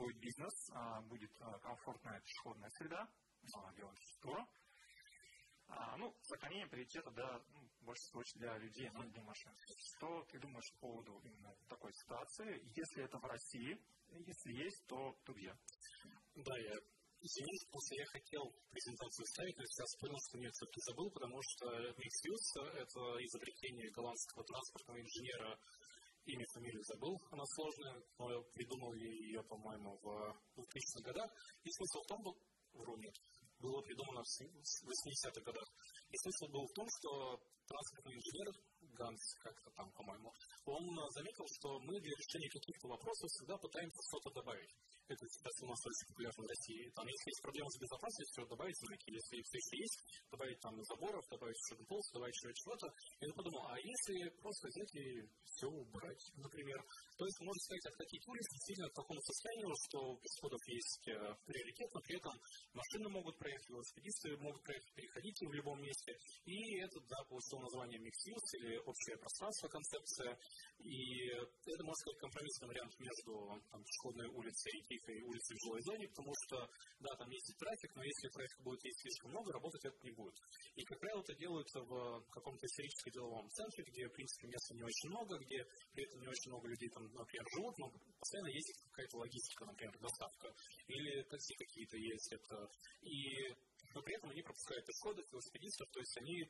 [0.00, 3.08] будет бизнес, а, будет а, комфортная пешеходная среда,
[3.54, 4.48] а, велоинфраструктура,
[5.68, 9.52] а, ну, сохранение приоритета, да, ну, больше всего для людей, не для машин.
[9.96, 12.60] Что ты думаешь по поводу именно такой ситуации?
[12.76, 13.78] Если это в России,
[14.10, 15.54] если есть, то, то где?
[16.34, 16.74] Да, я
[17.20, 21.66] извините, просто я хотел презентацию ставить, но сейчас понял, что нет, все-таки забыл, потому что
[22.00, 25.58] Mixed это изобретение голландского транспортного инженера
[26.26, 30.06] имя, фамилию забыл, она сложная, но я придумал ее, по-моему, в
[30.56, 31.30] 2000-х годах.
[31.64, 32.34] И смысл в том был,
[32.74, 33.14] вру, нет,
[33.58, 35.68] было придумано в 80-х годах.
[36.10, 38.52] И смысл был в том, что транспортный инженер
[38.98, 40.32] Ганс, как-то там, по-моему,
[40.66, 44.74] он заметил, что мы для решения каких-то вопросов всегда пытаемся что-то добавить
[45.10, 46.90] это сейчас у нас очень популярно в России.
[46.94, 49.10] Там, если есть проблемы с безопасностью, добавить знаки.
[49.10, 49.98] Если все еще есть,
[50.30, 52.86] добавить там заборов, добавить еще полос, добавить еще чего-то.
[53.20, 56.78] Я подумал, а если просто взять и все убрать, например?
[57.18, 61.34] То есть можно сказать, откатить улицы действительно к такому состоянию, что у пешеходов есть э,
[61.44, 62.34] приоритет, но при этом
[62.72, 66.16] машины могут проехать, велосипедисты могут проехать, переходить в любом месте.
[66.44, 70.38] И это, да, получил название Mixed или общее пространство, концепция.
[70.78, 73.32] И это, можно сказать, компромиссный вариант между
[73.70, 76.68] там, пешеходной улицей и тихой улице в жилой зоне, потому что,
[77.00, 80.34] да, там есть трафик, но если трафика будет есть слишком много, работать это не будет.
[80.76, 84.84] И, как правило, это делается в каком-то историческом деловом центре, где, в принципе, места не
[84.84, 87.86] очень много, где при этом не очень много людей там, например, живут, но
[88.18, 90.48] постоянно есть какая-то логистика, например, доставка,
[90.86, 92.32] или такси какие-то есть.
[92.32, 92.68] Это.
[93.02, 93.54] И
[93.94, 96.44] но при этом они пропускают пешеходов, велосипедистов, то есть они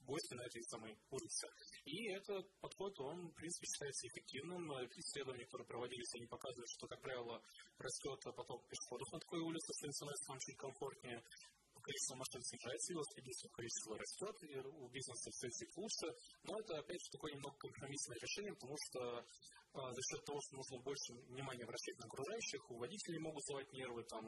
[0.00, 1.48] гости на этой самой улице.
[1.84, 4.72] И этот подход, он, в принципе, считается эффективным.
[4.96, 7.42] Исследования, которые проводились, они показывают, что, как правило,
[7.78, 11.22] растет поток пешеходов на такой улице, становится чуть комфортнее
[11.82, 16.06] количество машин снижается, велосипедистов количество растет, и у бизнеса все идет лучше.
[16.44, 19.26] Но это, опять же, такое немного компромиссное решение, потому что
[19.72, 24.04] за счет того, что нужно больше внимания обращать на окружающих, у водителей могут сдавать нервы,
[24.04, 24.24] там,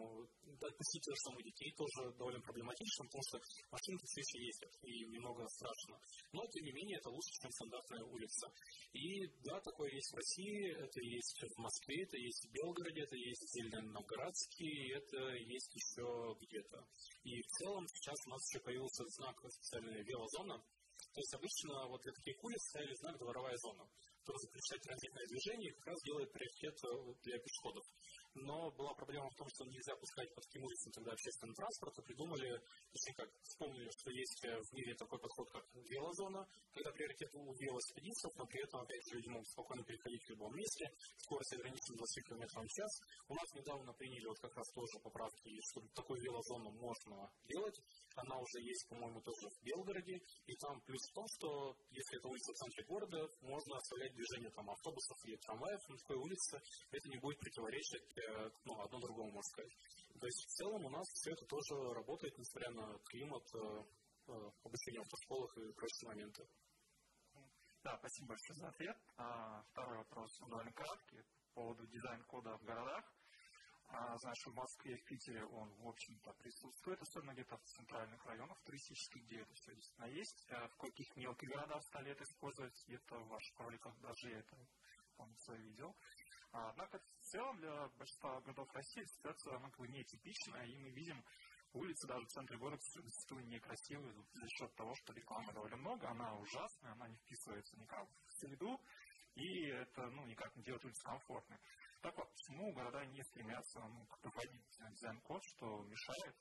[0.60, 3.38] даже самых детей тоже довольно проблематично, потому что
[3.70, 6.00] машинки все еще ездят, и немного страшно.
[6.32, 8.48] Но, тем не менее, это лучше, чем стандартная улица.
[8.92, 13.16] И да, такое есть в России, это есть в Москве, это есть в Белгороде, это
[13.16, 16.86] есть в Зеленоградске, это есть еще где-то.
[17.24, 20.56] И в целом сейчас у нас еще появился знак специальная велозона.
[21.12, 23.86] То есть обычно вот для таких улиц ставили знак дворовая зона,
[24.32, 27.84] запрещает транзитное движение как раз делает приоритет э, для пешеходов.
[28.34, 32.02] Но была проблема в том, что нельзя пускать по таким улицам тогда общественный транспорт, и
[32.02, 32.60] придумали,
[32.92, 38.32] точнее как, вспомнили, что есть в мире такой подход, как велозона, когда приоритет у велосипедистов,
[38.36, 42.26] но при этом, опять же, люди могут спокойно переходить в любом месте, скорость ограничена 20
[42.26, 42.92] км в час.
[43.28, 47.78] У нас недавно приняли вот как раз тоже поправки, что такую велозону можно делать,
[48.16, 52.28] она уже есть, по-моему, тоже в Белгороде, и там плюс в том, что если это
[52.28, 57.08] улица в центре города, можно оставлять движение там автобусов или трамваев на такой улице, это
[57.08, 58.23] не будет противоречить э,
[58.64, 59.72] ну, одно другому, можно сказать.
[60.20, 63.84] То есть в целом у нас все это тоже работает, несмотря на климат, э,
[64.28, 66.46] э, обучение в школах и прочие моменты.
[67.82, 68.96] Да, спасибо большое за ответ.
[69.18, 71.22] А, второй вопрос довольно краткий
[71.52, 73.04] по поводу дизайн-кода в городах.
[73.88, 78.24] А, знаешь, в Москве и в Питере он, в общем-то, присутствует, особенно где-то в центральных
[78.24, 80.46] районах туристических, где это все действительно есть.
[80.50, 84.56] А в каких мелких городах стали это использовать, где-то в ваших роликах даже я это,
[85.16, 85.94] помнится, видел.
[86.54, 90.90] А, однако, в целом, для большинства городов России ситуация, она как бы нетипичная, и мы
[90.90, 91.24] видим
[91.72, 96.32] улицы даже в центре города зачастую некрасивые за счет того, что рекламы довольно много, она
[96.36, 98.80] ужасная, она не вписывается никак в среду,
[99.34, 101.58] и это ну, никак не делает улицы комфортной.
[102.02, 104.62] Так вот, почему города не стремятся ну, как-то вводить
[104.92, 106.36] дизайн-код, что мешает,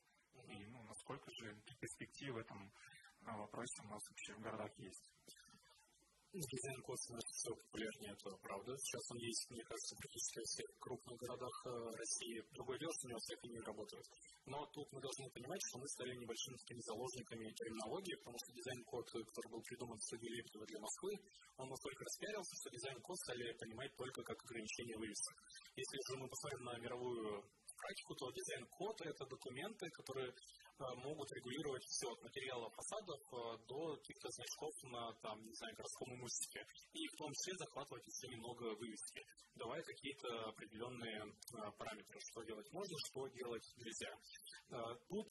[0.46, 2.72] и ну, насколько же перспективы в этом
[3.26, 5.08] а, вопросе у нас вообще в городах есть?
[6.34, 8.74] Дизайн-код становится все популярнее, это правда.
[8.74, 12.42] Сейчас он есть, мне кажется, практически во всех крупных городах э, России.
[12.58, 14.06] Другое дело, что у него всех не работает.
[14.50, 19.06] Но тут мы должны понимать, что мы стали небольшими такими заложниками терминологии, потому что дизайн-код,
[19.14, 21.14] который был придуман в студии Лебедева для Москвы,
[21.62, 25.36] он настолько распиарился, что дизайн-код стали понимать только как ограничение вывесок.
[25.78, 27.46] Если же мы посмотрим на мировую
[27.78, 33.96] практику, то дизайн-код– это документы, которые Э, могут регулировать все от материала фасадов э, до
[33.98, 36.66] каких-то значков на, там, не знаю, городском имуществе.
[36.94, 39.22] И в том числе захватывать еще немного вывески,
[39.56, 44.14] давая какие-то определенные э, параметры, что делать можно, что делать нельзя.
[45.08, 45.28] Тут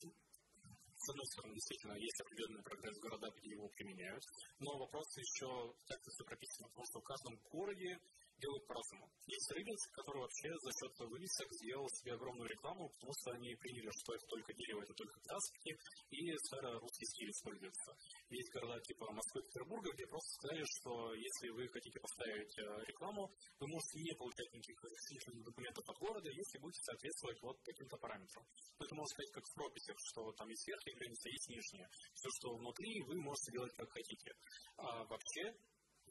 [1.02, 4.23] с одной стороны, действительно, есть определенный прогресс в городах, где его применяют,
[4.60, 7.98] но вопрос еще, как это все прописано, потому что в каждом городе
[8.43, 9.06] делают по-разному.
[9.27, 13.90] Есть Рыбинск, который вообще за счет вывесок сделал себе огромную рекламу, потому что они приняли,
[14.02, 15.70] что это только дерево, это только краски,
[16.10, 16.19] и
[16.51, 17.90] старо-русский стиль используется.
[18.31, 22.62] Есть города типа Москвы и Петербурга, где просто сказали, что если вы хотите поставить э,
[22.90, 27.97] рекламу, вы можете не получать никаких разрешительных документов от города, если будете соответствовать вот каким-то
[27.97, 28.44] параметрам.
[28.78, 31.89] Ну, это можно сказать как в прописях, что там есть верхняя граница, есть нижняя.
[32.14, 34.31] Все, что внутри, вы можете делать как хотите.
[34.77, 35.55] А вообще,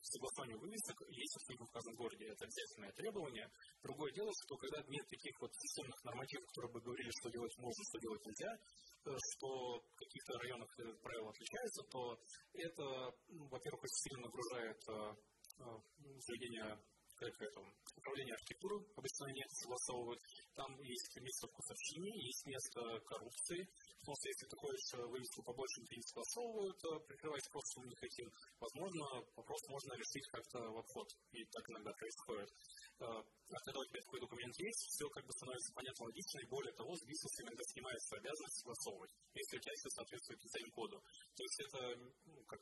[0.01, 2.25] согласование вывесок есть в каждом городе.
[2.25, 3.47] Это обязательное требование.
[3.83, 7.81] Другое дело, что когда нет таких вот системных нормативов, которые бы говорили, что делать можно,
[7.83, 9.49] что делать нельзя, э, что
[9.79, 10.69] в каких-то районах
[11.01, 12.01] правила отличаются, то
[12.53, 12.85] это,
[13.29, 14.93] ну, во-первых, очень сильно нагружает э,
[15.59, 15.79] э,
[16.19, 16.77] заведение
[17.21, 17.61] как это,
[17.95, 20.19] управление архитектурой обычно это согласовывают.
[20.55, 23.67] Там есть место вкусовщины, есть место коррупции,
[24.01, 27.95] Потому что если ты хочешь э, вывеску побольше, ты не согласовывают, э, прикрываясь просто не
[28.01, 29.05] хотим, возможно,
[29.37, 31.07] вопрос можно решить как-то в обход.
[31.37, 32.49] И так иногда происходит.
[32.97, 33.21] А
[33.61, 36.95] когда у тебя такой документ есть, все как бы становится понятно логично, и более того,
[36.97, 40.97] с бизнеса иногда снимается обязанность согласовывать, если у тебя все соответствует дизайн-коду.
[41.35, 41.79] То есть это
[42.25, 42.61] ну, как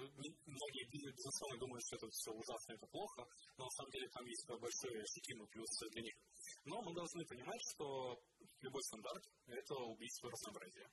[0.00, 3.26] многие бизнесмены думают, что это все ужасно, это плохо,
[3.58, 6.16] но на самом деле там есть большой ощутимый плюс для них.
[6.64, 8.18] Но мы должны понимать, что
[8.60, 10.88] любой стандарт– это убийство разнообразия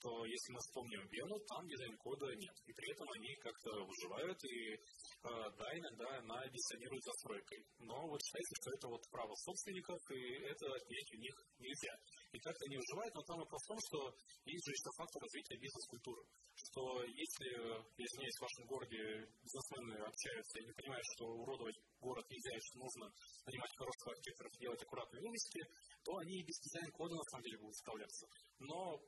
[0.00, 2.56] что если мы вспомним Вену, там дизайн-кода нет.
[2.64, 4.80] И при этом они как-то выживают, и э,
[5.60, 7.60] да, иногда она диссонирует застройкой.
[7.78, 11.94] Но вот считается, что это вот право собственников, и это отменить у них нельзя.
[12.32, 13.98] И как они выживают, но там вопрос в том, что
[14.48, 16.22] есть же еще фактор развития бизнес-культуры.
[16.56, 17.48] Что если,
[18.00, 19.00] извиняюсь, в вашем городе
[19.44, 23.04] бизнесмены общаются и не понимают, что уродовать город нельзя, что нужно
[23.44, 25.60] нанимать хороших архитекторов, делать аккуратные вывески,
[26.04, 28.26] то они и без дизайн-кода на самом деле будут справляться.
[28.60, 29.00] Но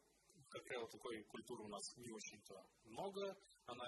[0.53, 2.55] как правило, такой культуры у нас не очень-то
[2.85, 3.35] много.
[3.65, 3.87] Она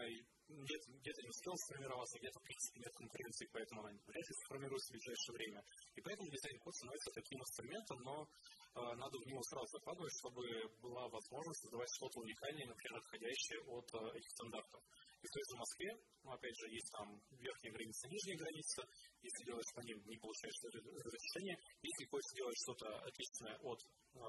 [0.48, 4.88] где-то, где-то не успела сформироваться, где-то, в принципе, нет конкуренции, поэтому она вряд ли сформируется
[4.88, 5.60] в ближайшее время.
[5.94, 10.42] И поэтому дизайн-код становится таким инструментом, но э, надо в него сразу закладывать, чтобы
[10.80, 14.80] была возможность создавать что-то уникальное, например, отходящее от э, этих стандартов.
[15.20, 15.90] И в той же Москве,
[16.24, 17.08] ну, опять же, есть там
[17.40, 18.80] верхняя граница, нижняя граница.
[19.20, 21.56] Если делаешь по ним, не получаешь разрешение.
[21.80, 24.20] Если хочешь сделать что-то отличное от э,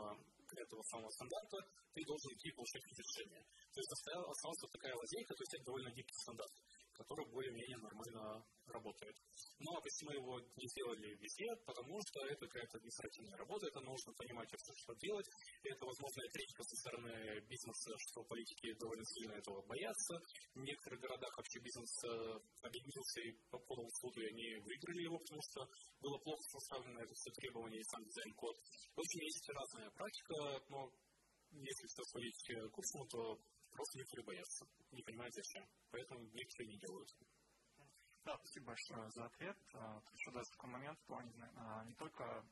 [0.53, 1.57] этого самого стандарта,
[1.93, 3.43] ты должен идти и получать разрешение.
[3.73, 6.53] То есть осталась вот такая лазейка, то есть это довольно гибкий стандарт.
[6.95, 9.15] Который более-менее нормально работает.
[9.59, 11.47] Ну, а почему его не сделали везде?
[11.65, 15.27] Потому что это какая-то административная работа, это нужно понимать, что делать.
[15.63, 20.15] И это, возможно, критика со стороны бизнеса, что политики довольно сильно этого боятся.
[20.55, 22.09] В некоторых городах вообще бизнес э,
[22.63, 25.67] объединился и подал в суд, и они выиграли его, потому что
[25.99, 28.55] было плохо составлено это все требования и сам дизайн-код.
[28.95, 30.35] В общем, есть разная практика,
[30.69, 30.91] но
[31.51, 33.39] если все сводить к курсу, то
[33.75, 35.65] просто некоторые боятся, не понимают зачем.
[35.91, 37.09] Поэтому некоторые не делают.
[38.23, 39.57] Да, спасибо большое за ответ.
[39.73, 42.43] А, еще даже такой момент в плане а, не только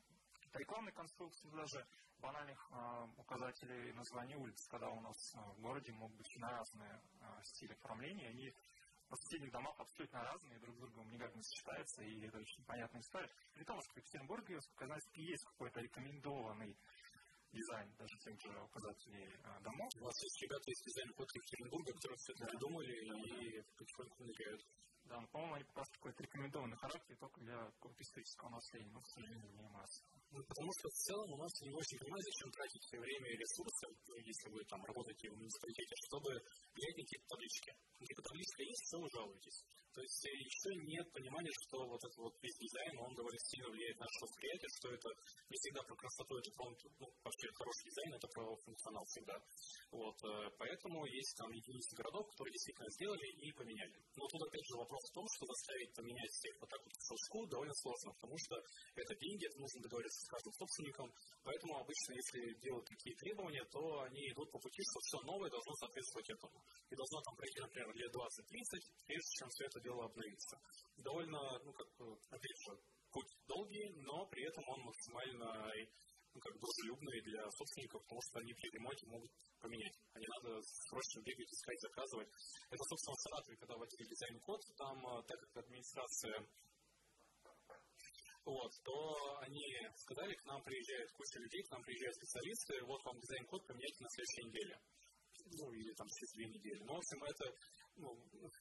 [0.52, 1.84] рекламной конструкции, даже
[2.18, 7.02] банальных а, указателей названий улиц, когда у нас в городе могут быть разные
[7.42, 8.54] стили оформления, они
[9.10, 13.00] в соседних домах абсолютно разные, друг с другом никак не сочетаются, и это очень понятная
[13.00, 13.30] история.
[13.54, 16.76] При том, что в Екатеринбурге, знаю, есть какой-то рекомендованный
[17.54, 19.30] дизайн даже тех же указателей
[19.62, 19.88] домов.
[19.96, 24.62] У вас есть ребята из дизайн код Екатеринбурга, которые все это придумали и потихоньку внедряют.
[25.04, 29.06] Да, но, по-моему, они просто какой-то рекомендованный характер только для какого-то исторического наследия, но, к
[29.08, 30.02] сожалению, не масса.
[30.42, 34.16] Потому что в целом у нас не очень понимают, зачем тратить время и ресурсы, ну,
[34.18, 37.70] если вы там работаете в муниципалитете, чтобы на какие-то таблички.
[37.94, 39.58] Какие-то таблички есть, все жалуетесь.
[39.94, 43.70] То есть э, еще нет понимания, что вот этот вот весь дизайн, он довольно сильно
[43.70, 45.08] влияет на наше восприятие, что это
[45.46, 46.66] не всегда про красоту, это про,
[46.98, 49.36] ну, вообще хороший дизайн, это про функционал всегда.
[49.94, 53.94] Вот, э, поэтому есть там единицы городов, которые действительно сделали и поменяли.
[54.18, 57.48] Но тут опять же вопрос в том, что заставить поменять всех вот так вот в
[57.54, 58.58] довольно сложно, потому что
[58.98, 64.30] это деньги, это нужно договориться каждым собственником, поэтому обычно, если делают такие требования, то они
[64.30, 66.58] идут по пути, что все новое должно соответствовать этому.
[66.90, 70.56] И должно там пройти, например, лет 20-30, прежде чем все это дело обновится.
[70.96, 71.88] Довольно, ну, как,
[72.30, 72.72] опять же,
[73.10, 75.72] путь долгий, но при этом он максимально
[76.34, 79.30] ну, как дружелюбные для собственников, потому что они при ремонте могут
[79.60, 79.94] поменять.
[80.12, 80.60] А не надо
[80.90, 82.28] срочно бегать, искать, заказывать.
[82.70, 86.34] Это, собственно, в Саратове, когда вводили дизайн-код, там, э, так как администрация
[88.44, 89.64] вот, то они
[89.96, 94.10] сказали, к нам приезжает куча людей, к нам приезжают специалисты, вот вам дизайн-код поменяйте на
[94.10, 94.78] следующей неделе.
[95.44, 96.82] Ну, или там через две недели.
[96.84, 97.44] Но, в общем, это
[97.96, 98.10] ну,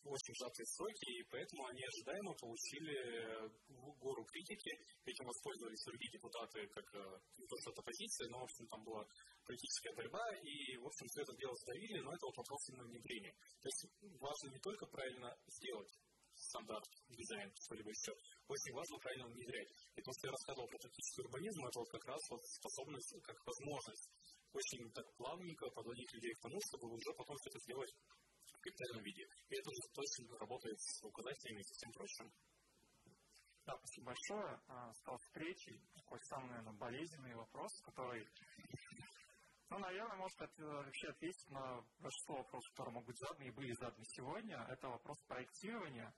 [0.03, 3.49] очень сжатые сроки, и поэтому они ожидаемо получили э,
[3.97, 4.71] гору критики.
[5.05, 8.83] Этим воспользовались другие депутаты, как э, не то, что это оппозиция, но, в общем, там
[8.83, 9.05] была
[9.45, 13.33] политическая борьба, и, в общем, все это дело сдавили, но это вот вопрос именно внедрения.
[13.61, 13.81] То есть
[14.19, 15.91] важно не только правильно сделать
[16.35, 18.13] стандарт, дизайн, что-либо еще.
[18.47, 19.71] Очень важно правильно внедрять.
[19.95, 23.37] И то, что я рассказывал про практический урбанизм, это вот как раз вот способность, как
[23.45, 24.09] возможность
[24.53, 27.93] очень так плавненько подводить людей к тому, чтобы уже потом что-то сделать
[28.63, 29.23] капитальном виде.
[29.49, 32.31] И это уже точно работает с указателями и всем прочим.
[33.65, 34.59] Да, спасибо большое.
[34.67, 35.79] А, стал встречей.
[35.95, 38.27] Такой самый, наверное, болезненный вопрос, который,
[39.69, 44.05] ну, наверное, может вообще ответить на большинство вопросов, которые могут быть заданы и были заданы
[44.05, 44.57] сегодня.
[44.69, 46.13] Это вопрос проектирования.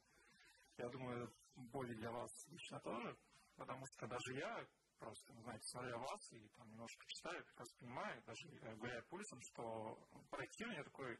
[0.78, 3.18] Я думаю, более для вас лично тоже,
[3.56, 4.66] потому что даже я
[5.00, 10.00] просто, знаете, смотря вас и там немножко читаю, прекрасно понимаю, даже гуляя пульсом, что
[10.30, 11.18] проектирование такой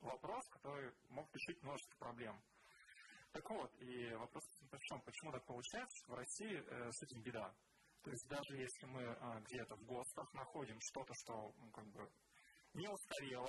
[0.00, 2.40] вопрос, который мог решить множество проблем.
[3.32, 5.00] Так вот, и вопрос в чем?
[5.02, 7.54] Почему так получается, в России э, с этим беда?
[8.02, 12.10] То есть даже если мы э, где-то в ГОСТах находим что-то, что ну, как бы
[12.74, 13.48] не устарело,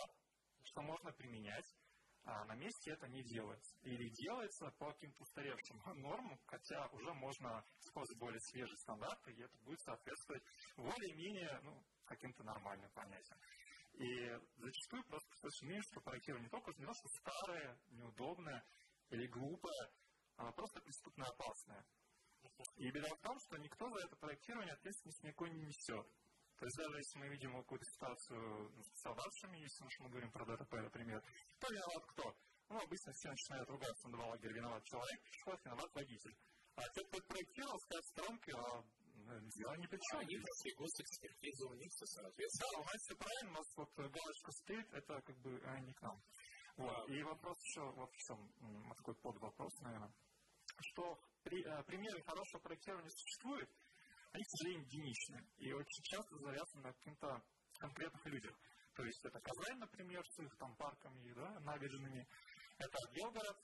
[0.64, 1.66] что можно применять,
[2.24, 3.76] а на месте это не делается.
[3.82, 9.58] Или делается по каким-то устаревшим нормам, хотя уже можно использовать более свежие стандарты, и это
[9.60, 10.44] будет соответствовать
[10.78, 13.40] более-менее ну, каким-то нормальным понятиям.
[13.94, 18.64] И зачастую просто слышно, что проектирование не только то, что старое, неудобное
[19.10, 19.92] или глупое,
[20.38, 21.86] а просто преступно опасное.
[22.78, 26.08] И беда в том, что никто за это проектирование ответственности никакой не несет.
[26.60, 30.74] То есть даже если мы видим какую-то ситуацию с солдатами, если мы говорим про ДТП,
[30.74, 31.24] например,
[31.60, 32.36] то виноват кто?
[32.68, 34.54] Ну, обычно все начинают ругаться на два лагеря.
[34.54, 36.36] Виноват человек, пешеход, виноват водитель.
[36.76, 38.84] А те, кто проектировал, стоят в сторонке, а
[39.56, 40.20] дело не при чем.
[40.20, 42.68] Они прошли госэкспертизу, у них все соответственно.
[42.74, 45.94] Да, у нас все правильно, у нас вот галочка стоит, это как бы а, не
[45.94, 46.22] к нам.
[46.78, 47.10] Вот.
[47.10, 50.14] И вопрос еще вот в чем, такой подвопрос, наверное,
[50.92, 53.70] что при, а, примеры хорошего проектирования существуют,
[54.32, 55.44] они, к сожалению, единичны.
[55.58, 57.44] И очень часто завязаны на каких-то
[57.80, 58.56] конкретных людях.
[58.94, 62.28] То есть это Казань, например, с их там парками, да, набережными.
[62.78, 63.58] Это Белгород,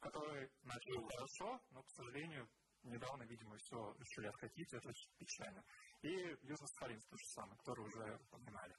[0.00, 2.48] который начал хорошо, но, к сожалению,
[2.82, 5.64] недавно, видимо, все решили откатить, это очень печально.
[6.02, 8.76] И Южно-Сахалинск то же самое, который уже упоминали.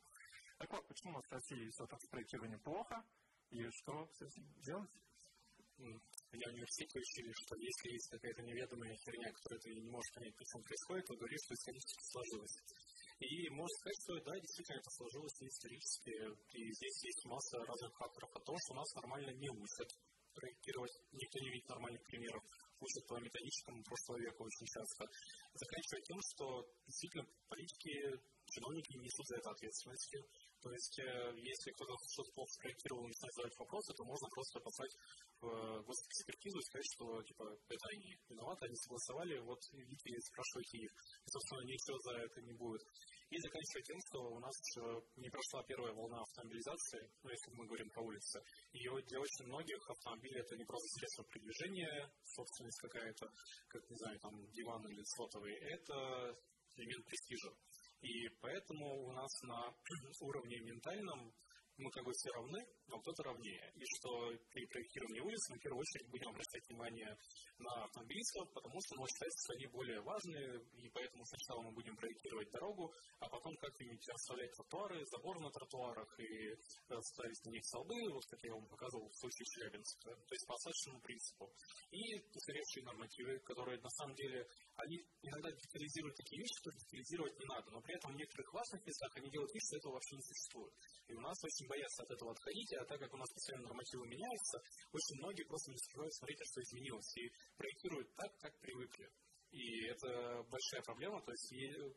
[0.57, 3.03] Так вот, почему у нас в России все так с проектированием плохо,
[3.49, 4.91] и что с этим делать?
[6.31, 10.35] Я в университете учили, что если есть какая-то неведомая херня, которую ты не можешь понять,
[10.37, 12.57] почему происходит, то говоришь, что исторически сложилось.
[13.19, 16.13] И можно сказать, что да, действительно это сложилось исторически,
[16.53, 18.29] и здесь есть масса разных факторов.
[18.35, 19.89] А то, что нас нормально не учат,
[20.39, 22.43] проектировать, никто не видит нормальных примеров,
[22.79, 25.03] учат по методичкам прошлого века очень часто,
[25.53, 26.45] заканчивая тем, что
[26.87, 27.93] действительно политики,
[28.45, 30.15] чиновники несут за это ответственность.
[30.61, 34.59] То есть, э, если кто-то что-то плохо спроектировал и начинает задавать вопросы, то можно просто
[34.59, 34.93] послать
[35.39, 40.91] в госэкспертизу и сказать, что типа это они виноваты, они согласовали, вот видите, спрашивайте их.
[41.23, 42.83] И, собственно, ничего за это не будет.
[43.29, 44.55] И заканчивая тем, что у нас
[45.15, 48.41] не прошла первая волна автомобилизации, ну, если мы говорим по улице,
[48.73, 53.31] и для очень многих автомобили это не просто средство передвижения, собственность какая-то,
[53.67, 56.35] как, не знаю, там, диван или сотовый, это
[56.75, 57.53] элемент престижа.
[58.01, 59.73] И поэтому у нас на
[60.21, 61.33] уровне ментальном
[61.79, 63.71] мы как бы все равны, но кто-то равнее.
[63.75, 64.09] И что
[64.51, 67.17] при проектировании улиц мы в первую очередь будем обращать внимание
[67.57, 71.95] на автомобилистов, потому что может считается, что они более важные, и поэтому сначала мы будем
[71.95, 76.55] проектировать дорогу, а потом как-нибудь расставлять тротуары, забор на тротуарах и
[77.01, 80.15] ставить на них столбы, вот как я вам показывал в случае Челябинска.
[80.15, 81.51] То есть по остаточному принципу.
[81.91, 87.45] И устаревшие нормативы, которые на самом деле, они иногда детализируют такие вещи, что детализировать не
[87.45, 90.23] надо, но при этом в некоторых важных местах они делают вид, что этого вообще не
[90.23, 90.73] существует.
[91.07, 94.07] И у нас очень боятся от этого отходить, а так как у нас постоянно нормативы
[94.09, 94.57] меняются,
[94.91, 99.07] очень многие просто не успевают смотреть, что изменилось, и проектируют так, как привыкли.
[99.51, 101.49] И это большая проблема, то есть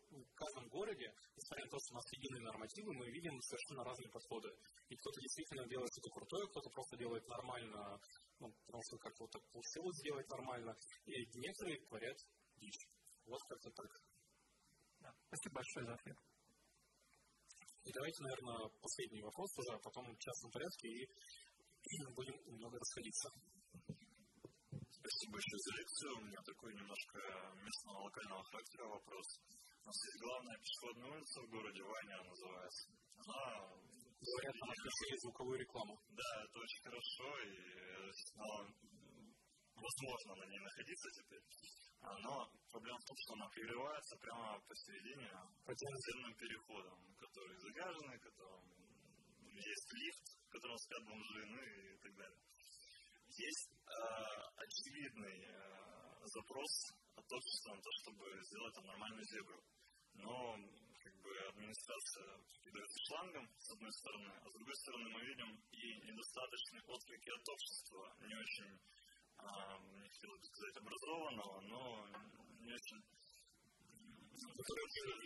[0.09, 4.09] в каждом городе, несмотря на то, что у нас единые нормативы, мы видим совершенно разные
[4.09, 4.49] подходы.
[4.89, 8.01] И кто-то действительно делает что-то крутое, кто-то просто делает нормально,
[8.41, 10.75] ну, потому что как-то вот так получилось сделать нормально,
[11.05, 12.17] и некоторые творят
[12.57, 12.89] дичь.
[13.27, 13.91] Вот как-то так.
[15.01, 15.13] Да.
[15.29, 16.17] Спасибо большое за ответ.
[17.85, 21.07] И давайте, наверное, последний вопрос уже, а потом в частном порядке и
[22.17, 23.29] будем немного расходиться.
[25.03, 26.11] Спасибо большое за лекцию.
[26.17, 27.19] У меня такой немножко
[27.59, 29.27] местного локального характера вопрос.
[29.83, 32.87] У нас есть главная пешеходная улица в городе, Ваня называется.
[33.19, 33.93] Она
[34.23, 35.99] Говорят, она включили звуковую рекламу.
[36.15, 37.73] Да, это очень хорошо, и
[38.39, 38.49] но,
[39.75, 41.43] возможно на ней находиться теперь.
[42.03, 45.31] Но проблема в том, что она прерывается прямо посередине
[45.65, 48.65] подземным переходом, который загаженный, которым
[49.55, 52.41] есть лифт, в котором спят бомжи, ну и так далее.
[53.29, 54.03] Есть э,
[54.57, 56.73] очевидный э, запрос
[57.17, 59.63] от общества на то, чтобы сделать там нормальную зебру.
[60.15, 60.57] Но
[61.03, 62.29] как бы администрация
[62.63, 67.49] кидается шлангом, с одной стороны, а с другой стороны мы видим и недостаточные отклики от
[67.49, 68.81] общества, не очень
[69.43, 72.07] не хотел бы сказать образованного, но
[72.61, 73.03] не очень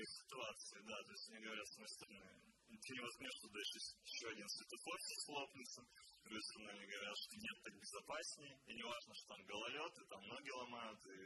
[0.06, 2.24] ситуации, да, то есть они говорят, с одной стороны,
[2.66, 7.34] ты не возьмешь, что дальше еще один светофор слопнется, с другой стороны, они говорят, что
[7.36, 11.18] нет, так безопаснее, и не важно, что там гололед, и там ноги ломают, и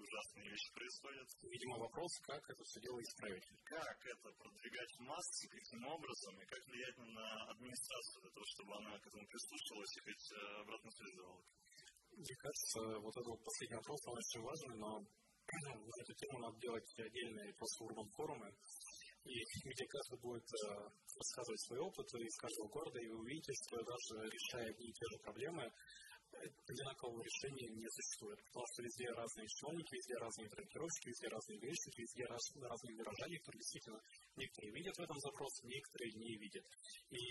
[0.00, 1.28] ужасные вещи происходят.
[1.42, 3.46] Видимо, вопрос, как это все дело исправить.
[3.64, 8.76] Как это продвигать в массы, каким образом, и как влиять на администрацию для того, чтобы
[8.76, 11.44] она к этому прислушивалась и хоть э, обратно связь давала.
[12.20, 15.00] Мне кажется, вот этот вот последний вопрос, он очень важный, но
[15.88, 18.52] на эту тему надо делать отдельные просто урбан форумы,
[19.24, 20.68] и где каждый будет э,
[21.16, 25.06] рассказывать свои опыты из каждого города, и вы увидите, что даже решая одни и те
[25.08, 25.72] же проблемы,
[26.68, 32.00] одинакового решения не существует, потому что везде разные чиновники, везде разные проектировщики, везде разные грешники,
[32.00, 34.00] везде раз, разные горожане, которые действительно
[34.36, 36.64] некоторые видят в этом запрос, некоторые не видят.
[37.10, 37.22] И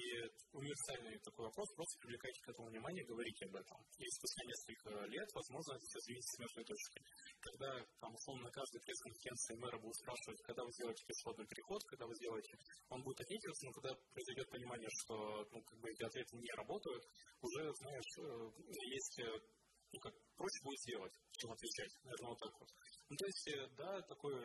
[0.52, 3.78] универсальный такой вопрос, просто привлекайте к этому внимание, говорите об этом.
[3.98, 7.00] И спустя несколько лет, возможно, это все сдвинется с мертвой точки.
[7.40, 7.70] Когда,
[8.00, 12.14] там, условно, на каждой пресс-конференции мэра будут спрашивать, когда вы сделаете пешеходный переход, когда вы
[12.16, 12.54] сделаете,
[12.90, 15.16] он будет ответиться, но когда произойдет понимание, что
[15.52, 17.04] ну, как бы эти ответы не работают,
[17.42, 18.52] уже, знаешь, э,
[18.92, 19.32] есть, э,
[19.92, 21.94] ну как, проще будет сделать, чем отвечать.
[22.04, 22.70] Наверное, вот так вот.
[23.10, 24.36] Ну, то есть, э, да, такой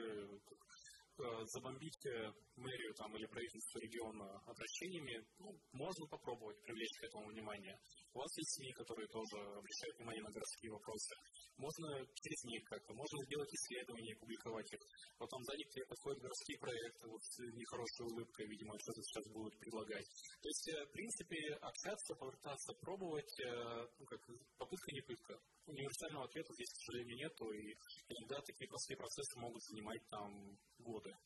[1.47, 7.79] забомбить э, мэрию там, или правительство региона обращениями, ну, можно попробовать привлечь к этому внимание.
[8.15, 11.15] У вас есть СМИ, которые тоже обращают внимание на городские вопросы.
[11.57, 14.81] Можно через них как-то, можно сделать исследования, публиковать их.
[15.19, 19.59] Потом сзади к тебе подходят городские проекты, вот с нехорошей улыбкой, видимо, что-то сейчас будут
[19.59, 20.07] предлагать.
[20.43, 23.35] То есть, э, в принципе, общаться, попытаться пробовать,
[23.99, 24.21] ну, как
[24.59, 25.39] попытка не пытка.
[25.67, 27.75] Универсального ответа здесь, к сожалению, нету, и
[28.09, 31.17] иногда такие простые процессы могут занимать там годы.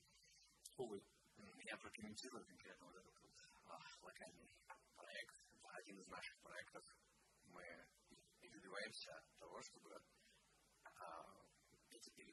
[0.77, 1.03] Увы.
[1.65, 3.37] Я прокомментирую конкретно вот этот вот,
[3.67, 4.49] а, локальный
[4.95, 5.37] проект.
[5.73, 6.85] Один из наших проектов.
[7.47, 7.63] Мы
[8.41, 9.91] добиваемся того, чтобы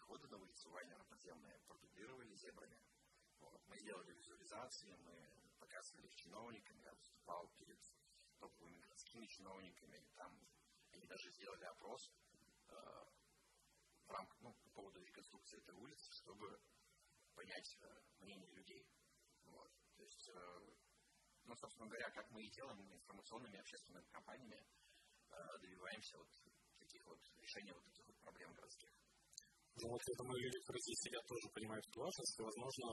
[0.06, 2.80] переходы на улицу Вайнера подземные продублировали зебрами.
[3.40, 3.60] Вот.
[3.68, 7.80] Мы сделали визуализации, мы показывали их чиновникам, я выступал перед
[8.38, 10.32] топовыми городскими чиновниками, там
[10.91, 12.11] они даже сделали опрос
[12.68, 12.73] э,
[14.06, 16.61] в рамках, ну, по поводу реконструкции этой улицы, чтобы
[17.34, 18.88] понять э, мнение людей.
[19.45, 19.72] Вот.
[19.95, 20.60] То есть, э,
[21.45, 24.68] ну, собственно говоря, как мы и делаем информационными общественными компаниями,
[25.32, 26.30] э, добиваемся вот
[26.77, 28.91] таких вот решения вот таких вот проблем городских.
[29.76, 32.40] Ну вот я думаю, люди, которые здесь сидят, тоже понимают эту важность.
[32.40, 32.88] И, возможно,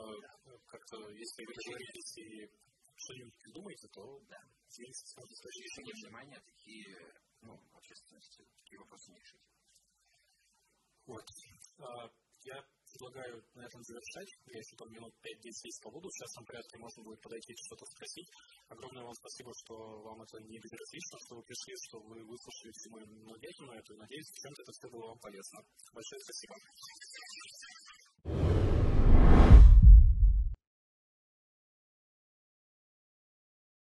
[0.66, 2.50] как-то, если вы договоритесь и
[2.96, 4.40] что-нибудь придумаете, то да.
[4.68, 6.90] здесь сможет решение внимания такие,
[7.42, 9.46] ну, общественности, такие вопросы не решить.
[11.06, 11.26] Вот.
[11.78, 12.10] А,
[12.42, 14.30] я предлагаю на этом завершать.
[14.52, 16.08] Я еще там минут 5-10 есть побуду.
[16.08, 18.28] В частном порядке можно будет подойти что-то спросить.
[18.68, 22.88] Огромное вам спасибо, что вам это не безразлично, что вы пришли, что вы выслушали всю
[22.90, 23.96] мою многоятельную эту.
[23.96, 25.58] Надеюсь, чем-то это все было вам полезно.
[25.92, 26.54] Большое спасибо.